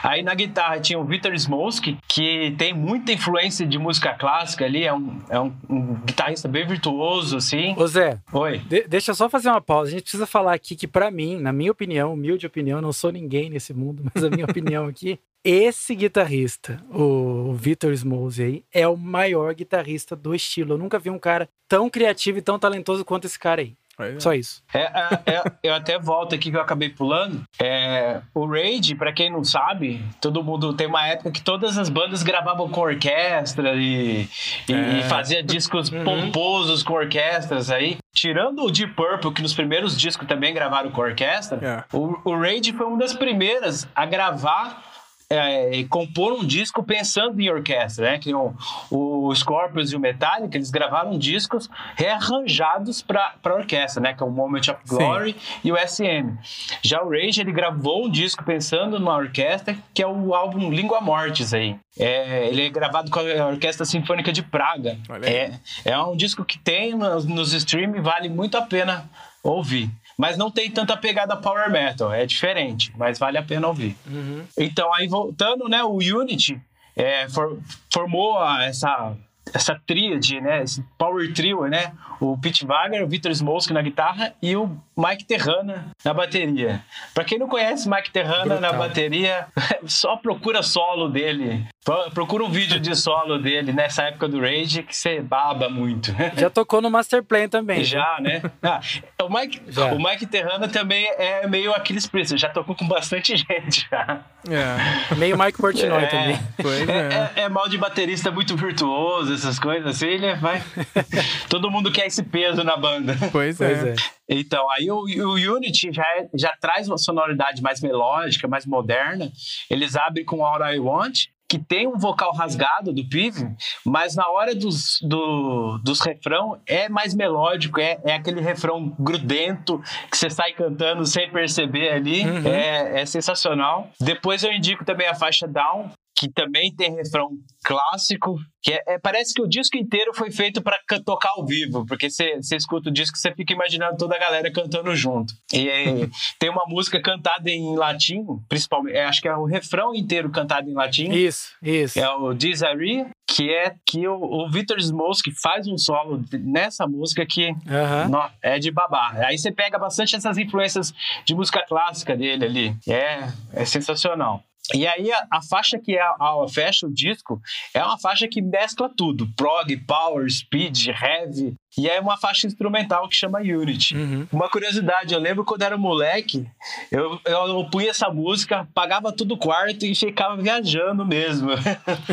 [0.03, 4.83] Aí na guitarra tinha o Vitor Smolsky, que tem muita influência de música clássica ali,
[4.83, 7.75] é um, é um, um guitarrista bem virtuoso, assim.
[7.77, 8.59] Ô Zé, Oi.
[8.59, 9.89] De deixa eu só fazer uma pausa.
[9.89, 13.11] A gente precisa falar aqui que, para mim, na minha opinião, humilde opinião, não sou
[13.11, 18.87] ninguém nesse mundo, mas a minha opinião aqui, esse guitarrista, o Vitor Smolsky aí, é
[18.87, 20.73] o maior guitarrista do estilo.
[20.73, 23.75] Eu nunca vi um cara tão criativo e tão talentoso quanto esse cara aí.
[23.99, 24.19] É.
[24.19, 24.61] Só isso.
[24.73, 27.43] É, é, é, eu até volto aqui que eu acabei pulando.
[27.59, 31.89] É, o Raid, para quem não sabe, todo mundo tem uma época que todas as
[31.89, 34.27] bandas gravavam com orquestra e,
[34.67, 35.03] e, e é.
[35.03, 36.03] fazia discos uhum.
[36.03, 37.97] pomposos com orquestras aí.
[38.13, 41.95] Tirando o Deep Purple, que nos primeiros discos também gravaram com orquestra, é.
[41.95, 44.94] o, o Raid foi uma das primeiras a gravar
[45.29, 48.19] é, compor um disco pensando em orquestra, né?
[48.19, 48.53] Que o,
[48.91, 54.13] o Scorpions e o Metallica, eles gravaram discos rearranjados para orquestra, né?
[54.13, 55.59] Que é o Moment of Glory Sim.
[55.63, 56.37] e o SM.
[56.83, 61.01] Já o Rage, ele gravou um disco pensando numa orquestra, que é o álbum Língua
[61.01, 61.75] Mortis aí.
[61.97, 64.97] É, ele é gravado com a Orquestra Sinfônica de Praga.
[65.23, 65.53] É,
[65.85, 69.09] é um disco que tem nos, nos streams, vale muito a pena
[69.41, 73.95] ouvir mas não tem tanta pegada power metal, é diferente, mas vale a pena ouvir.
[74.07, 74.43] Uhum.
[74.57, 76.59] Então, aí voltando, né, o Unity
[76.95, 77.59] é, for,
[77.91, 79.15] formou essa
[79.55, 84.33] essa tríade, né, esse power trio, né, o Pete Wagner, o Victor Smolsky na guitarra
[84.41, 86.83] e o Mike Terrana na bateria.
[87.13, 88.61] Para quem não conhece Mike Terrana Brutal.
[88.61, 89.47] na bateria,
[89.85, 91.65] só procura solo dele.
[92.13, 96.13] Procura um vídeo de solo dele nessa época do Rage que você baba muito.
[96.37, 97.83] Já tocou no Master Plan também.
[97.83, 98.41] Já, né?
[98.63, 98.79] Ah,
[99.23, 99.93] o, Mike, já.
[99.93, 103.87] o Mike Terrana também é meio Aquiles Priest, já tocou com bastante gente.
[103.91, 104.21] Já.
[104.49, 105.15] É.
[105.15, 106.39] Meio Mike Portnoy é, também.
[106.87, 107.43] É, é.
[107.43, 110.61] é, mal de baterista muito virtuoso, essas coisas assim, ele vai.
[111.49, 113.15] Todo mundo quer esse peso na banda.
[113.31, 113.91] Pois, pois é.
[113.91, 113.95] é.
[114.27, 119.31] Então, aí o, o Unity já, é, já traz uma sonoridade mais melódica, mais moderna.
[119.69, 123.47] Eles abrem com All I Want, que tem um vocal rasgado do Pive,
[123.85, 129.81] mas na hora dos, do, dos refrão é mais melódico, é, é aquele refrão grudento
[130.09, 132.47] que você sai cantando sem perceber ali, uhum.
[132.47, 133.89] é, é sensacional.
[133.99, 137.29] Depois eu indico também a faixa Down, que também tem refrão
[137.63, 141.85] clássico, que é, é, parece que o disco inteiro foi feito para tocar ao vivo,
[141.85, 145.33] porque você escuta o disco você fica imaginando toda a galera cantando junto.
[145.51, 145.85] E é,
[146.39, 150.69] tem uma música cantada em latim, principalmente, é, acho que é o refrão inteiro cantado
[150.69, 151.11] em latim.
[151.11, 151.99] Isso, isso.
[151.99, 157.25] É o Desiree, que é que o, o Victor Smolsky faz um solo nessa música
[157.25, 158.29] que uhum.
[158.41, 159.11] é de babá.
[159.25, 160.93] Aí você pega bastante essas influências
[161.25, 162.75] de música clássica dele ali.
[162.87, 164.41] É, é sensacional.
[164.73, 167.41] E aí a, a, faixa que é a, a, fecha o disco
[167.73, 173.07] é uma faixa que mescla tudo, prog, power, speed, heavy, e é uma faixa instrumental
[173.09, 173.95] que chama Unity.
[173.95, 174.27] Uhum.
[174.31, 176.45] Uma curiosidade, eu lembro quando era moleque,
[176.91, 181.49] eu, eu, punha essa música, pagava tudo quarto e ficava viajando mesmo.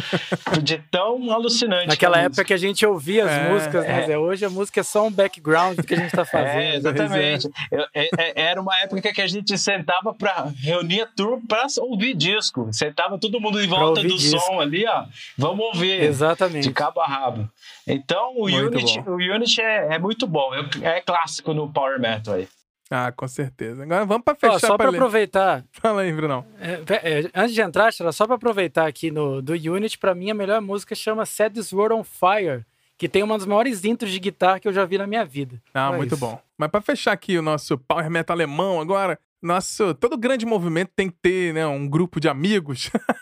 [0.62, 1.86] De tão alucinante.
[1.86, 2.44] Naquela época música.
[2.44, 4.18] que a gente ouvia as é, músicas, né, é.
[4.18, 6.60] Hoje a música é só um background do que a gente tá fazendo.
[6.60, 7.50] É, exatamente.
[7.70, 12.14] Eu, é, é, era uma época que a gente sentava para reunir turma para ouvir
[12.14, 12.68] disco.
[12.72, 14.40] Sentava todo mundo em volta do disco.
[14.40, 15.04] som ali, ó.
[15.38, 16.02] Vamos ouvir.
[16.02, 16.68] Exatamente.
[16.68, 17.48] De cabo a rabo.
[17.86, 20.50] Então o Unity, o Unity é, é muito bom.
[20.82, 22.48] É, clássico no Power Metal aí.
[22.90, 23.84] Ah, com certeza.
[23.84, 24.54] Agora vamos para fechar.
[24.54, 25.64] Ó, só para aproveitar.
[25.72, 26.44] Fala aí, Brunão.
[26.60, 30.34] É, é, antes de entrar, só para aproveitar aqui no do Unity, para mim a
[30.34, 32.66] melhor música chama Set This World on Fire,
[32.98, 35.60] que tem uma das maiores intros de guitarra que eu já vi na minha vida.
[35.72, 36.20] Ah, é muito isso.
[36.20, 36.38] bom.
[36.58, 41.08] Mas para fechar aqui o nosso Power Metal alemão agora, nosso todo grande movimento tem
[41.08, 42.90] que ter, né, um grupo de amigos.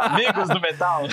[0.00, 1.06] amigos do metal.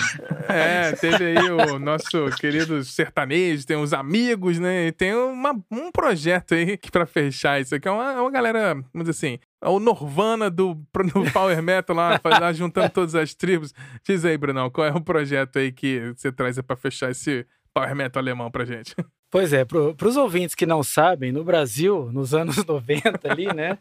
[0.48, 4.86] É, teve aí o nosso querido sertanejo, tem os amigos, né?
[4.86, 8.30] E tem uma, um projeto aí que pra fechar isso aqui é uma, é uma
[8.30, 13.14] galera, vamos dizer assim, é o Norvana do, do Power Metal lá, lá, juntando todas
[13.14, 13.72] as tribos.
[14.06, 17.94] Diz aí, Brunão, qual é o projeto aí que você traz para fechar esse Power
[17.94, 18.94] Metal alemão pra gente?
[19.30, 23.78] Pois é, para os ouvintes que não sabem, no Brasil, nos anos 90 ali, né,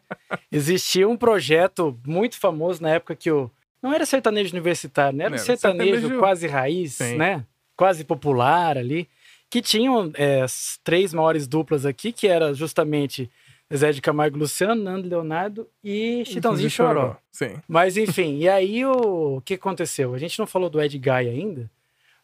[0.52, 5.26] existia um projeto muito famoso na época que o não era sertanejo universitário, né?
[5.26, 7.18] Era um sertanejo, sertanejo, quase raiz, Sim.
[7.18, 7.46] né?
[7.76, 9.08] Quase popular ali,
[9.48, 13.30] que tinham é, as três maiores duplas aqui, que era justamente
[13.76, 17.18] Zé de Camargo Luciano, Nando Leonardo e Chitãozinho Choró.
[17.32, 17.58] Sim.
[17.68, 20.14] Mas enfim, e aí o, o que aconteceu?
[20.14, 21.70] A gente não falou do Ed Guy ainda,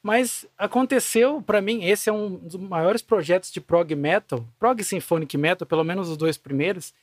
[0.02, 5.38] mas aconteceu, para mim, esse é um dos maiores projetos de prog metal, prog symphonic
[5.38, 6.94] metal, pelo menos os dois primeiros,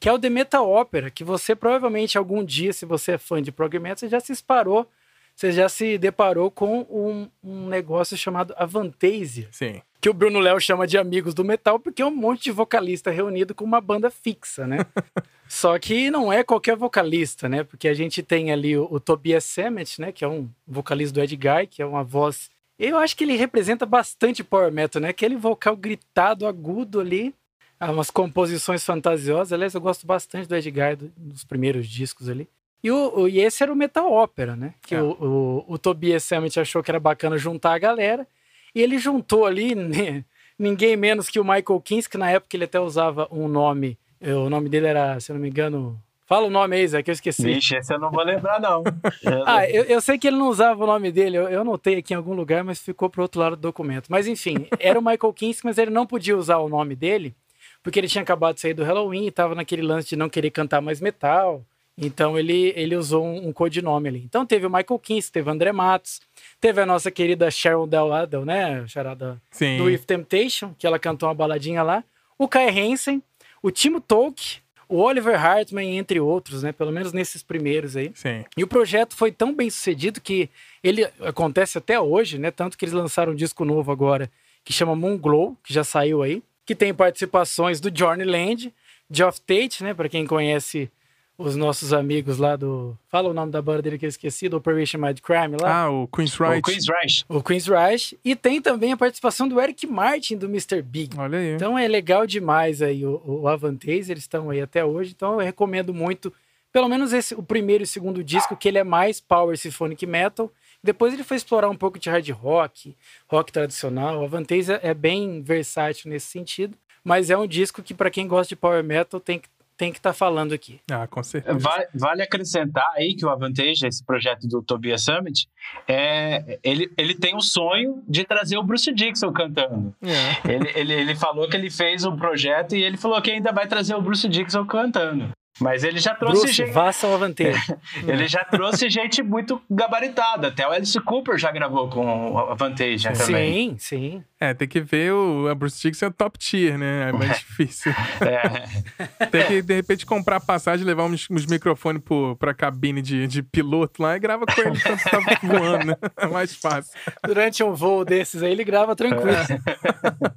[0.00, 3.42] que é o The Metal Opera, que você provavelmente algum dia, se você é fã
[3.42, 4.88] de prog metal, você já se disparou,
[5.36, 9.48] você já se deparou com um, um negócio chamado Avantasia.
[9.52, 9.82] Sim.
[10.00, 13.10] Que o Bruno Léo chama de amigos do metal, porque é um monte de vocalista
[13.10, 14.78] reunido com uma banda fixa, né?
[15.46, 17.62] Só que não é qualquer vocalista, né?
[17.64, 20.10] Porque a gente tem ali o, o Tobias Sammet, né?
[20.10, 22.50] Que é um vocalista do Ed Guy, que é uma voz.
[22.78, 25.10] Eu acho que ele representa bastante power metal, né?
[25.10, 27.34] Aquele vocal gritado, agudo ali.
[27.78, 29.52] Umas composições fantasiosas.
[29.52, 32.48] Aliás, eu gosto bastante do Ed Guy, do, dos primeiros discos ali.
[32.86, 34.74] E, o, e esse era o Metal Opera, né?
[34.82, 35.02] Que é.
[35.02, 38.26] o, o, o Tobias Sammet achou que era bacana juntar a galera.
[38.74, 40.24] E ele juntou ali né,
[40.58, 44.48] ninguém menos que o Michael Kinski, que na época ele até usava um nome o
[44.48, 46.00] nome dele era, se eu não me engano.
[46.26, 47.44] Fala o nome aí, Zé, que eu esqueci.
[47.44, 48.82] Vixe, esse eu não vou lembrar, não.
[49.46, 52.14] ah, eu, eu, sei que ele não usava o nome dele, eu, eu anotei aqui
[52.14, 54.08] em algum lugar, mas ficou pro outro lado do documento.
[54.08, 57.34] Mas enfim, era o Michael Kinski, mas ele não podia usar o nome dele,
[57.82, 60.50] porque ele tinha acabado de sair do Halloween e tava naquele lance de não querer
[60.50, 61.62] cantar mais metal.
[61.98, 64.22] Então ele, ele usou um, um codinome ali.
[64.24, 66.20] Então teve o Michael Kinski, teve o André Matos,
[66.60, 68.86] teve a nossa querida Cheryl Del Adel, né?
[68.86, 69.78] Charada Sim.
[69.78, 72.04] do If Temptation, que ela cantou uma baladinha lá.
[72.38, 73.22] O Kai Hansen,
[73.62, 76.70] o Timo Tolk, o Oliver Hartman, entre outros, né?
[76.70, 78.12] Pelo menos nesses primeiros aí.
[78.14, 78.44] Sim.
[78.56, 80.50] E o projeto foi tão bem sucedido que
[80.82, 82.50] ele acontece até hoje, né?
[82.50, 84.30] Tanto que eles lançaram um disco novo agora
[84.64, 88.74] que chama Moon Glow, que já saiu aí, que tem participações do Johnny Land,
[89.10, 89.94] Geoff Tate, né?
[89.94, 90.90] Para quem conhece
[91.38, 92.96] os nossos amigos lá do.
[93.08, 95.82] Fala o nome da banda dele que eu esqueci, do Operation Mad Crime lá.
[95.82, 96.58] Ah, o Queen's Right.
[96.58, 97.26] O Queen's Right.
[97.28, 98.14] O Queen's.
[98.24, 100.80] E tem também a participação do Eric Martin, do Mr.
[100.80, 101.16] Big.
[101.18, 101.54] Olha aí.
[101.54, 105.12] Então é legal demais aí o, o Avantage, eles estão aí até hoje.
[105.14, 106.32] Então eu recomendo muito,
[106.72, 110.50] pelo menos esse, o primeiro e segundo disco, que ele é mais Power Symphonic Metal.
[110.82, 112.96] Depois ele foi explorar um pouco de hard rock,
[113.28, 114.20] rock tradicional.
[114.20, 116.76] O Avantage é bem versátil nesse sentido.
[117.04, 119.98] Mas é um disco que, para quem gosta de power metal, tem que tem que
[119.98, 120.80] estar tá falando aqui.
[120.90, 121.58] Ah, com certeza.
[121.58, 125.48] Vale, vale, acrescentar aí que o Avantage, esse projeto do Tobias Summit,
[125.86, 129.94] é, ele, ele tem o sonho de trazer o Bruce Dixon cantando.
[130.02, 130.52] É.
[130.52, 133.66] Ele, ele, ele falou que ele fez um projeto e ele falou que ainda vai
[133.66, 135.30] trazer o Bruce Dixon cantando.
[135.60, 136.70] Mas ele já trouxe Bruce, gente.
[136.72, 137.16] Vaça o
[138.06, 140.48] ele já trouxe gente muito gabaritada.
[140.48, 143.70] Até o Alice Cooper já gravou com o Vantage também.
[143.70, 144.24] Sim, sim.
[144.38, 147.08] É, tem que ver o a Bruce Dixon é top tier, né?
[147.08, 147.90] É mais difícil.
[148.20, 149.26] É.
[149.26, 153.42] tem que, de repente, comprar passagem, levar uns, uns microfones pro, pra cabine de, de
[153.42, 155.96] piloto lá e grava com ele enquanto tá voando, né?
[156.18, 156.92] É mais fácil.
[157.24, 159.30] Durante um voo desses aí, ele grava tranquilo.
[159.30, 159.46] É.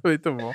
[0.02, 0.52] muito bom.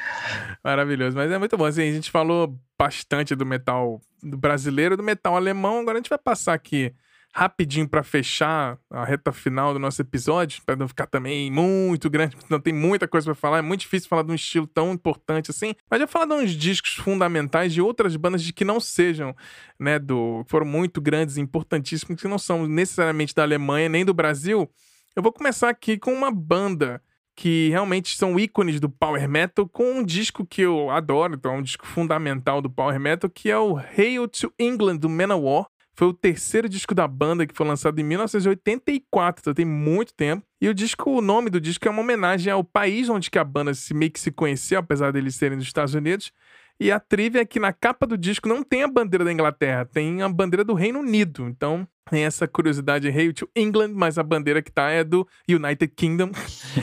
[0.64, 1.16] Maravilhoso.
[1.16, 1.66] Mas é muito bom.
[1.66, 5.82] Assim, a gente falou bastante do metal brasileiro e do metal alemão.
[5.82, 6.92] Agora a gente vai passar aqui
[7.36, 12.38] rapidinho para fechar a reta final do nosso episódio, para não ficar também muito grande,
[12.50, 15.52] não tem muita coisa para falar, é muito difícil falar de um estilo tão importante
[15.52, 19.36] assim, mas já falar de uns discos fundamentais de outras bandas de que não sejam,
[19.78, 24.72] né, do foram muito grandes importantíssimos, que não são necessariamente da Alemanha nem do Brasil.
[25.14, 27.02] Eu vou começar aqui com uma banda
[27.36, 31.58] que realmente são ícones do power metal, com um disco que eu adoro, então é
[31.58, 35.68] um disco fundamental do power metal, que é o Hail to England do Manowar.
[35.96, 40.46] Foi o terceiro disco da banda que foi lançado em 1984, então tem muito tempo.
[40.60, 43.44] E o disco, o nome do disco é uma homenagem ao país onde que a
[43.44, 46.34] banda se meio que se conheceu, apesar deles serem dos Estados Unidos.
[46.78, 49.86] E a trivia é que na capa do disco não tem a bandeira da Inglaterra,
[49.86, 51.48] tem a bandeira do Reino Unido.
[51.48, 55.88] Então, tem essa curiosidade Hail to England, mas a bandeira que tá é do United
[55.96, 56.32] Kingdom.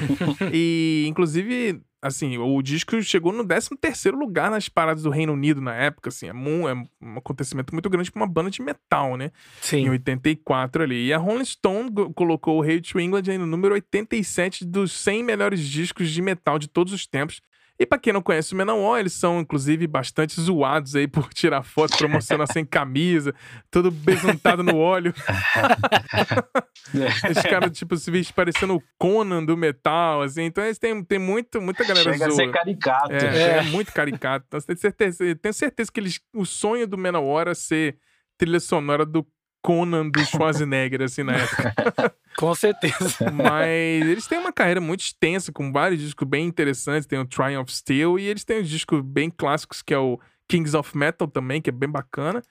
[0.50, 5.60] e, inclusive, assim, o disco chegou no 13 terceiro lugar nas paradas do Reino Unido
[5.60, 9.16] na época, assim, é um, é um acontecimento muito grande para uma banda de metal,
[9.16, 9.30] né?
[9.60, 9.86] Sim.
[9.86, 11.06] Em 84 ali.
[11.06, 15.60] E a Rolling Stone colocou o Hail to England no número 87 dos 100 melhores
[15.60, 17.40] discos de metal de todos os tempos.
[17.78, 21.62] E para quem não conhece o Menor, eles são inclusive bastante zoados aí por tirar
[21.62, 23.34] foto promocional sem camisa,
[23.70, 25.12] todo besuntado no óleo.
[26.94, 30.42] Os caras, tipo, se vestem parecendo o Conan do metal, assim.
[30.42, 32.34] Então eles têm, têm muito, muita galera Chega zoa.
[32.34, 33.12] a ser caricato.
[33.12, 33.58] É, é.
[33.58, 34.44] é muito caricato.
[34.46, 37.98] Então, tenho certeza, tenho certeza que eles, o sonho do Menor era ser
[38.38, 39.26] trilha sonora do
[39.62, 41.74] Conan do Schwarzenegger, assim, na época.
[42.42, 43.30] Com certeza.
[43.30, 47.06] Mas eles têm uma carreira muito extensa, com vários discos bem interessantes.
[47.06, 50.76] Tem o Triumph Steel e eles têm um discos bem clássicos, que é o Kings
[50.76, 52.42] of Metal também, que é bem bacana.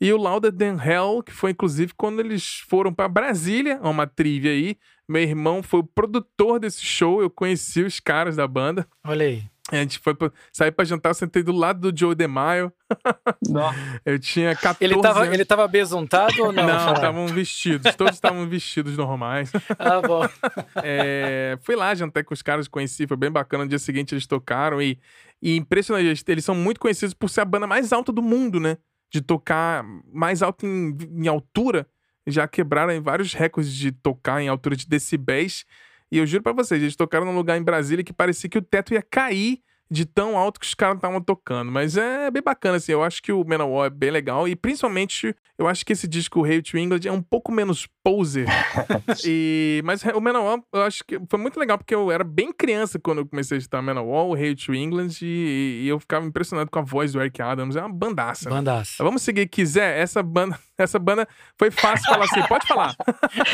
[0.00, 4.50] E o Louder Than Hell, que foi inclusive quando eles foram para Brasília, uma trivia
[4.50, 4.76] aí.
[5.08, 8.84] Meu irmão foi o produtor desse show, eu conheci os caras da banda.
[9.04, 9.44] Olha aí.
[9.72, 12.72] A gente foi pra, sair pra jantar, eu sentei do lado do Joe DeMaio.
[14.06, 15.34] eu tinha 14 ele tava, anos.
[15.34, 16.66] Ele tava besuntado ou não?
[16.66, 17.92] Não, estavam vestidos.
[17.96, 19.50] Todos estavam vestidos normais.
[19.78, 20.26] Ah, bom.
[20.82, 23.64] É, fui lá, jantei com os caras, conheci, foi bem bacana.
[23.64, 24.98] No dia seguinte eles tocaram e,
[25.42, 26.24] e impressionante.
[26.26, 28.78] Eles são muito conhecidos por ser a banda mais alta do mundo, né?
[29.10, 31.86] De tocar mais alto em, em altura.
[32.26, 35.64] Já quebraram em vários recordes de tocar em altura de decibéis.
[36.10, 38.62] E eu juro para vocês, eles tocaram num lugar em Brasília que parecia que o
[38.62, 39.60] teto ia cair
[39.90, 41.70] de tão alto que os caras estavam tocando.
[41.70, 42.92] Mas é bem bacana, assim.
[42.92, 44.48] Eu acho que o Manowar é bem legal.
[44.48, 47.86] E principalmente, eu acho que esse disco, o Hail to England, é um pouco menos
[48.02, 48.46] poser.
[49.24, 52.98] e, mas o Manowar, eu acho que foi muito legal, porque eu era bem criança
[52.98, 56.70] quando eu comecei a escutar Manowar, o Hail to England, e, e, eu ficava impressionado
[56.70, 57.76] com a voz do Eric Adams.
[57.76, 58.50] É uma bandaça.
[58.50, 58.56] Né?
[58.56, 59.02] Bandaça.
[59.02, 59.04] Né?
[59.04, 59.98] Vamos seguir, quiser.
[59.98, 61.26] Essa banda, essa banda
[61.58, 62.42] foi fácil falar assim.
[62.42, 62.96] Pode falar.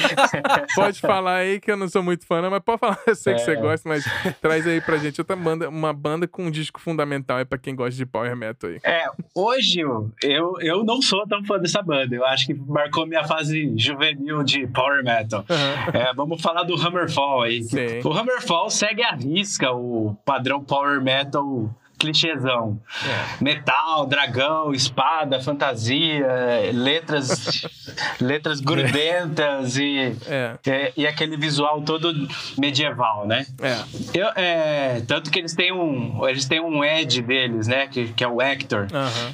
[0.74, 2.99] pode falar aí, que eu não sou muito fã, mas pode falar.
[3.07, 3.36] Eu sei é.
[3.36, 4.05] que você gosta, mas
[4.40, 7.74] traz aí pra gente outra banda, uma banda com um disco fundamental é para quem
[7.74, 8.81] gosta de power metal aí.
[8.85, 9.81] É, hoje
[10.23, 12.15] eu, eu não sou tão fã dessa banda.
[12.15, 15.44] Eu acho que marcou minha fase juvenil de power metal.
[15.49, 16.01] Uhum.
[16.01, 17.62] É, vamos falar do Hammerfall aí.
[17.62, 18.01] Sim.
[18.05, 21.70] O Hammerfall segue a risca o padrão power metal
[22.03, 22.81] clichêzão.
[23.07, 23.45] É.
[23.45, 26.27] Metal, dragão, espada, fantasia,
[26.73, 27.62] letras
[28.20, 30.57] letras grudentas e, é.
[30.66, 30.93] é.
[30.97, 33.47] e aquele visual todo medieval, né?
[33.61, 33.79] É.
[34.12, 37.87] Eu, é, tanto que eles têm um eles têm um Ed deles, né?
[37.87, 38.89] Que, que é o Hector,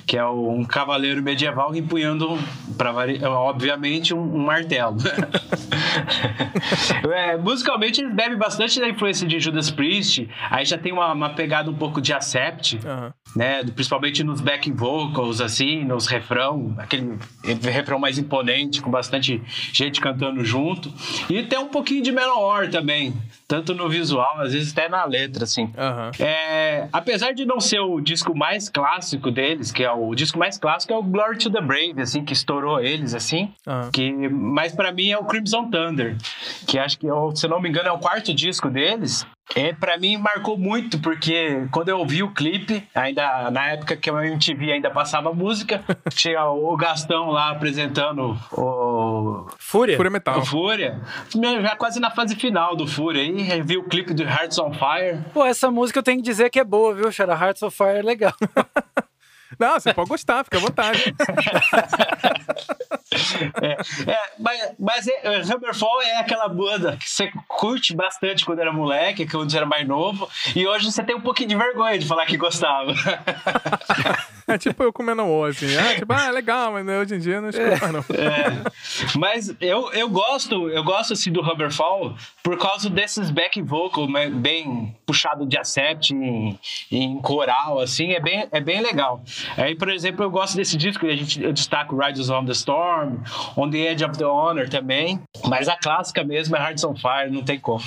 [0.07, 2.39] que é um cavaleiro medieval empunhando,
[2.77, 2.93] pra,
[3.31, 4.99] obviamente, um, um martelo.
[7.15, 10.29] é, musicalmente eles bebem bastante da influência de Judas Priest.
[10.51, 12.13] Aí já tem uma, uma pegada um pouco de
[12.77, 13.13] Uhum.
[13.37, 13.63] né?
[13.65, 17.19] Principalmente nos backing vocals, assim, nos refrão, aquele
[17.63, 20.93] refrão mais imponente, com bastante gente cantando junto.
[21.29, 23.15] E tem um pouquinho de menor também,
[23.49, 25.65] tanto no visual, às vezes até na letra, assim.
[25.65, 26.25] Uhum.
[26.25, 30.39] É, apesar de não ser o disco mais clássico deles, que é o, o disco
[30.39, 33.51] mais clássico é o Glory to the Brave, assim, que estourou eles, assim.
[33.67, 33.91] Uhum.
[33.91, 36.15] Que, mas para mim é o Crimson Thunder,
[36.67, 39.27] que acho que, se não me engano, é o quarto disco deles.
[39.55, 44.11] É, para mim marcou muito, porque quando eu vi o clipe, ainda na época que
[44.11, 50.39] a MTV ainda passava música, tinha o Gastão lá apresentando o Fúria, Fúria Metal.
[50.39, 51.01] O Fúria.
[51.63, 55.25] Já quase na fase final do Fúria aí, vi o clipe do Hearts on Fire.
[55.33, 57.35] Pô, essa música eu tenho que dizer que é boa, viu, Xara?
[57.35, 58.35] Hearts on Fire é legal.
[59.59, 61.03] Não, você pode gostar, fica à vontade.
[63.63, 63.73] é,
[64.11, 69.27] é, mas mas é, Hammerfall é aquela banda que você curte bastante quando era moleque,
[69.27, 72.27] quando você era mais novo, e hoje você tem um pouquinho de vergonha de falar
[72.27, 72.93] que gostava.
[74.49, 75.77] É tipo eu comendo o assim.
[75.77, 78.01] Ah, tipo, ah, é legal, mas hoje em dia não escuto mais, não.
[78.17, 78.65] É.
[79.19, 82.17] Mas eu, eu gosto, eu gosto assim do Hammerfall
[82.49, 86.59] por causa desses back vocal né, bem puxado de accept em,
[86.91, 89.23] em coral, assim, é bem, é bem legal.
[89.55, 93.19] Aí, por exemplo, eu gosto desse disco, a gente, eu destaco Riders on the Storm,
[93.55, 97.31] On the Edge of the Honor também, mas a clássica mesmo é Hearts on Fire,
[97.31, 97.85] não tem como.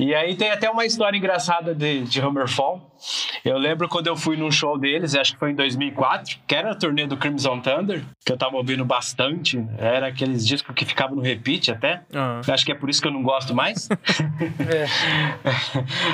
[0.00, 2.95] E aí tem até uma história engraçada de, de Hammerfall.
[3.44, 6.72] Eu lembro quando eu fui num show deles, acho que foi em 2004, que era
[6.72, 11.16] a turnê do Crimson Thunder, que eu tava ouvindo bastante, era aqueles discos que ficavam
[11.16, 12.02] no repeat até.
[12.12, 12.40] Uhum.
[12.52, 13.88] Acho que é por isso que eu não gosto mais.
[14.68, 14.86] é.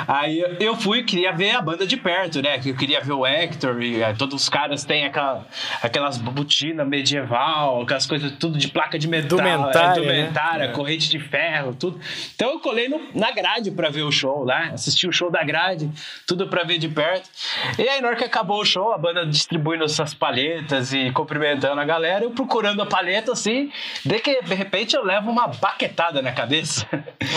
[0.07, 2.59] Aí eu fui e queria ver a banda de perto, né?
[2.63, 5.47] Eu queria ver o Hector e é, todos os caras têm aquela,
[5.81, 10.73] aquelas botinas medieval, aquelas coisas tudo de placa de metal, indumentária, é, indumentária né?
[10.73, 11.99] corrente de ferro, tudo.
[12.35, 15.43] Então eu colei no, na grade para ver o show lá, assisti o show da
[15.43, 15.89] grade,
[16.27, 17.29] tudo para ver de perto.
[17.77, 21.79] E aí na hora que acabou o show, a banda distribuindo essas palhetas e cumprimentando
[21.79, 23.71] a galera, eu procurando a palheta assim,
[24.05, 26.87] de que de repente eu levo uma baquetada na cabeça.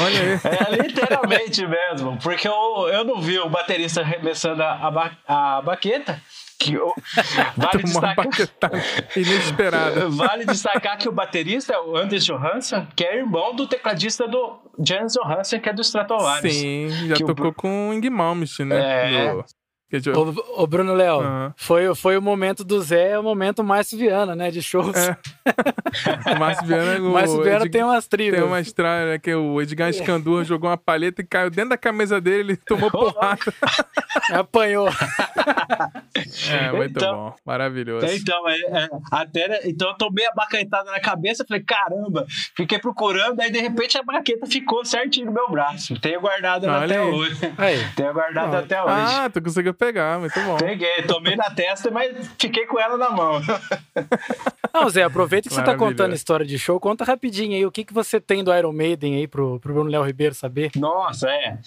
[0.02, 0.36] Olha aí.
[0.56, 5.62] É literalmente mesmo, porque eu, eu não vi o baterista arremessando a, a, ba, a
[5.62, 6.20] baqueta
[6.58, 6.92] que eu,
[7.56, 8.26] vale destacar
[9.16, 10.08] inesperada.
[10.10, 14.58] vale destacar que o baterista é o Anders Johansson, que é irmão do tecladista do
[14.78, 16.54] Jens Johansson, que é do Stratovarius.
[16.54, 17.54] Sim, já tocou o...
[17.54, 19.26] com o Ing Malmsteen, né?
[19.26, 19.44] É,
[19.92, 20.18] no...
[20.18, 21.52] Ô, ô, Bruno Léo, uhum.
[21.56, 24.50] foi, foi o momento do Zé, é o momento Márcio Viana, né?
[24.50, 24.96] De shows.
[24.96, 25.16] É.
[26.34, 28.40] o Márcio Viana, o Márcio Viana Edgar, tem umas trilhas.
[28.40, 29.18] Tem uma história, né?
[29.18, 32.90] Que o Edgar Escandurra jogou uma paleta e caiu dentro da camisa dele, ele tomou
[32.92, 33.54] porrada.
[34.34, 34.88] Apanhou.
[36.50, 37.34] é, muito então, bom.
[37.44, 38.06] Maravilhoso.
[38.06, 42.26] Então, é, é, até, então eu tomei a baquetada na cabeça, falei, caramba,
[42.56, 45.98] fiquei procurando, aí de repente a baqueta ficou certinho no meu braço.
[46.00, 47.08] Tenho guardado até aí.
[47.08, 47.52] hoje.
[47.56, 47.86] Aí.
[47.94, 48.58] Tenho guardado ah.
[48.58, 48.92] até hoje.
[48.92, 50.56] Ah, tu conseguiu pegar, muito bom.
[50.56, 53.40] Peguei, tomei na testa, mas fiquei com ela na mão.
[54.74, 57.84] Não, Zé, aproveita que você tá contando história de show, conta rapidinho aí o que,
[57.84, 60.70] que você tem do Iron Maiden aí pro, pro Bruno Léo Ribeiro saber.
[60.76, 61.58] Nossa, é.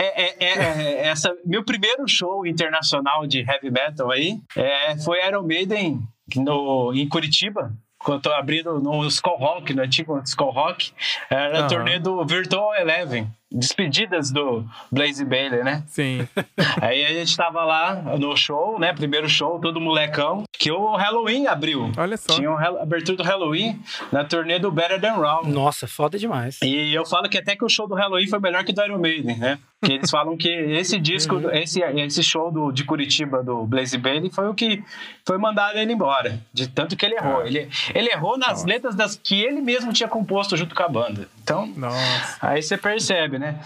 [0.00, 5.18] É, é, é, é, essa, meu primeiro show internacional de heavy metal aí é, foi
[5.26, 6.00] Iron Maiden
[6.36, 10.92] no, em Curitiba, quando eu abrindo no Skull Rock, no antigo Skull Rock,
[11.28, 11.66] era uhum.
[11.66, 15.82] o torneio do Virtual Eleven despedidas do Blaze Bailey, né?
[15.86, 16.28] Sim.
[16.80, 18.92] Aí a gente tava lá no show, né?
[18.92, 21.90] Primeiro show, todo molecão, que o Halloween abriu.
[21.96, 22.34] Olha só.
[22.34, 23.80] Tinha uma abertura do Halloween
[24.12, 25.46] na turnê do Better Than Raw.
[25.46, 26.58] Nossa, foda demais.
[26.62, 28.98] E eu falo que até que o show do Halloween foi melhor que do Iron
[28.98, 29.58] Maiden, né?
[29.82, 31.50] Que eles falam que esse disco, uhum.
[31.54, 34.82] esse, esse show do, de Curitiba do Blaze Bailey foi o que
[35.24, 36.40] foi mandado ele embora.
[36.52, 37.40] De tanto que ele errou.
[37.40, 37.46] Ah.
[37.46, 38.66] Ele, ele errou nas Nossa.
[38.66, 41.28] letras das que ele mesmo tinha composto junto com a banda.
[41.42, 42.38] Então, Nossa.
[42.40, 43.58] aí você percebe, né?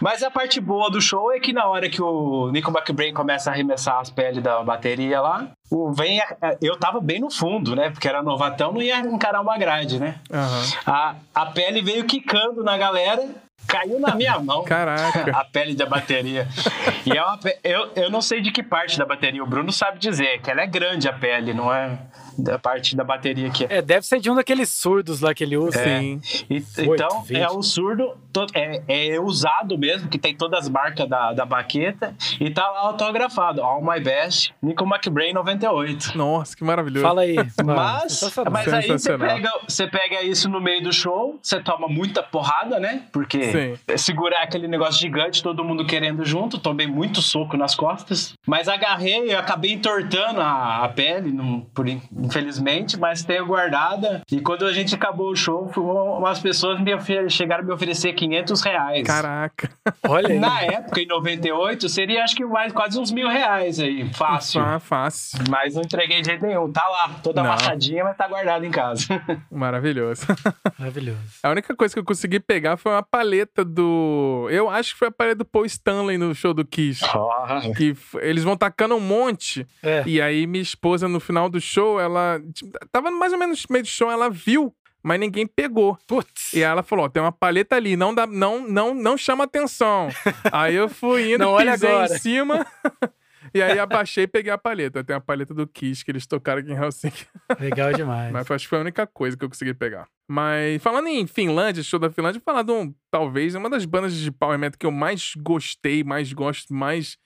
[0.00, 3.50] Mas a parte boa do show é que na hora que o Nico McBrain começa
[3.50, 6.20] a arremessar as peles da bateria lá, o vem
[6.60, 7.90] eu tava bem no fundo, né?
[7.90, 10.16] Porque era novatão, não ia encarar uma grade, né?
[10.30, 10.92] Uhum.
[10.92, 13.28] A, a pele veio quicando na galera
[13.66, 14.64] caiu na minha mão.
[14.64, 15.30] Caraca.
[15.30, 16.48] A pele da bateria.
[17.04, 19.98] E é uma, eu, eu não sei de que parte da bateria, o Bruno sabe
[19.98, 21.98] dizer, que ela é grande a pele, não é
[22.38, 23.66] da parte da bateria aqui.
[23.68, 25.80] É, deve ser de um daqueles surdos lá que ele usa.
[25.80, 26.00] É.
[26.00, 26.20] Sim.
[26.48, 28.16] E, então, é o surdo,
[28.54, 32.80] é, é usado mesmo, que tem todas as marcas da, da baqueta, e tá lá
[32.80, 36.16] autografado, All My Best, Nico McBrain 98.
[36.16, 37.06] Nossa, que maravilhoso.
[37.06, 37.36] Fala aí.
[37.64, 42.22] Mas, mas aí você pega, você pega isso no meio do show, você toma muita
[42.22, 43.02] porrada, né?
[43.12, 43.96] Porque Sim.
[43.96, 49.32] segurar aquele negócio gigante, todo mundo querendo junto, tomei muito soco nas costas, mas agarrei,
[49.32, 51.86] eu acabei entortando a, a pele, não, por,
[52.28, 54.22] infelizmente, mas tenho guardada.
[54.30, 56.92] E quando a gente acabou o show, umas pessoas me
[57.30, 59.06] chegaram a me oferecer 500 reais.
[59.06, 59.70] Caraca.
[60.06, 60.38] Olha aí.
[60.38, 64.12] Na época, em 98, seria acho que mais quase uns mil reais aí.
[64.12, 64.60] Fácil.
[64.60, 65.38] Ah, fácil.
[65.48, 66.70] Mas não entreguei de jeito nenhum.
[66.70, 67.50] Tá lá, toda não.
[67.50, 69.06] amassadinha, mas tá guardado em casa.
[69.50, 70.26] Maravilhoso.
[70.78, 71.18] Maravilhoso.
[71.42, 74.48] A única coisa que eu consegui pegar foi uma paleta do.
[74.50, 77.02] Eu acho que foi a paleta do Paul Stanley no show do Kiss.
[77.14, 77.72] Oh.
[77.74, 79.66] Que eles vão tacando um monte.
[79.82, 80.02] É.
[80.06, 83.64] E aí minha esposa, no final do show, ela ela tipo, tava mais ou menos
[83.68, 85.96] no meio do show, ela viu, mas ninguém pegou.
[86.06, 86.52] Putz.
[86.52, 90.08] E ela falou: tem uma paleta ali, não dá, não, não, não chama atenção.
[90.52, 92.66] aí eu fui indo, não, pisei em cima.
[93.54, 95.02] E aí abaixei e peguei a paleta.
[95.02, 97.26] Tem a paleta do Kiss que eles tocaram aqui em Helsinki.
[97.58, 98.32] Legal demais.
[98.32, 100.06] Mas acho que foi a única coisa que eu consegui pegar.
[100.28, 104.14] Mas falando em Finlândia, show da Finlândia, vou falar de um, talvez, uma das bandas
[104.14, 107.16] de power metal que eu mais gostei, mais gosto, mais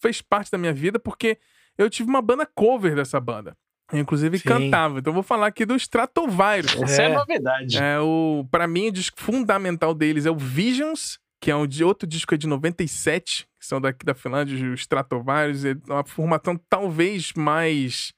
[0.00, 1.38] fez parte da minha vida, porque
[1.78, 3.56] eu tive uma banda cover dessa banda.
[3.92, 4.48] Inclusive Sim.
[4.48, 4.98] cantava.
[4.98, 6.76] Então vou falar aqui do Stratovarius.
[6.82, 7.78] Essa é, é novidade.
[7.78, 11.82] É o, para mim, o disco fundamental deles é o Visions, que é um de
[11.82, 17.32] outro disco de 97, que são daqui da Finlândia, o Stratovarius, é uma formação talvez
[17.34, 18.12] mais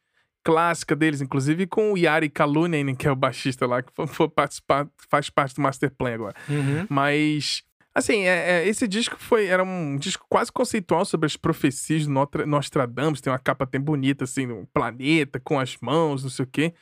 [0.45, 4.29] clássica deles, inclusive com o Yari Kalunen, que é o baixista lá, que foi, foi
[4.29, 6.35] participar, faz parte do Master Plan agora.
[6.49, 6.87] Uhum.
[6.89, 7.63] Mas
[7.95, 12.47] Assim, é, é, esse disco foi era um disco quase conceitual sobre as profecias do
[12.47, 13.21] Nostradamus.
[13.21, 16.75] Tem uma capa até bonita, assim, um planeta com as mãos, não sei o quê.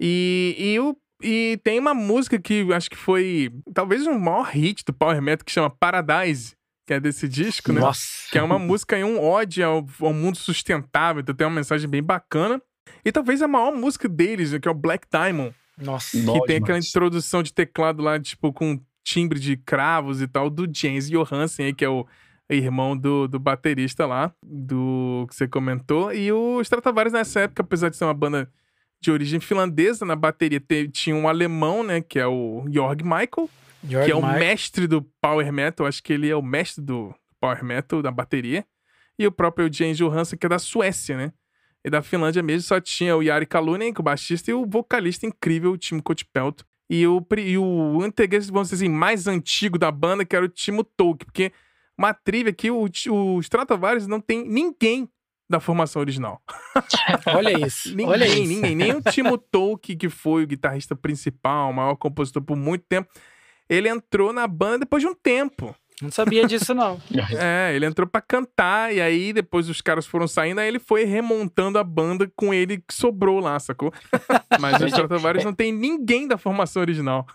[0.00, 4.84] E, e, o, e tem uma música que acho que foi talvez o maior hit
[4.84, 7.80] do Power Metal que chama Paradise, que é desse disco, né?
[7.80, 8.28] Nossa.
[8.32, 11.20] Que é uma música em um ódio ao, ao mundo sustentável.
[11.20, 12.60] Então tem uma mensagem bem bacana.
[13.04, 15.54] E talvez a maior música deles, que é o Black Diamond.
[15.78, 20.50] Nossa, que tem aquela introdução de teclado lá, tipo, com timbre de cravos e tal
[20.50, 22.06] do James Johansen, aí, que é o
[22.48, 26.12] irmão do, do baterista lá, do que você comentou.
[26.12, 28.50] E o Stratovarius nessa época, apesar de ser uma banda
[29.00, 30.62] de origem finlandesa, na bateria
[30.92, 33.48] tinha um alemão, né, que é o Jorg Michael,
[33.88, 37.14] Jorg que é o mestre do power metal, acho que ele é o mestre do
[37.40, 38.64] power metal da bateria.
[39.18, 41.32] E o próprio James Johansen, que é da Suécia, né?
[41.84, 44.66] E da Finlândia mesmo só tinha o Jari Kalunen, que é o baixista, e o
[44.66, 49.78] vocalista incrível, o Timo Kotipelto, e o, e o integrante, vamos dizer assim, mais antigo
[49.78, 51.52] da banda, que era o Timo Tolkien, porque
[51.96, 55.08] uma trivia aqui, o, o Stratovarius não tem ninguém
[55.48, 56.42] da formação original.
[57.32, 57.90] Olha isso.
[57.90, 58.42] ninguém, olha isso.
[58.42, 58.74] ninguém.
[58.74, 63.08] Nem o Timo Tolkien, que foi o guitarrista principal, o maior compositor por muito tempo,
[63.68, 65.74] ele entrou na banda depois de um tempo.
[66.02, 67.00] Não sabia disso, não.
[67.38, 71.04] é, ele entrou para cantar e aí depois os caras foram saindo, aí ele foi
[71.04, 73.92] remontando a banda com ele que sobrou lá, sacou?
[74.58, 77.26] Mas os Stratovarius não tem ninguém da formação original.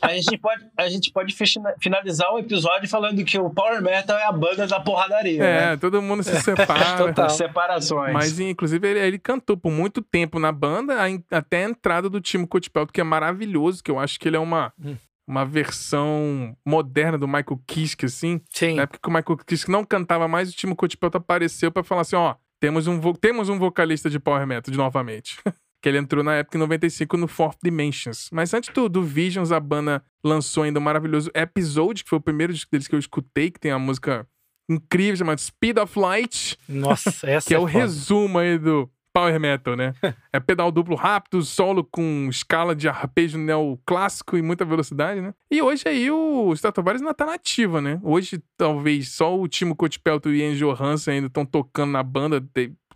[0.00, 1.34] a, gente pode, a gente pode
[1.80, 5.42] finalizar o episódio falando que o Power Metal é a banda da porradaria.
[5.42, 5.76] É, né?
[5.76, 6.96] todo mundo se separa.
[6.96, 7.30] Total.
[7.30, 8.12] Separações.
[8.12, 10.96] Mas, inclusive, ele, ele, cantou por muito tempo na banda,
[11.30, 14.40] até a entrada do Timo Cottipelto, que é maravilhoso, que eu acho que ele é
[14.40, 14.96] uma, hum
[15.26, 18.40] uma versão moderna do Michael Kiske, assim.
[18.50, 18.74] Sim.
[18.76, 22.02] Na época que o Michael Kiske não cantava mais, o Timo Cottipelto apareceu para falar
[22.02, 25.38] assim, ó, temos um, temos um vocalista de Power Metal de novamente.
[25.82, 28.30] que ele entrou na época em 95 no Fourth Dimensions.
[28.32, 32.22] Mas antes do, do Visions, a banda lançou ainda um maravilhoso Episode, que foi o
[32.22, 34.26] primeiro disco deles que eu escutei, que tem a música
[34.66, 36.58] incrível chamada Speed of Light.
[36.66, 37.78] Nossa, essa Que é, é o foda.
[37.80, 39.94] resumo aí do power metal, né?
[40.32, 45.32] é pedal duplo rápido, solo com escala de arpejo neoclássico e muita velocidade, né?
[45.48, 48.00] E hoje aí o Stratovarius ainda tá nativa, né?
[48.02, 52.44] Hoje talvez só o Timo Cottipelto e Ian Johansson ainda estão tocando na banda,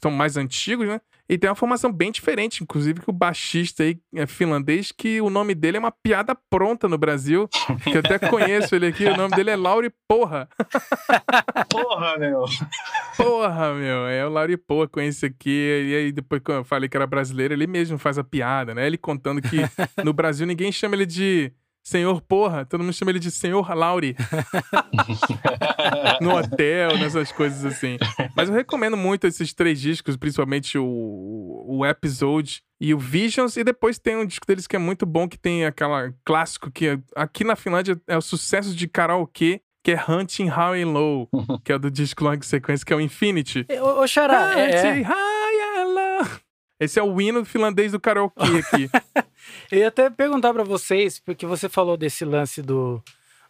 [0.03, 1.01] são mais antigos, né?
[1.29, 5.29] E tem uma formação bem diferente, inclusive que o baixista aí é finlandês, que o
[5.29, 7.47] nome dele é uma piada pronta no Brasil,
[7.85, 10.49] que eu até conheço ele aqui, o nome dele é Lauri Porra.
[11.71, 12.45] Porra, meu.
[13.17, 14.07] Porra, meu.
[14.07, 15.87] É o Lauri Porra, conhece aqui.
[15.91, 18.87] E aí depois que eu falei que era brasileiro, ele mesmo faz a piada, né?
[18.87, 19.59] Ele contando que
[20.03, 21.53] no Brasil ninguém chama ele de
[21.89, 24.15] Senhor Porra, todo mundo chama ele de Senhor Lauri.
[26.21, 27.97] no hotel, nessas coisas assim.
[28.37, 33.57] Mas eu recomendo muito esses três discos, principalmente o, o Episode e o Visions.
[33.57, 37.01] E depois tem um disco deles que é muito bom, que tem aquela clássico que
[37.17, 41.31] aqui na Finlândia é o sucesso de karaokê, que é Hunting High and Low,
[41.65, 43.67] que é do disco Long Sequence, que é o Infinity.
[43.81, 45.03] Ô, Xará, é, Hunting é...
[45.05, 45.38] High.
[46.81, 48.91] Esse é o hino finlandês do karaokê aqui.
[49.71, 53.03] Eu ia até perguntar para vocês, porque você falou desse lance do,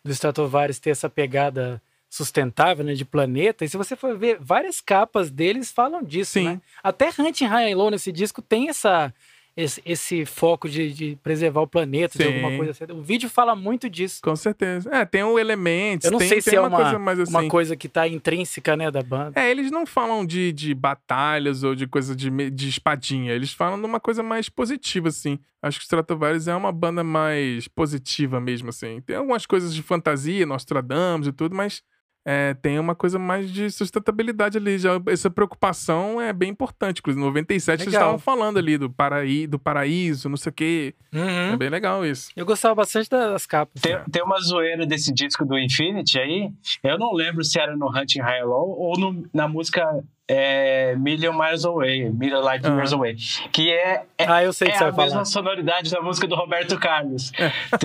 [0.04, 4.80] do Stratovarius ter essa pegada sustentável, né, de planeta, e se você for ver, várias
[4.80, 6.44] capas deles falam disso, Sim.
[6.44, 6.60] né?
[6.82, 9.12] Até Hunting High and Low nesse disco tem essa
[9.58, 12.18] esse, esse foco de, de, preservar o planeta, Sim.
[12.18, 12.92] de alguma coisa assim.
[12.92, 14.20] O vídeo fala muito disso.
[14.22, 14.88] Com certeza.
[14.94, 16.04] É, tem o Elementos.
[16.04, 17.32] Eu não tem, sei se é uma, coisa mais assim.
[17.32, 19.32] uma coisa que tá intrínseca, né, da banda.
[19.34, 23.32] É, eles não falam de, de batalhas ou de coisa de, de espadinha.
[23.32, 25.40] Eles falam de uma coisa mais positiva, assim.
[25.60, 29.00] Acho que os Stratovarius é uma banda mais positiva mesmo, assim.
[29.00, 31.82] Tem algumas coisas de fantasia, Nostradamus e tudo, mas
[32.30, 34.76] é, tem uma coisa mais de sustentabilidade ali.
[34.78, 36.98] Já, essa preocupação é bem importante.
[36.98, 37.84] Inclusive, em 97 legal.
[37.84, 40.94] eles estavam falando ali do, paraí, do paraíso, não sei o quê.
[41.10, 41.54] Uhum.
[41.54, 42.30] É bem legal isso.
[42.36, 43.80] Eu gostava bastante das capas.
[43.80, 46.52] Tem, tem, uma zoeira desse disco do Infinity aí.
[46.84, 51.32] Eu não lembro se era no Hunting High Low ou no, na música é Million
[51.32, 52.76] Miles Away, Million Light uhum.
[52.76, 53.16] Years Away,
[53.50, 55.24] que é, é, ah, eu sei é que a mesma falar.
[55.24, 57.32] sonoridade da música do Roberto Carlos.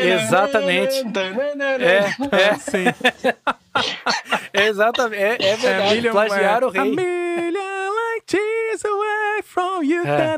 [0.00, 1.04] Exatamente.
[1.80, 2.84] é, é, sim.
[4.54, 6.08] Exatamente, é, é verdade.
[6.08, 6.80] É, Plagiaram o rei.
[6.80, 10.02] A million light years away from you.
[10.06, 10.32] É.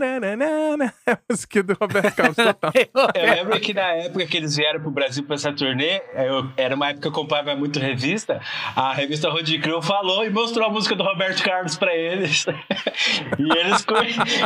[1.06, 2.72] É a música do Roberto Carlos total.
[3.14, 6.74] eu lembro que na época que eles vieram pro Brasil pra essa turnê, eu, era
[6.74, 8.40] uma época que eu comprava muito revista,
[8.74, 12.46] a revista Road Crew falou e mostrou a música do Roberto Carlos pra eles.
[13.38, 13.86] e eles,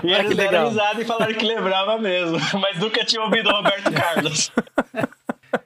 [0.05, 3.93] e eles deram risada e falaram que lembrava mesmo, mas nunca tinha ouvido o Roberto
[3.93, 4.53] Carlos.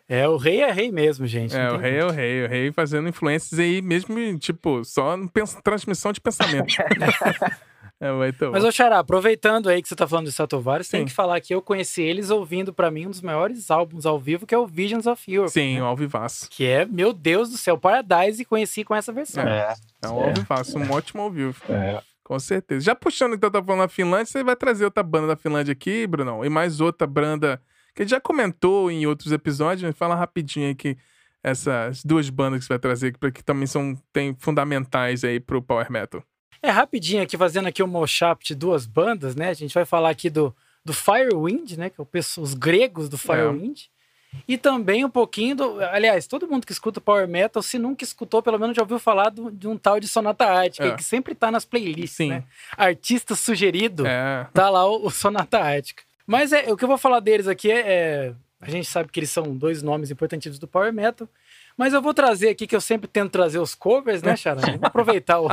[0.09, 1.57] É, o rei é rei mesmo, gente.
[1.57, 2.45] É, o rei é o rei.
[2.45, 5.17] O rei fazendo influências aí, mesmo, tipo, só
[5.65, 6.67] transmissão de pensamento.
[8.03, 8.51] é, então.
[8.51, 11.55] Mas, ô Xará, aproveitando aí que você tá falando de Satovares, tem que falar que
[11.55, 14.67] eu conheci eles ouvindo, para mim, um dos maiores álbuns ao vivo, que é o
[14.67, 15.53] Visions of Europe.
[15.53, 15.83] Sim, né?
[15.83, 16.49] o Alvivaço.
[16.51, 19.45] Que é, meu Deus do céu, Paradise e conheci com essa versão.
[19.45, 20.29] É, é um é.
[20.31, 21.55] Alvivaço, um ótimo ao vivo.
[21.69, 22.03] É.
[22.25, 22.85] Com certeza.
[22.85, 26.05] Já puxando eu tava falando da Finlândia, você vai trazer outra banda da Finlândia aqui,
[26.05, 27.63] Brunão, e mais outra banda
[27.95, 30.97] que a gente já comentou em outros episódios, mas fala rapidinho aí que
[31.41, 35.91] essas duas bandas que você vai trazer, que também são tem fundamentais aí pro Power
[35.91, 36.23] Metal.
[36.63, 39.49] É, rapidinho aqui, fazendo aqui um mashup de duas bandas, né?
[39.49, 41.91] A gente vai falar aqui do, do Firewind, né?
[41.91, 42.09] Que é o,
[42.41, 43.81] os gregos do Firewind.
[43.89, 44.03] É.
[44.49, 45.81] E também um pouquinho do.
[45.85, 49.29] Aliás, todo mundo que escuta Power Metal, se nunca escutou, pelo menos já ouviu falar
[49.29, 50.95] do, de um tal de Sonata Ártica, é.
[50.95, 52.29] que sempre tá nas playlists, Sim.
[52.31, 52.45] né?
[52.77, 54.47] Artista sugerido, é.
[54.55, 56.03] tá lá o, o Sonata Ártica.
[56.27, 59.21] Mas é, o que eu vou falar deles aqui é, é, A gente sabe que
[59.21, 61.29] eles são dois nomes importantíssimos do Power Metal.
[61.77, 64.61] Mas eu vou trazer aqui, que eu sempre tento trazer os covers, né, Charan?
[64.79, 65.49] Vou aproveitar o,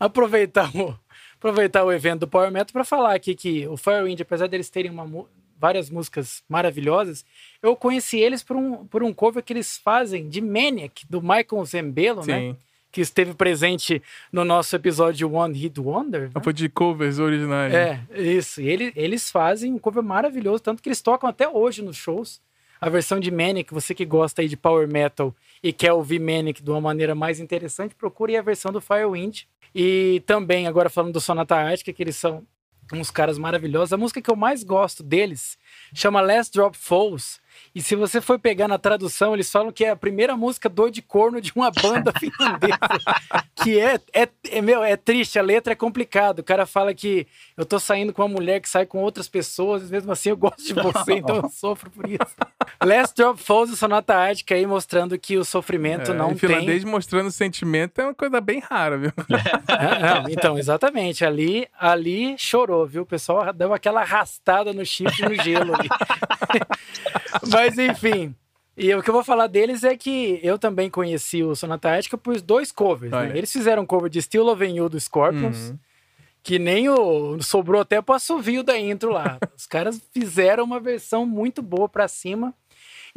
[0.00, 0.98] aproveitar o,
[1.36, 4.90] aproveitar o evento do Power Metal para falar aqui que o Firewind, apesar deles terem
[4.90, 5.26] uma,
[5.58, 7.24] várias músicas maravilhosas,
[7.62, 11.64] eu conheci eles por um, por um cover que eles fazem de Maniac, do Michael
[11.64, 12.38] Zembello, né?
[12.38, 12.48] Sim.
[12.48, 12.56] né?
[12.90, 16.30] que esteve presente no nosso episódio One Hit Wonder.
[16.34, 16.40] Né?
[16.42, 17.72] Foi de covers originais.
[17.72, 18.60] É, isso.
[18.62, 22.40] E ele, eles fazem um cover maravilhoso, tanto que eles tocam até hoje nos shows.
[22.80, 26.62] a versão de Manic, você que gosta aí de power metal e quer ouvir Manic
[26.62, 29.42] de uma maneira mais interessante, procure a versão do Firewind.
[29.74, 32.46] E também, agora falando do Sonata Ártica, que eles são
[32.92, 33.92] uns caras maravilhosos.
[33.92, 35.58] A música que eu mais gosto deles
[35.94, 37.38] chama Last Drop Falls.
[37.74, 40.90] E se você for pegar na tradução, eles falam que é a primeira música dor
[40.90, 42.78] de corno de uma banda finlandesa.
[43.56, 46.40] que é, é, é, meu, é triste, a letra é complicada.
[46.40, 47.26] O cara fala que
[47.56, 50.62] eu tô saindo com uma mulher que sai com outras pessoas, mesmo assim eu gosto
[50.62, 52.36] de você, então eu sofro por isso.
[52.82, 56.38] Last Drop Falls, Sonata Ártica aí mostrando que o sofrimento é, não tem...
[56.38, 59.12] finlandês mostrando sentimento é uma coisa bem rara, viu?
[59.68, 61.24] É, não, então, exatamente.
[61.24, 63.02] Ali, ali chorou, viu?
[63.02, 65.88] O pessoal deu aquela arrastada no chifre no gelo ali.
[67.50, 68.34] Mas enfim.
[68.76, 72.16] E o que eu vou falar deles é que eu também conheci o Sonata Ártica
[72.16, 73.10] por dois covers.
[73.10, 73.32] Né?
[73.36, 75.70] Eles fizeram um cover de Still Loving You do Scorpions.
[75.70, 75.78] Uhum.
[76.44, 77.42] Que nem o.
[77.42, 79.38] Sobrou até pro assovio da intro lá.
[79.56, 82.54] Os caras fizeram uma versão muito boa pra cima.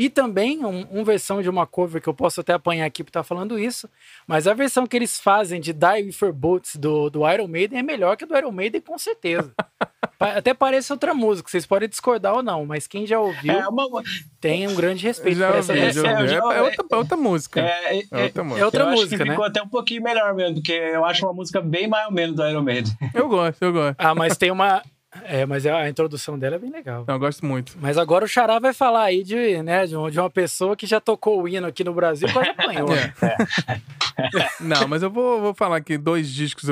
[0.01, 3.11] E também uma um versão de uma cover que eu posso até apanhar aqui por
[3.11, 3.87] estar tá falando isso.
[4.25, 7.77] Mas a versão que eles fazem de Die With Your Boots do, do Iron Maiden
[7.77, 9.53] é melhor que a do Iron Maiden, com certeza.
[10.19, 14.03] Até parece outra música, vocês podem discordar ou não, mas quem já ouviu é uma...
[14.39, 15.83] tem um grande respeito já essa ouvi.
[15.83, 17.59] É, é, outra, é outra música.
[17.59, 19.31] É, é, é outra música, é outra música né?
[19.31, 22.35] Ficou até um pouquinho melhor mesmo, porque eu acho uma música bem mais ou menos
[22.35, 22.93] do Iron Maiden.
[23.13, 23.95] Eu gosto, eu gosto.
[23.99, 24.83] Ah, mas tem uma.
[25.23, 27.03] É, mas a introdução dela é bem legal.
[27.07, 27.77] eu gosto muito.
[27.79, 31.41] Mas agora o Xará vai falar aí de, né, de, uma pessoa que já tocou
[31.41, 32.87] o hino aqui no Brasil e quase apanhou.
[32.93, 33.11] É.
[34.61, 36.69] Não, mas eu vou, vou falar aqui dois discos,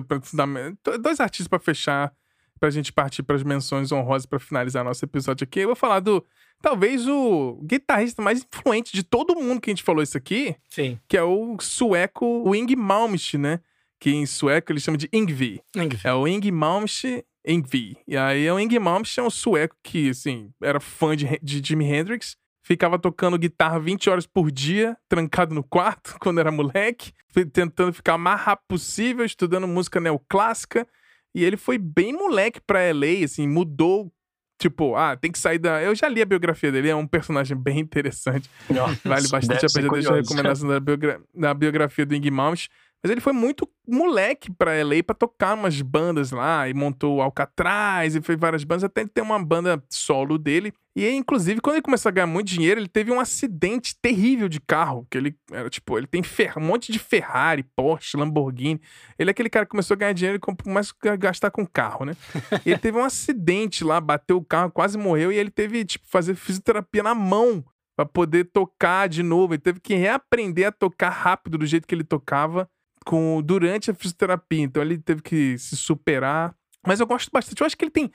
[1.01, 2.13] dois artistas para fechar
[2.59, 6.01] pra gente partir para as menções honrosas para finalizar nosso episódio aqui, eu vou falar
[6.01, 6.23] do
[6.61, 10.99] talvez o guitarrista mais influente de todo mundo que a gente falou isso aqui, Sim.
[11.07, 13.59] que é o sueco Ing Malmsteen, né?
[13.99, 15.61] Que em sueco ele chama de Ingvi.
[15.75, 15.99] Ingvi.
[16.03, 17.97] É o Ing Malmsteen Ingvi.
[18.07, 21.85] E aí o Ing Malmsteen é um sueco que, assim, era fã de, de Jimi
[21.85, 27.11] Hendrix, ficava tocando guitarra 20 horas por dia, trancado no quarto quando era moleque,
[27.51, 30.87] tentando ficar o mais rápido possível, estudando música neoclássica.
[31.33, 34.11] E ele foi bem moleque pra LA, assim, mudou.
[34.59, 35.81] Tipo, ah, tem que sair da.
[35.81, 38.49] Eu já li a biografia dele, é um personagem bem interessante.
[38.69, 41.21] Nossa, vale bastante a pena deixar a recomendação da, biogra...
[41.33, 42.69] da biografia do Ing Malmsteen.
[43.01, 47.21] Mas ele foi muito moleque pra LA pra tocar umas bandas lá e montou o
[47.21, 50.73] Alcatraz e fez várias bandas, até ter uma banda solo dele.
[50.95, 54.59] E inclusive, quando ele começou a ganhar muito dinheiro, ele teve um acidente terrível de
[54.59, 55.07] carro.
[55.09, 56.21] Que ele era tipo, ele tem
[56.57, 58.81] um monte de Ferrari, Porsche, Lamborghini.
[59.17, 62.03] Ele é aquele cara que começou a ganhar dinheiro e começou a gastar com carro,
[62.03, 62.13] né?
[62.65, 66.05] e ele teve um acidente lá, bateu o carro, quase morreu, e ele teve, tipo,
[66.05, 67.63] fazer fisioterapia na mão
[67.95, 69.53] para poder tocar de novo.
[69.53, 72.69] Ele teve que reaprender a tocar rápido do jeito que ele tocava
[73.05, 74.63] com durante a fisioterapia.
[74.63, 76.55] Então ele teve que se superar.
[76.85, 77.59] Mas eu gosto bastante.
[77.59, 78.11] Eu acho que ele tem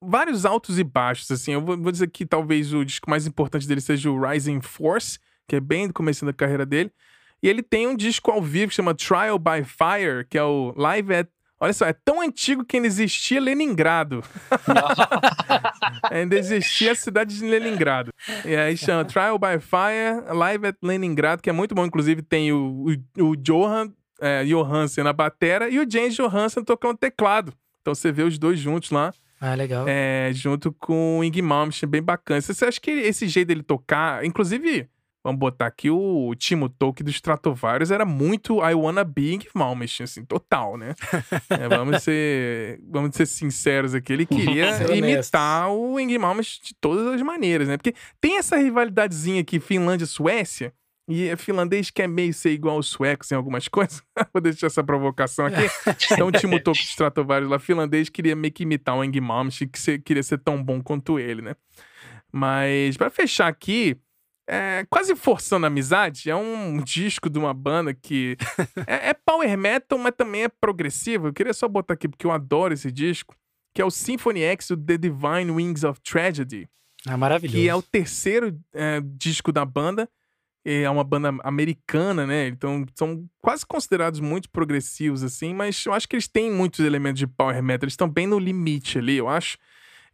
[0.00, 1.52] vários altos e baixos, assim.
[1.52, 5.18] Eu vou, vou dizer que talvez o disco mais importante dele seja o Rising Force,
[5.46, 6.90] que é bem do começo da carreira dele.
[7.42, 10.72] E ele tem um disco ao vivo que chama Trial by Fire, que é o
[10.76, 11.28] Live at
[11.60, 14.22] Olha só, é tão antigo que ainda existia Leningrado.
[16.08, 18.12] ainda existia a cidade de Leningrado.
[18.44, 21.84] E aí chama Trial by Fire, Live at Leningrado, que é muito bom.
[21.84, 22.86] Inclusive tem o,
[23.18, 27.52] o, o Johan é, Johansen na batera e o James Johansen tocando teclado.
[27.80, 29.12] Então você vê os dois juntos lá.
[29.40, 29.86] Ah, legal.
[29.88, 32.40] É, junto com o Ing Malmsteen, bem bacana.
[32.40, 34.88] Você acha que esse jeito dele tocar, inclusive,
[35.22, 40.04] vamos botar aqui o Timo Tolkien dos Stratovarius era muito I Wanna Be Ing Malmsteen,
[40.04, 40.94] assim, total, né?
[41.50, 47.06] é, vamos, ser, vamos ser sinceros aqui, ele queria imitar o Ing Malmsteen de todas
[47.06, 47.76] as maneiras, né?
[47.76, 53.32] Porque tem essa rivalidadezinha aqui, Finlândia-Suécia, e é finlandês quer meio ser igual aos suecos
[53.32, 54.02] em algumas coisas.
[54.32, 55.62] Vou deixar essa provocação aqui.
[56.12, 59.68] então, o Timo Toko de Stratovarius lá, finlandês, queria meio que imitar o Eng Malmsteen,
[59.68, 61.54] que queria ser tão bom quanto ele, né?
[62.30, 63.96] Mas, para fechar aqui,
[64.46, 68.36] é, quase forçando a amizade, é um disco de uma banda que
[68.86, 71.28] é, é, power metal, mas também é progressivo.
[71.28, 73.34] Eu queria só botar aqui porque eu adoro esse disco,
[73.74, 76.68] que é o Symphony X, o The Divine Wings of Tragedy.
[77.06, 77.56] Ah, maravilhoso.
[77.56, 80.08] Que é o terceiro é, disco da banda
[80.68, 82.48] é uma banda americana, né?
[82.48, 87.18] Então são quase considerados muito progressivos, assim, mas eu acho que eles têm muitos elementos
[87.18, 89.56] de power metal, eles estão bem no limite ali, eu acho.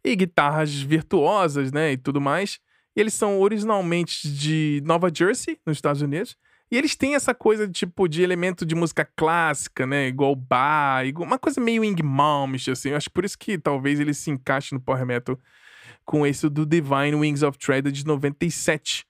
[0.03, 1.93] E guitarras virtuosas, né?
[1.93, 2.59] E tudo mais.
[2.95, 6.37] E eles são originalmente de Nova Jersey, nos Estados Unidos.
[6.71, 10.07] E eles têm essa coisa, tipo, de elemento de música clássica, né?
[10.07, 12.89] Igual bar, igual, uma coisa meio Ing Malmsteen, assim.
[12.89, 15.37] Eu acho por isso que talvez ele se encaixe no power metal
[16.05, 19.05] com esse do Divine Wings of Tread de 97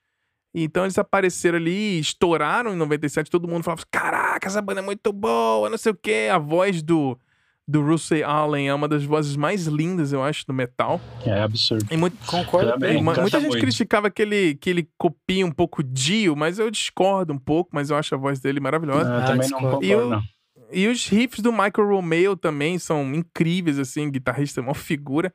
[0.64, 5.11] então eles apareceram ali, estouraram em 97, todo mundo falava: caraca, essa banda é muito
[5.11, 6.30] boa, não sei o quê.
[6.32, 7.19] A voz do,
[7.68, 11.02] do Russell Allen é uma das vozes mais lindas, eu acho, do metal.
[11.26, 11.86] É absurdo.
[11.91, 13.03] E muito, Concordo bem.
[13.03, 13.60] Muita gente muito.
[13.60, 17.90] criticava que ele, que ele copia um pouco Dio, mas eu discordo um pouco, mas
[17.90, 19.10] eu acho a voz dele maravilhosa.
[19.10, 20.22] Não, ah, também não concordo, e, não.
[20.72, 25.34] e os riffs do Michael Romeo também são incríveis, assim, guitarrista é uma figura.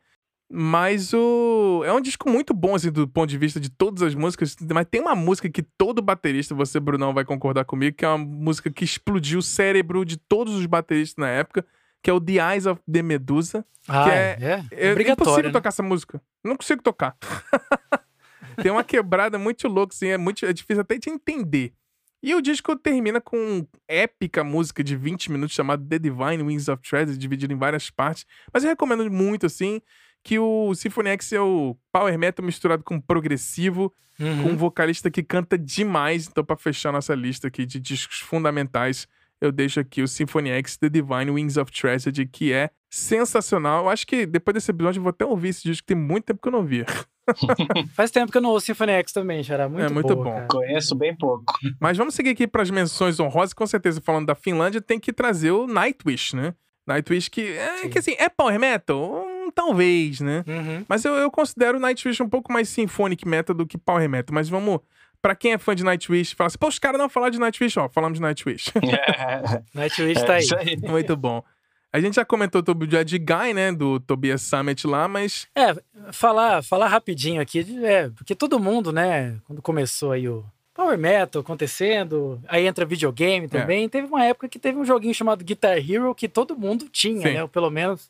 [0.52, 1.84] Mas o.
[1.86, 4.56] É um disco muito bom, assim, do ponto de vista de todas as músicas.
[4.74, 8.18] Mas tem uma música que todo baterista, você, Brunão, vai concordar comigo, que é uma
[8.18, 11.64] música que explodiu o cérebro de todos os bateristas na época,
[12.02, 13.64] que é o The Eyes of the Medusa.
[13.86, 15.52] Ah, que é, é, é, é impossível né?
[15.52, 16.20] tocar essa música.
[16.42, 17.16] Não consigo tocar.
[18.60, 21.72] tem uma quebrada muito louca, assim, é, muito, é difícil até de entender.
[22.20, 26.82] E o disco termina com épica música de 20 minutos chamada The Divine Wings of
[26.82, 28.26] Treasure, dividida em várias partes.
[28.52, 29.80] Mas eu recomendo muito, assim
[30.22, 34.42] que o Symphony X é o power metal misturado com progressivo, uhum.
[34.42, 36.28] com um vocalista que canta demais.
[36.28, 39.08] Então, para fechar nossa lista aqui de discos fundamentais,
[39.40, 43.84] eu deixo aqui o Symphony X The Divine Wings of Tragedy, que é sensacional.
[43.84, 46.24] Eu acho que depois desse episódio eu vou até ouvir esse disco, que tem muito
[46.24, 46.84] tempo que eu não ouvia.
[47.94, 49.68] Faz tempo que eu não ouço Symphony X também, Xará.
[49.68, 50.34] Muito, é muito boa, bom.
[50.34, 50.46] Cara.
[50.46, 51.54] Conheço bem pouco.
[51.80, 53.54] Mas vamos seguir aqui para as menções honrosas.
[53.54, 56.54] Com certeza, falando da Finlândia, tem que trazer o Nightwish, né?
[56.86, 59.26] Nightwish que é, que assim, é power metal?
[59.50, 60.44] Talvez, né?
[60.46, 60.84] Uhum.
[60.88, 64.34] Mas eu, eu considero o Nightwish um pouco mais symphonic metal do que power metal.
[64.34, 64.80] Mas vamos...
[65.22, 67.78] Pra quem é fã de Nightwish, fala assim, pô, os caras não falaram de Nightwish,
[67.78, 68.72] ó, falamos de Nightwish.
[68.82, 69.62] É.
[69.74, 70.48] Nightwish tá aí.
[70.58, 70.76] aí.
[70.78, 71.44] Muito bom.
[71.92, 75.48] A gente já comentou sobre o Judge Guy, né, do Tobias Summit lá, mas...
[75.56, 75.74] É,
[76.12, 81.42] falar, falar rapidinho aqui, é, porque todo mundo, né, quando começou aí o Power Metal
[81.42, 83.88] acontecendo, aí entra videogame também, é.
[83.88, 87.34] teve uma época que teve um joguinho chamado Guitar Hero que todo mundo tinha, Sim.
[87.34, 88.08] né, ou pelo menos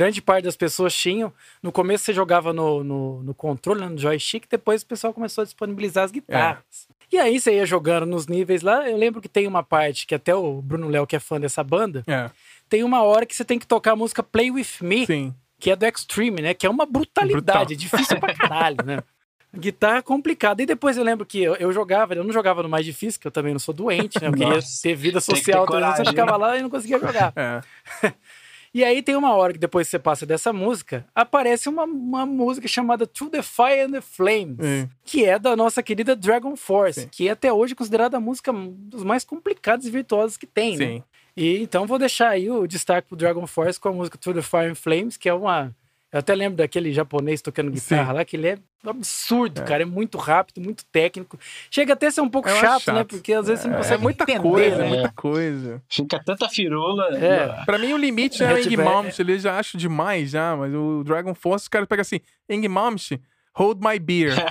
[0.00, 1.30] grande parte das pessoas tinham.
[1.62, 5.42] No começo você jogava no, no, no controle, né, no joystick, depois o pessoal começou
[5.42, 6.88] a disponibilizar as guitarras.
[6.88, 7.00] É.
[7.12, 8.88] E aí você ia jogando nos níveis lá.
[8.88, 11.62] Eu lembro que tem uma parte que até o Bruno Léo, que é fã dessa
[11.62, 12.30] banda, é.
[12.68, 15.34] tem uma hora que você tem que tocar a música Play With Me, Sim.
[15.58, 16.54] que é do Extreme, né?
[16.54, 17.98] Que é uma brutalidade, Brutal.
[17.98, 19.02] difícil pra caralho, né?
[19.54, 20.62] Guitarra complicada.
[20.62, 23.26] E depois eu lembro que eu, eu, jogava, eu não jogava no mais difícil, que
[23.26, 24.28] eu também não sou doente, né?
[24.28, 27.32] Eu queria ter vida social, ter coragem, eu ficava lá e não conseguia jogar.
[27.36, 27.60] É.
[28.72, 32.68] E aí tem uma hora que depois você passa dessa música, aparece uma, uma música
[32.68, 34.58] chamada To the Fire and the Flames,
[35.04, 37.08] que é da nossa querida Dragon Force, Sim.
[37.10, 40.86] que é até hoje considerada a música dos mais complicados e virtuosos que tem, né?
[40.86, 40.94] Sim.
[40.94, 41.02] né?
[41.36, 44.42] E então vou deixar aí o destaque pro Dragon Force com a música To the
[44.42, 45.74] Fire and Flames, que é uma
[46.12, 48.14] eu até lembro daquele japonês tocando guitarra Sim.
[48.14, 49.64] lá, que ele é absurdo, é.
[49.64, 49.82] cara.
[49.82, 51.38] É muito rápido, muito técnico.
[51.70, 53.04] Chega até a ser um pouco chato, chato, né?
[53.04, 53.68] Porque às vezes é.
[53.68, 54.86] você não consegue é muita entender, coisa, né?
[54.86, 55.80] É muita coisa.
[55.88, 57.16] Fica tanta firula.
[57.16, 57.64] É.
[57.64, 59.20] Pra mim, o limite é o Engmalmsht.
[59.20, 60.56] Ele já acho demais, já.
[60.56, 62.18] Mas o Dragon Force, os caras pegam assim,
[62.48, 63.20] Engmalmsht,
[63.54, 64.34] hold my beer.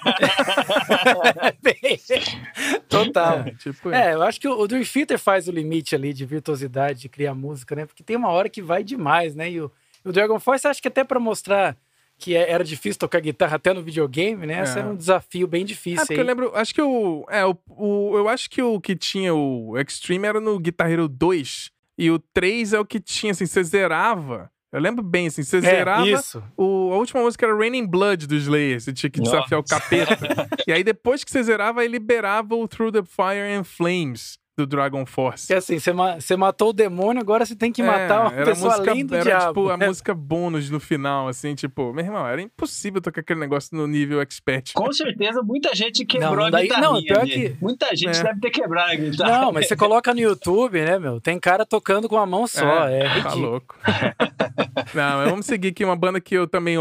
[2.88, 3.40] Total.
[3.40, 7.02] É, tipo, é, eu acho que o, Dream Theater faz o limite ali de virtuosidade,
[7.02, 7.86] de criar música, né?
[7.86, 9.52] Porque tem uma hora que vai demais, né?
[9.52, 9.70] E o
[10.04, 11.78] o Dragon Force, acho que até para mostrar
[12.20, 14.60] que é, era difícil tocar guitarra até no videogame, né?
[14.60, 14.64] É.
[14.64, 16.02] Esse era um desafio bem difícil.
[16.02, 16.20] É, porque aí.
[16.20, 19.78] eu lembro, acho que o, é, o, o, eu acho que o que tinha o
[19.78, 23.64] Extreme era no Guitar Hero 2 e o 3 é o que tinha, assim, você
[23.64, 24.52] zerava.
[24.72, 26.08] Eu lembro bem, assim, você é, zerava.
[26.08, 26.44] Isso.
[26.56, 29.76] O, a última música era Raining Blood do Slayer, você tinha que desafiar Nossa.
[29.76, 30.48] o capeta.
[30.68, 34.68] e aí depois que você zerava, ele liberava o Through the Fire and Flames do
[34.68, 35.52] Dragon Force.
[35.52, 38.92] É assim, você, ma matou o demônio, agora você tem que matar uma pessoa música,
[38.92, 39.48] além do era, diabo.
[39.48, 43.76] tipo, a música bônus no final, assim, tipo, meu irmão, era impossível tocar aquele negócio
[43.76, 44.74] no nível expert.
[44.74, 46.82] Com certeza, muita gente quebrou não, não a guitarra.
[46.82, 47.56] Não, pior que...
[47.62, 48.24] Muita gente é.
[48.24, 49.42] deve ter quebrado a guitarra.
[49.42, 52.88] Não, mas você coloca no YouTube, né, meu, tem cara tocando com a mão só,
[52.88, 53.78] é, é Tá louco.
[54.94, 56.78] não, mas vamos seguir aqui uma banda que eu também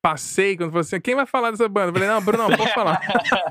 [0.00, 1.88] passei quando falou assim: quem vai falar dessa banda?
[1.88, 3.00] Eu falei, não, Bruno, não, pode falar.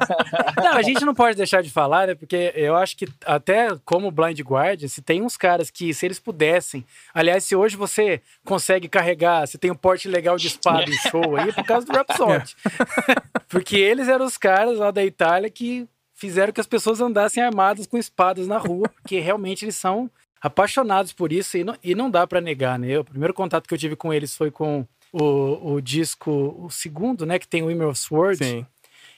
[0.58, 2.16] não, a gente não pode deixar de falar, né?
[2.16, 6.20] Porque eu acho que até como Blind Guardian, se tem uns caras que, se eles
[6.20, 6.86] pudessem.
[7.14, 11.36] Aliás, se hoje você consegue carregar, você tem um porte legal de espada em show
[11.36, 12.56] aí, é por causa do Rhapsody.
[13.48, 17.88] Porque eles eram os caras lá da Itália que fizeram que as pessoas andassem armadas
[17.88, 20.12] com espadas na rua, porque realmente eles são
[20.42, 23.00] apaixonados por isso e não, e não dá para negar, né?
[23.00, 27.26] O primeiro contato que eu tive com eles foi com o, o disco, o segundo,
[27.26, 28.66] né, que tem o Emerald Sword, Sim.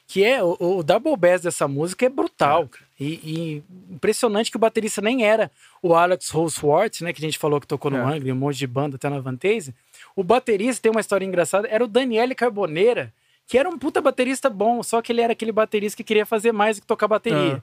[0.07, 2.69] que é o, o, double bass dessa música é brutal,
[2.99, 3.03] é.
[3.03, 3.63] E, e,
[3.93, 5.49] impressionante que o baterista nem era
[5.81, 8.01] o Alex Holsworth, né, que a gente falou que tocou no é.
[8.01, 9.73] Angry, um monte de banda até na Vantese.
[10.15, 13.13] O baterista tem uma história engraçada, era o Daniele Carboneira,
[13.47, 16.51] que era um puta baterista bom, só que ele era aquele baterista que queria fazer
[16.51, 17.61] mais do que tocar bateria.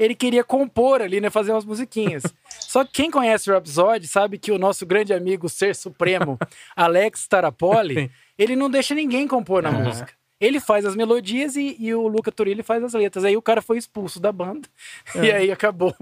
[0.00, 1.28] Ele queria compor ali, né?
[1.28, 2.22] Fazer umas musiquinhas.
[2.58, 6.38] Só que quem conhece o Rhapsody sabe que o nosso grande amigo Ser Supremo,
[6.74, 10.14] Alex Tarapoli, ele não deixa ninguém compor na música.
[10.40, 13.26] Ele faz as melodias e, e o Luca Turilli faz as letras.
[13.26, 14.66] Aí o cara foi expulso da banda.
[15.14, 15.24] É.
[15.24, 15.94] E aí acabou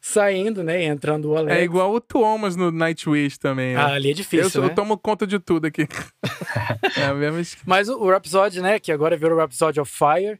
[0.00, 0.84] saindo, né?
[0.84, 1.58] Entrando o Alex.
[1.58, 3.74] É igual o Thomas no Nightwish também.
[3.74, 3.80] Né?
[3.80, 4.60] Ah, ali é difícil.
[4.60, 4.70] Eu, né?
[4.70, 5.86] eu tomo conta de tudo aqui.
[6.96, 7.58] é mesmo...
[7.66, 8.78] Mas o, o Rhapsody, né?
[8.78, 10.38] Que agora virou Rhapsody of Fire.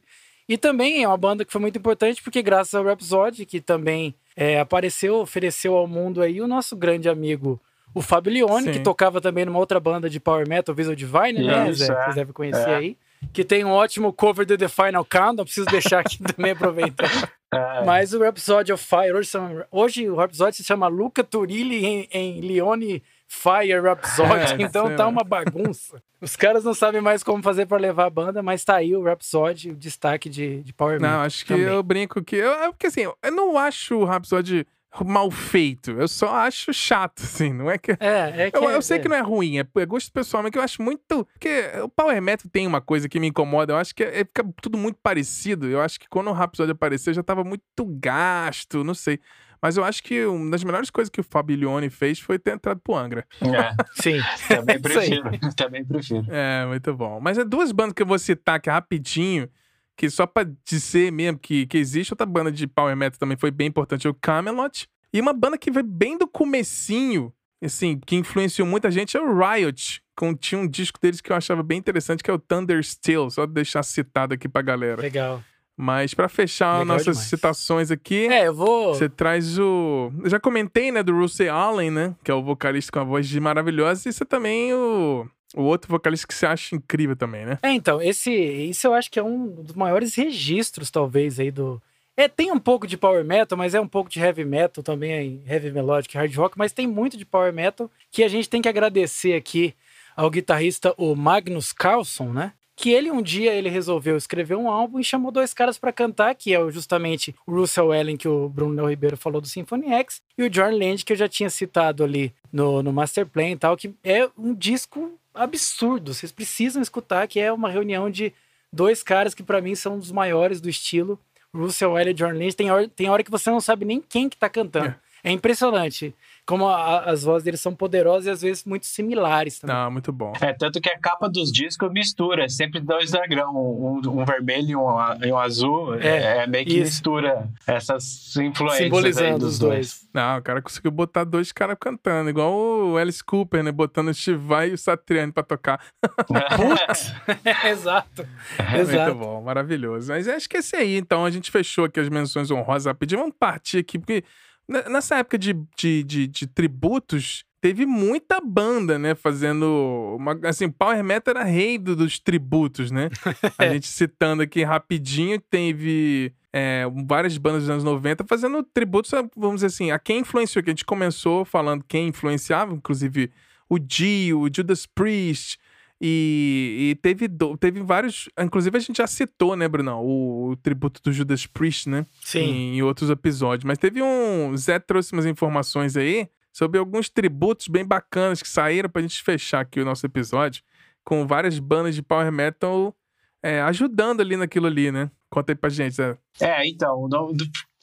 [0.53, 4.13] E também é uma banda que foi muito importante porque, graças ao Rhapsody, que também
[4.35, 7.59] é, apareceu, ofereceu ao mundo aí o nosso grande amigo,
[7.91, 8.71] o Fabio Leone, Sim.
[8.73, 11.91] que tocava também numa outra banda de Power Metal, Visual Divine, né, Isso, Zé?
[11.91, 12.03] É.
[12.03, 12.75] Vocês devem conhecer é.
[12.75, 12.97] aí.
[13.33, 17.27] Que tem um ótimo cover do The Final Countdown, preciso deixar aqui também aproveitando.
[17.51, 17.83] É.
[17.83, 22.07] Mas o Rhapsody of Fire, hoje, são, hoje o Rhapsody se chama Luca Turilli em,
[22.11, 23.01] em Leone
[23.33, 26.01] Fire Rhapsody, é, então tá uma bagunça.
[26.21, 29.03] Os caras não sabem mais como fazer para levar a banda, mas tá aí o
[29.03, 31.67] Rhapsody, o destaque de, de Power Não, acho que também.
[31.67, 32.35] eu brinco que.
[32.35, 34.65] Eu, é porque assim, eu não acho o Rhapsody
[35.03, 35.91] mal feito.
[35.91, 37.51] Eu só acho chato, assim.
[37.51, 37.91] Não é que.
[37.99, 38.99] É, é que eu, é, eu sei é.
[39.01, 41.25] que não é ruim, é, é, gosto pessoal, mas que eu acho muito.
[41.33, 43.73] Porque o Power Metal tem uma coisa que me incomoda.
[43.73, 45.67] Eu acho que é, é, fica tudo muito parecido.
[45.67, 49.19] Eu acho que quando o Rhapsody apareceu já tava muito gasto, não sei.
[49.63, 52.81] Mas eu acho que uma das melhores coisas que o Fabilione fez foi ter entrado
[52.83, 53.25] pro Angra.
[53.41, 53.73] É.
[53.93, 54.19] Sim.
[54.49, 55.31] Também prefiro.
[55.55, 56.25] Também prefiro.
[56.29, 57.21] É, muito bom.
[57.21, 59.47] Mas é duas bandas que eu vou citar aqui rapidinho,
[59.95, 63.51] que só pra dizer mesmo que, que existe outra banda de power metal também foi
[63.51, 64.85] bem importante, o Camelot.
[65.13, 67.31] E uma banda que veio bem do comecinho,
[67.63, 70.03] assim, que influenciou muita gente é o Riot.
[70.13, 73.29] Com, tinha um disco deles que eu achava bem interessante, que é o Thunder Still.
[73.29, 75.01] Só deixar citado aqui pra galera.
[75.01, 75.41] Legal.
[75.75, 77.29] Mas para fechar Legal nossas demais.
[77.29, 78.93] citações aqui, é, eu vou.
[78.93, 80.11] Você traz o.
[80.23, 82.15] Eu já comentei, né, do Russell Allen, né?
[82.23, 84.07] Que é o vocalista com a voz de maravilhosa.
[84.07, 85.27] E você também o.
[85.55, 87.59] O outro vocalista que você acha incrível também, né?
[87.61, 91.81] É, então, esse, esse eu acho que é um dos maiores registros, talvez, aí do.
[92.17, 95.43] É, tem um pouco de power metal, mas é um pouco de heavy metal também,
[95.47, 98.69] heavy melodic, hard rock, mas tem muito de power metal que a gente tem que
[98.69, 99.75] agradecer aqui
[100.15, 102.53] ao guitarrista, o Magnus Carlson, né?
[102.83, 106.35] Que ele um dia ele resolveu escrever um álbum e chamou dois caras para cantar,
[106.35, 110.43] que é justamente o Russell Ellen, que o Bruno Ribeiro falou do Symphony X, e
[110.43, 113.77] o John Land, que eu já tinha citado ali no, no Master Plan e tal,
[113.77, 116.13] que é um disco absurdo.
[116.13, 118.33] Vocês precisam escutar, que é uma reunião de
[118.69, 121.17] dois caras que para mim são os maiores do estilo.
[121.55, 122.53] Russell Ellen e John Land.
[122.53, 124.87] Tem hora, tem hora que você não sabe nem quem que tá cantando.
[124.87, 125.29] É.
[125.29, 126.13] É impressionante
[126.45, 129.75] como a, as vozes deles são poderosas e às vezes muito similares também.
[129.75, 130.33] Ah, muito bom.
[130.41, 134.69] É, tanto que a capa dos discos mistura, é sempre dois dragão, um, um vermelho
[134.69, 136.83] e um, e um azul, é, é, meio que isso.
[136.83, 139.73] mistura essas influências Simbolizando os dois.
[139.73, 140.09] dois.
[140.13, 144.13] Não, o cara conseguiu botar dois caras cantando, igual o Alice Cooper, né, botando o
[144.13, 145.79] Steve Vai e o Satriani pra tocar.
[146.27, 147.13] Putz!
[147.65, 148.27] Exato.
[148.59, 149.15] É Exato.
[149.15, 150.11] Muito bom, maravilhoso.
[150.11, 153.21] Mas acho que esse aí, então, a gente fechou aqui as menções honrosas rapidinho.
[153.21, 154.23] Vamos partir aqui, porque
[154.67, 159.13] Nessa época de, de, de, de, tributos, teve muita banda, né?
[159.13, 160.15] Fazendo.
[160.17, 163.09] Uma, assim, Power Metal era rei do, dos tributos, né?
[163.57, 166.33] A gente citando aqui rapidinho, teve.
[166.55, 170.69] É, várias bandas dos anos 90 fazendo tributos, vamos dizer assim, a quem influenciou, que
[170.69, 173.31] a gente começou falando quem influenciava, inclusive
[173.67, 175.57] o Dio, o Judas Priest,
[176.05, 178.27] e, e, teve, teve vários.
[178.37, 180.03] Inclusive, a gente já citou, né, Brunão?
[180.03, 182.05] O, o tributo do Judas Priest, né?
[182.21, 182.39] Sim.
[182.39, 183.63] Em, em, outros episódios.
[183.63, 184.55] Mas teve um.
[184.57, 189.61] Zé trouxe umas informações aí sobre alguns tributos bem bacanas que saíram pra gente fechar
[189.61, 190.61] aqui o nosso episódio.
[191.05, 192.93] Com várias bandas de power metal
[193.41, 195.09] é, ajudando ali naquilo ali, né?
[195.29, 196.17] Conta aí pra gente, Zé.
[196.41, 197.07] É, então,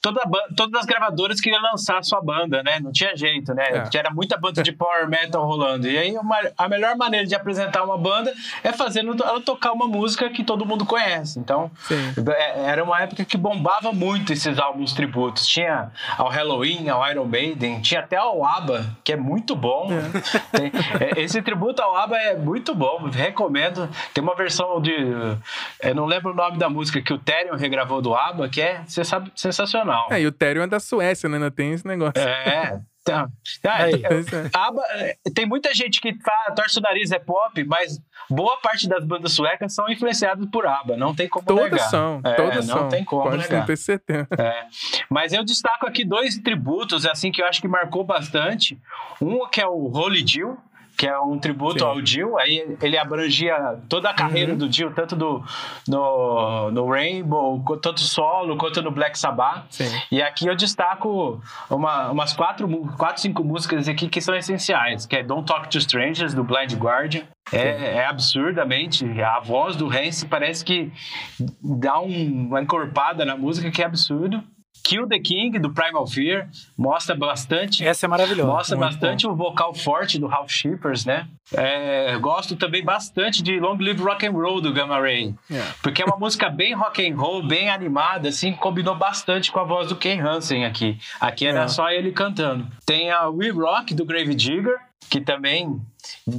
[0.01, 0.21] toda
[0.57, 2.81] todas as gravadoras queriam lançar a sua banda, né?
[2.81, 3.65] Não tinha jeito, né?
[3.93, 3.99] É.
[3.99, 5.87] Era muita banda de power metal rolando.
[5.87, 8.33] E aí uma, a melhor maneira de apresentar uma banda
[8.65, 11.39] é fazendo ela tocar uma música que todo mundo conhece.
[11.39, 11.71] Então,
[12.35, 15.47] é, era uma época que bombava muito esses álbuns tributos.
[15.47, 19.89] Tinha ao Halloween, ao Iron Maiden, tinha até ao ABBA, que é muito bom.
[19.93, 20.01] É.
[20.57, 23.89] Tem, é, esse tributo ao ABBA é muito bom, recomendo.
[24.15, 24.93] Tem uma versão de.
[25.83, 28.83] Eu não lembro o nome da música que o Therion regravou do ABBA, que é
[29.35, 30.09] sensacional sensacional.
[30.11, 31.37] É, e o Therion é da Suécia, né?
[31.37, 32.21] Ainda tem esse negócio.
[32.23, 32.81] É.
[33.03, 33.29] Tá.
[33.65, 34.03] Ah, Aí,
[34.53, 34.83] aba,
[35.35, 37.99] tem muita gente que fala, torce o nariz é pop, mas
[38.29, 41.89] boa parte das bandas suecas são influenciadas por ABBA, não tem como todas negar.
[41.89, 42.89] São, é, todas não são.
[42.91, 43.65] tem como Pode negar.
[43.65, 44.29] ter certeza.
[44.39, 44.67] É.
[45.09, 48.79] Mas eu destaco aqui dois tributos assim que eu acho que marcou bastante.
[49.19, 50.59] Um que é o Holy Jill,
[51.01, 51.85] que é um tributo Sim.
[51.87, 52.39] ao Dio.
[52.39, 54.59] Aí ele abrangia toda a carreira uhum.
[54.59, 55.43] do Dio, tanto do,
[55.89, 59.65] no, no Rainbow, tanto solo, quanto no Black Sabbath.
[59.71, 59.91] Sim.
[60.13, 61.41] E aqui eu destaco
[61.71, 62.69] uma, umas quatro,
[62.99, 66.75] quatro, cinco músicas aqui que são essenciais, que é Don't Talk to Strangers, do Blind
[66.75, 67.23] Guardian.
[67.51, 69.07] É, é, absurdamente.
[69.23, 70.93] A voz do Hans parece que
[71.63, 74.45] dá um, uma encorpada na música que é absurdo.
[74.83, 77.85] Kill the King, do Primal Fear, mostra bastante.
[77.85, 78.51] Essa é maravilhosa.
[78.51, 79.33] Mostra bastante bom.
[79.33, 81.27] o vocal forte do Ralph Shippers, né?
[81.53, 85.75] É, gosto também bastante de Long Live Rock and Roll do Gamma Ray, yeah.
[85.83, 89.65] porque é uma música bem rock and roll, bem animada, assim, combinou bastante com a
[89.65, 90.99] voz do Ken Hansen aqui.
[91.21, 91.69] Aqui era yeah.
[91.69, 92.67] só ele cantando.
[92.87, 94.79] Tem a We Rock do Grave Digger,
[95.09, 95.81] que também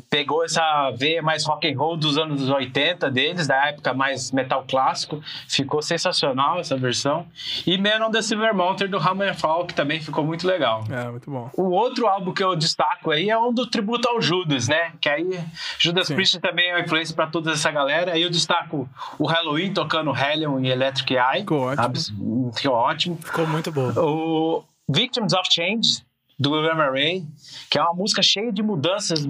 [0.09, 4.65] pegou essa veia mais rock and roll dos anos 80 deles, da época mais metal
[4.67, 5.21] clássico.
[5.47, 7.25] Ficou sensacional essa versão.
[7.65, 10.83] E Man on the Silver Mountain do Hammerfall, que também ficou muito legal.
[10.89, 11.49] É, muito bom.
[11.55, 14.93] O outro álbum que eu destaco aí é um do tributo ao Judas, né?
[14.99, 15.39] Que aí
[15.79, 16.15] Judas Sim.
[16.15, 18.13] Priest também é uma influência para toda essa galera.
[18.13, 21.39] Aí eu destaco o Halloween tocando Hellion e Electric Eye.
[21.41, 22.51] Ficou ótimo.
[22.53, 23.19] Ficou ótimo.
[23.21, 23.91] Ficou muito bom.
[23.97, 26.03] O Victims of Change
[26.41, 27.23] do Gamma Ray,
[27.69, 29.27] que é uma música cheia de mudanças,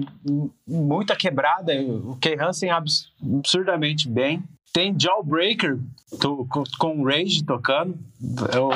[0.66, 1.74] muita quebrada.
[1.74, 4.42] O Kay Hansen absurdamente bem.
[4.72, 5.78] Tem Jawbreaker
[6.78, 7.98] com o Rage tocando.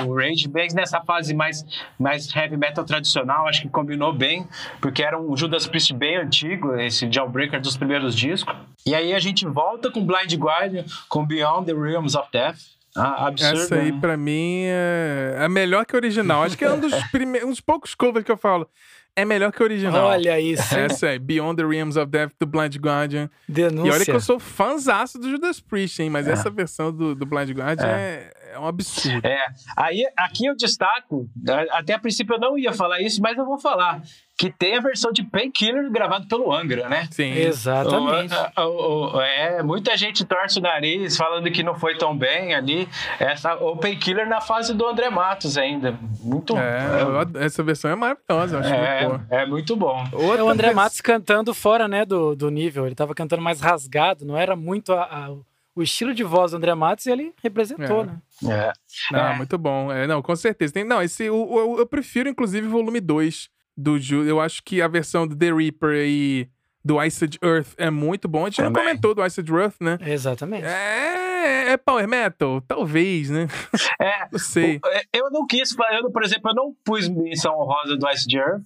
[0.06, 1.64] O Rage bem nessa fase mais,
[1.98, 4.46] mais heavy metal tradicional, acho que combinou bem,
[4.78, 8.54] porque era um Judas Priest bem antigo, esse Jawbreaker dos primeiros discos.
[8.84, 12.58] E aí a gente volta com Blind Guardian, com Beyond the Realms of Death.
[12.96, 13.62] Ah, absurdo.
[13.62, 13.98] Essa aí, né?
[14.00, 16.42] pra mim, é, é melhor que a original.
[16.42, 17.44] Acho que é um dos, prime...
[17.44, 18.68] um dos poucos covers que eu falo.
[19.14, 20.08] É melhor que a original.
[20.08, 20.74] Olha isso.
[20.76, 23.30] Essa é Beyond the Realms of Death do Blind Guardian.
[23.48, 23.88] Denúncia.
[23.88, 26.10] E olha que eu sou fãzaço do Judas Priest, hein?
[26.10, 26.32] Mas é.
[26.32, 28.30] essa versão do, do Blind Guardian é.
[28.52, 29.26] é, é um absurdo.
[29.26, 29.46] É.
[29.76, 31.28] Aí, aqui eu destaco,
[31.70, 34.02] até a princípio eu não ia falar isso, mas eu vou falar
[34.36, 37.08] que tem a versão de Painkiller gravado pelo Angra, né?
[37.10, 37.32] Sim.
[37.32, 38.34] Exatamente.
[38.58, 42.54] O, o, o, é, muita gente torce o nariz falando que não foi tão bem
[42.54, 42.86] ali.
[43.18, 45.98] Essa, o Painkiller na fase do André Matos ainda.
[46.20, 50.04] Muito é, é, Essa versão é maravilhosa, acho é, muito É muito bom.
[50.12, 50.76] Outra é o André vez...
[50.76, 52.84] Matos cantando fora né, do, do nível.
[52.84, 55.30] Ele tava cantando mais rasgado, não era muito a, a,
[55.74, 58.04] o estilo de voz do André Matos e ele representou, é.
[58.04, 58.18] né?
[58.52, 58.72] É.
[59.14, 59.90] Ah, muito bom.
[59.90, 60.74] É, não, com certeza.
[60.74, 64.24] Tem, não, esse, o, o, eu prefiro, inclusive, volume 2 do Ju.
[64.24, 66.48] Eu acho que a versão do The Reaper e
[66.84, 68.42] do Iced Earth é muito bom.
[68.42, 68.72] A gente Também.
[68.74, 69.98] já comentou do Iced Earth, né?
[70.06, 70.64] Exatamente.
[70.64, 72.60] É é, é power metal?
[72.60, 73.48] Talvez, né?
[73.98, 74.78] É, não sei.
[74.86, 78.64] É, eu não quis, eu, por exemplo, eu não pus menção honrosa do Ice Earth.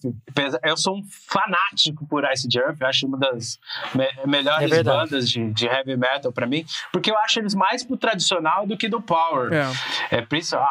[0.64, 2.80] Eu sou um fanático por Ice Earth.
[2.80, 3.58] Eu acho uma das
[3.94, 7.84] me melhores é bandas de, de, heavy metal para mim, porque eu acho eles mais
[7.84, 9.52] pro tradicional do que do power.
[9.52, 10.16] É.
[10.16, 10.26] é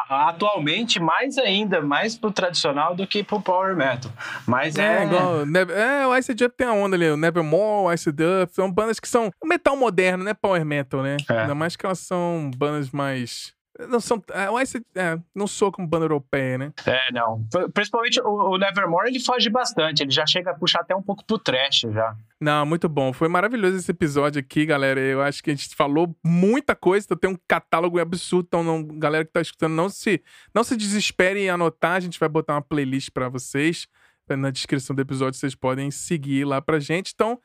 [0.08, 4.10] atualmente, mais ainda, mais pro tradicional do que pro power metal.
[4.46, 5.02] Mas é.
[5.02, 8.50] É, igual, é o Ice Earth tem a onda ali, o Nevermore, o Ice Earth.
[8.52, 10.34] São bandas que são metal moderno, né?
[10.34, 11.16] Power metal, né?
[11.28, 11.40] É.
[11.40, 13.54] Ainda mais que elas são bandas mais.
[13.88, 14.22] Não são.
[14.32, 16.72] É, Ice, é, não sou como banda europeia, né?
[16.84, 17.46] É, não.
[17.72, 20.02] Principalmente o, o, Nevermore, ele foge bastante.
[20.02, 22.14] Ele já chega a puxar até um pouco pro trash já.
[22.40, 23.12] Não, muito bom.
[23.12, 25.00] Foi maravilhoso esse episódio aqui, galera.
[25.00, 27.06] Eu acho que a gente falou muita coisa.
[27.06, 28.46] Então tem um catálogo absurdo.
[28.48, 30.22] Então, não, galera que tá escutando, não se,
[30.54, 31.92] não se desespere em anotar.
[31.92, 33.86] A gente vai botar uma playlist para vocês.
[34.28, 37.12] Na descrição do episódio, vocês podem seguir lá pra gente.
[37.12, 37.40] Então,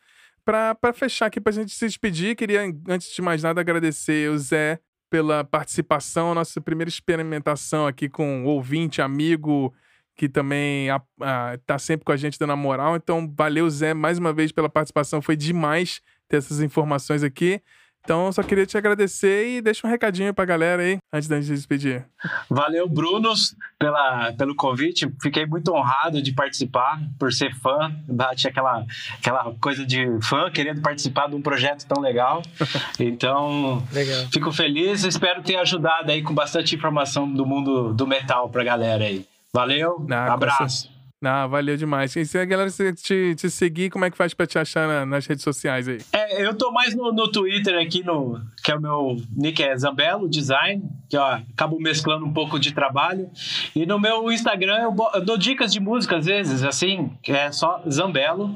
[0.46, 4.38] para fechar aqui, para a gente se despedir, queria, antes de mais nada, agradecer o
[4.38, 9.74] Zé pela participação, a nossa primeira experimentação aqui com um ouvinte, amigo,
[10.16, 10.88] que também
[11.54, 12.96] está sempre com a gente dando moral.
[12.96, 15.22] Então, valeu, Zé, mais uma vez pela participação.
[15.22, 17.62] Foi demais ter essas informações aqui.
[18.06, 21.48] Então, só queria te agradecer e deixa um recadinho pra galera aí, antes da gente
[21.48, 22.06] se despedir.
[22.48, 25.12] Valeu, Brunos, pela, pelo convite.
[25.20, 27.92] Fiquei muito honrado de participar, por ser fã.
[28.08, 28.86] Bate aquela,
[29.18, 32.42] aquela coisa de fã querendo participar de um projeto tão legal.
[33.00, 34.28] Então, legal.
[34.32, 35.04] fico feliz.
[35.04, 39.26] Espero ter ajudado aí com bastante informação do mundo do metal pra galera aí.
[39.54, 40.95] Valeu, ah, abraço.
[41.28, 42.16] Ah, valeu demais.
[42.16, 45.06] E se a galera te, te seguir, como é que faz pra te achar na,
[45.06, 46.00] nas redes sociais aí?
[46.12, 49.76] É, eu tô mais no, no Twitter aqui, no, que é o meu nick é
[49.78, 53.30] Zambelo Design, que ó, acabo mesclando um pouco de trabalho.
[53.76, 57.52] E no meu Instagram eu, eu dou dicas de música às vezes, assim, que é
[57.52, 58.56] só Zambelo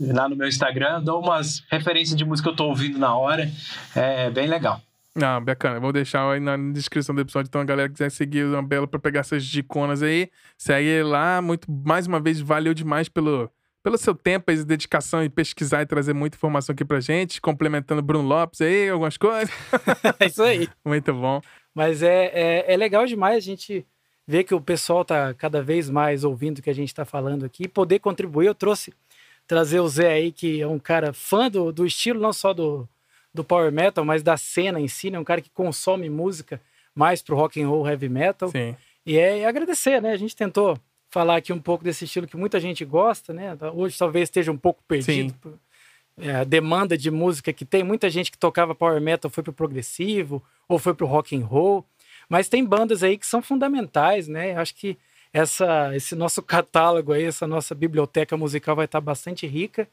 [0.00, 3.50] lá no meu Instagram, dou umas referências de música que eu tô ouvindo na hora.
[3.94, 4.80] É bem legal.
[5.22, 5.80] Ah, bacana.
[5.80, 7.48] Vou deixar aí na descrição do episódio.
[7.48, 11.04] Então, a galera que quiser seguir o Zambelo para pegar essas diconas aí, segue ele
[11.04, 11.42] lá.
[11.42, 13.50] Muito, mais uma vez, valeu demais pelo,
[13.82, 18.02] pelo seu tempo e dedicação em pesquisar e trazer muita informação aqui pra gente, complementando
[18.02, 19.50] Bruno Lopes aí, algumas coisas.
[20.20, 20.68] é isso aí.
[20.84, 21.40] Muito bom.
[21.74, 23.86] Mas é, é, é, legal demais a gente
[24.26, 27.44] ver que o pessoal tá cada vez mais ouvindo o que a gente está falando
[27.44, 28.46] aqui e poder contribuir.
[28.46, 28.92] Eu trouxe
[29.46, 32.86] trazer o Zé aí, que é um cara fã do, do estilo, não só do
[33.38, 35.18] do power metal, mas da cena em si, né?
[35.18, 36.60] Um cara que consome música
[36.94, 38.50] mais pro rock and roll, heavy metal.
[38.50, 38.76] Sim.
[39.06, 40.12] E é, é agradecer, né?
[40.12, 40.78] A gente tentou
[41.08, 43.56] falar aqui um pouco desse estilo que muita gente gosta, né?
[43.74, 45.34] Hoje talvez esteja um pouco perdido.
[46.20, 47.84] É, a demanda de música que tem.
[47.84, 51.84] Muita gente que tocava power metal foi pro progressivo ou foi pro rock and roll.
[52.28, 54.56] Mas tem bandas aí que são fundamentais, né?
[54.56, 54.98] Acho que
[55.32, 59.88] essa, esse nosso catálogo aí, essa nossa biblioteca musical vai estar bastante rica.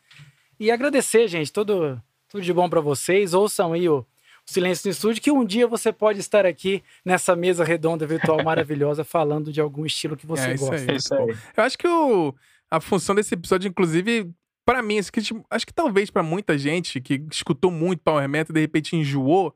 [0.59, 2.01] E agradecer, gente, tudo,
[2.35, 3.33] tudo de bom para vocês.
[3.33, 4.05] Ouçam aí o,
[4.45, 9.03] Silêncio no Estúdio, que um dia você pode estar aqui nessa mesa redonda virtual maravilhosa
[9.05, 10.91] falando de algum estilo que você É isso gosta.
[10.91, 10.97] aí.
[10.97, 11.35] Isso aí.
[11.57, 12.35] Eu acho que o,
[12.69, 14.29] a função desse episódio, inclusive,
[14.63, 18.53] pra mim, assim, que, acho que talvez pra muita gente que escutou muito Power Metal
[18.53, 19.55] de repente enjoou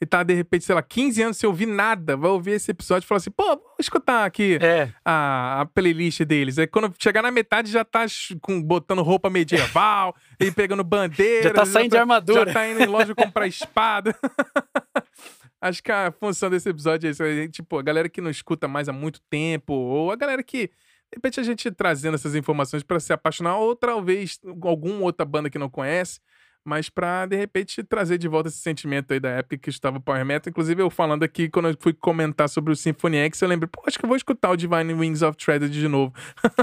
[0.00, 3.04] e tá, de repente, sei lá, 15 anos sem ouvir nada, vai ouvir esse episódio
[3.04, 6.58] e falar assim, pô, vou escutar aqui É, a, a playlist deles.
[6.58, 8.06] Aí quando chegar na metade já tá
[8.40, 11.48] com, botando roupa medieval e pegando bandeira.
[11.48, 12.46] Já tá saindo de armadura.
[12.46, 14.14] Já tá indo em loja comprar espada.
[15.60, 17.48] Acho que a função desse episódio é isso.
[17.50, 20.68] Tipo, a galera que não escuta mais há muito tempo, ou a galera que.
[21.10, 25.48] De repente a gente trazendo essas informações pra se apaixonar, ou talvez alguma outra banda
[25.48, 26.20] que não conhece,
[26.68, 30.24] mas pra de repente trazer de volta esse sentimento aí da época que estava Power
[30.24, 30.50] Metal.
[30.50, 33.82] Inclusive, eu falando aqui, quando eu fui comentar sobre o Symphony X, eu lembro, pô,
[33.86, 36.12] acho que eu vou escutar o Divine Wings of Tragedy de novo.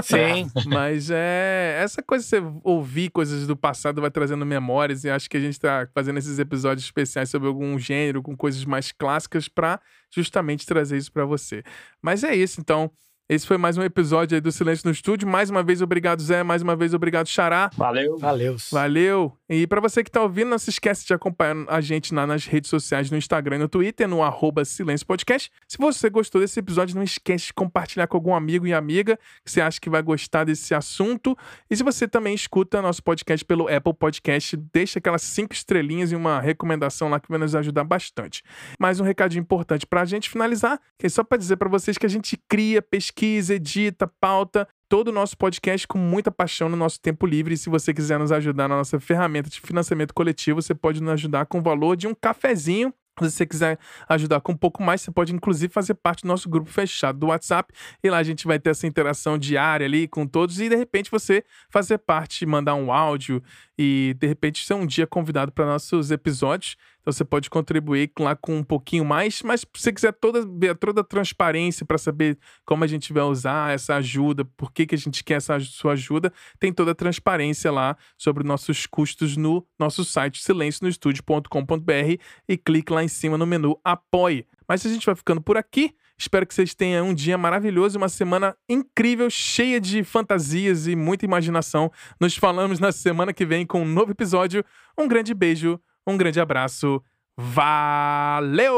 [0.02, 0.48] sim.
[0.66, 1.80] Mas é.
[1.82, 5.40] Essa coisa de você ouvir coisas do passado vai trazendo memórias, e acho que a
[5.40, 9.80] gente tá fazendo esses episódios especiais sobre algum gênero, com coisas mais clássicas, pra
[10.14, 11.64] justamente trazer isso pra você.
[12.00, 12.90] Mas é isso, então.
[13.28, 15.26] Esse foi mais um episódio aí do Silêncio no Estúdio.
[15.26, 16.44] Mais uma vez, obrigado, Zé.
[16.44, 17.68] Mais uma vez, obrigado, Xará.
[17.76, 18.16] Valeu.
[18.18, 18.56] Valeu.
[18.70, 19.36] Valeu!
[19.48, 22.46] E pra você que tá ouvindo, não se esquece de acompanhar a gente lá nas
[22.46, 25.50] redes sociais, no Instagram e no Twitter, no arroba Silêncio Podcast.
[25.66, 29.50] Se você gostou desse episódio, não esquece de compartilhar com algum amigo e amiga que
[29.50, 31.36] você acha que vai gostar desse assunto.
[31.68, 36.16] E se você também escuta nosso podcast pelo Apple Podcast, deixa aquelas cinco estrelinhas e
[36.16, 38.44] uma recomendação lá que vai nos ajudar bastante.
[38.78, 42.06] Mais um recadinho importante pra gente finalizar, que é só pra dizer pra vocês que
[42.06, 47.00] a gente cria, pesquisa, edita, pauta todo o nosso podcast com muita paixão no nosso
[47.00, 47.54] tempo livre.
[47.54, 51.12] E se você quiser nos ajudar na nossa ferramenta de financiamento coletivo, você pode nos
[51.12, 52.92] ajudar com o valor de um cafezinho.
[53.18, 53.78] Se você quiser
[54.10, 57.28] ajudar com um pouco mais, você pode inclusive fazer parte do nosso grupo fechado do
[57.28, 57.72] WhatsApp.
[58.04, 60.60] E lá a gente vai ter essa interação diária ali com todos.
[60.60, 63.42] E de repente você fazer parte, mandar um áudio
[63.78, 66.76] e de repente ser um dia convidado para nossos episódios.
[67.06, 71.02] Então você pode contribuir lá com um pouquinho mais, mas se você quiser toda, toda
[71.02, 74.98] a transparência para saber como a gente vai usar essa ajuda, por que, que a
[74.98, 80.04] gente quer essa sua ajuda, tem toda a transparência lá sobre nossos custos no nosso
[80.04, 84.44] site silencionostudio.com.br e clique lá em cima no menu Apoie.
[84.66, 85.94] Mas a gente vai ficando por aqui.
[86.18, 91.24] Espero que vocês tenham um dia maravilhoso, uma semana incrível, cheia de fantasias e muita
[91.24, 91.92] imaginação.
[92.18, 94.64] Nos falamos na semana que vem com um novo episódio.
[94.98, 97.02] Um grande beijo, um grande abraço.
[97.36, 98.76] Valeu!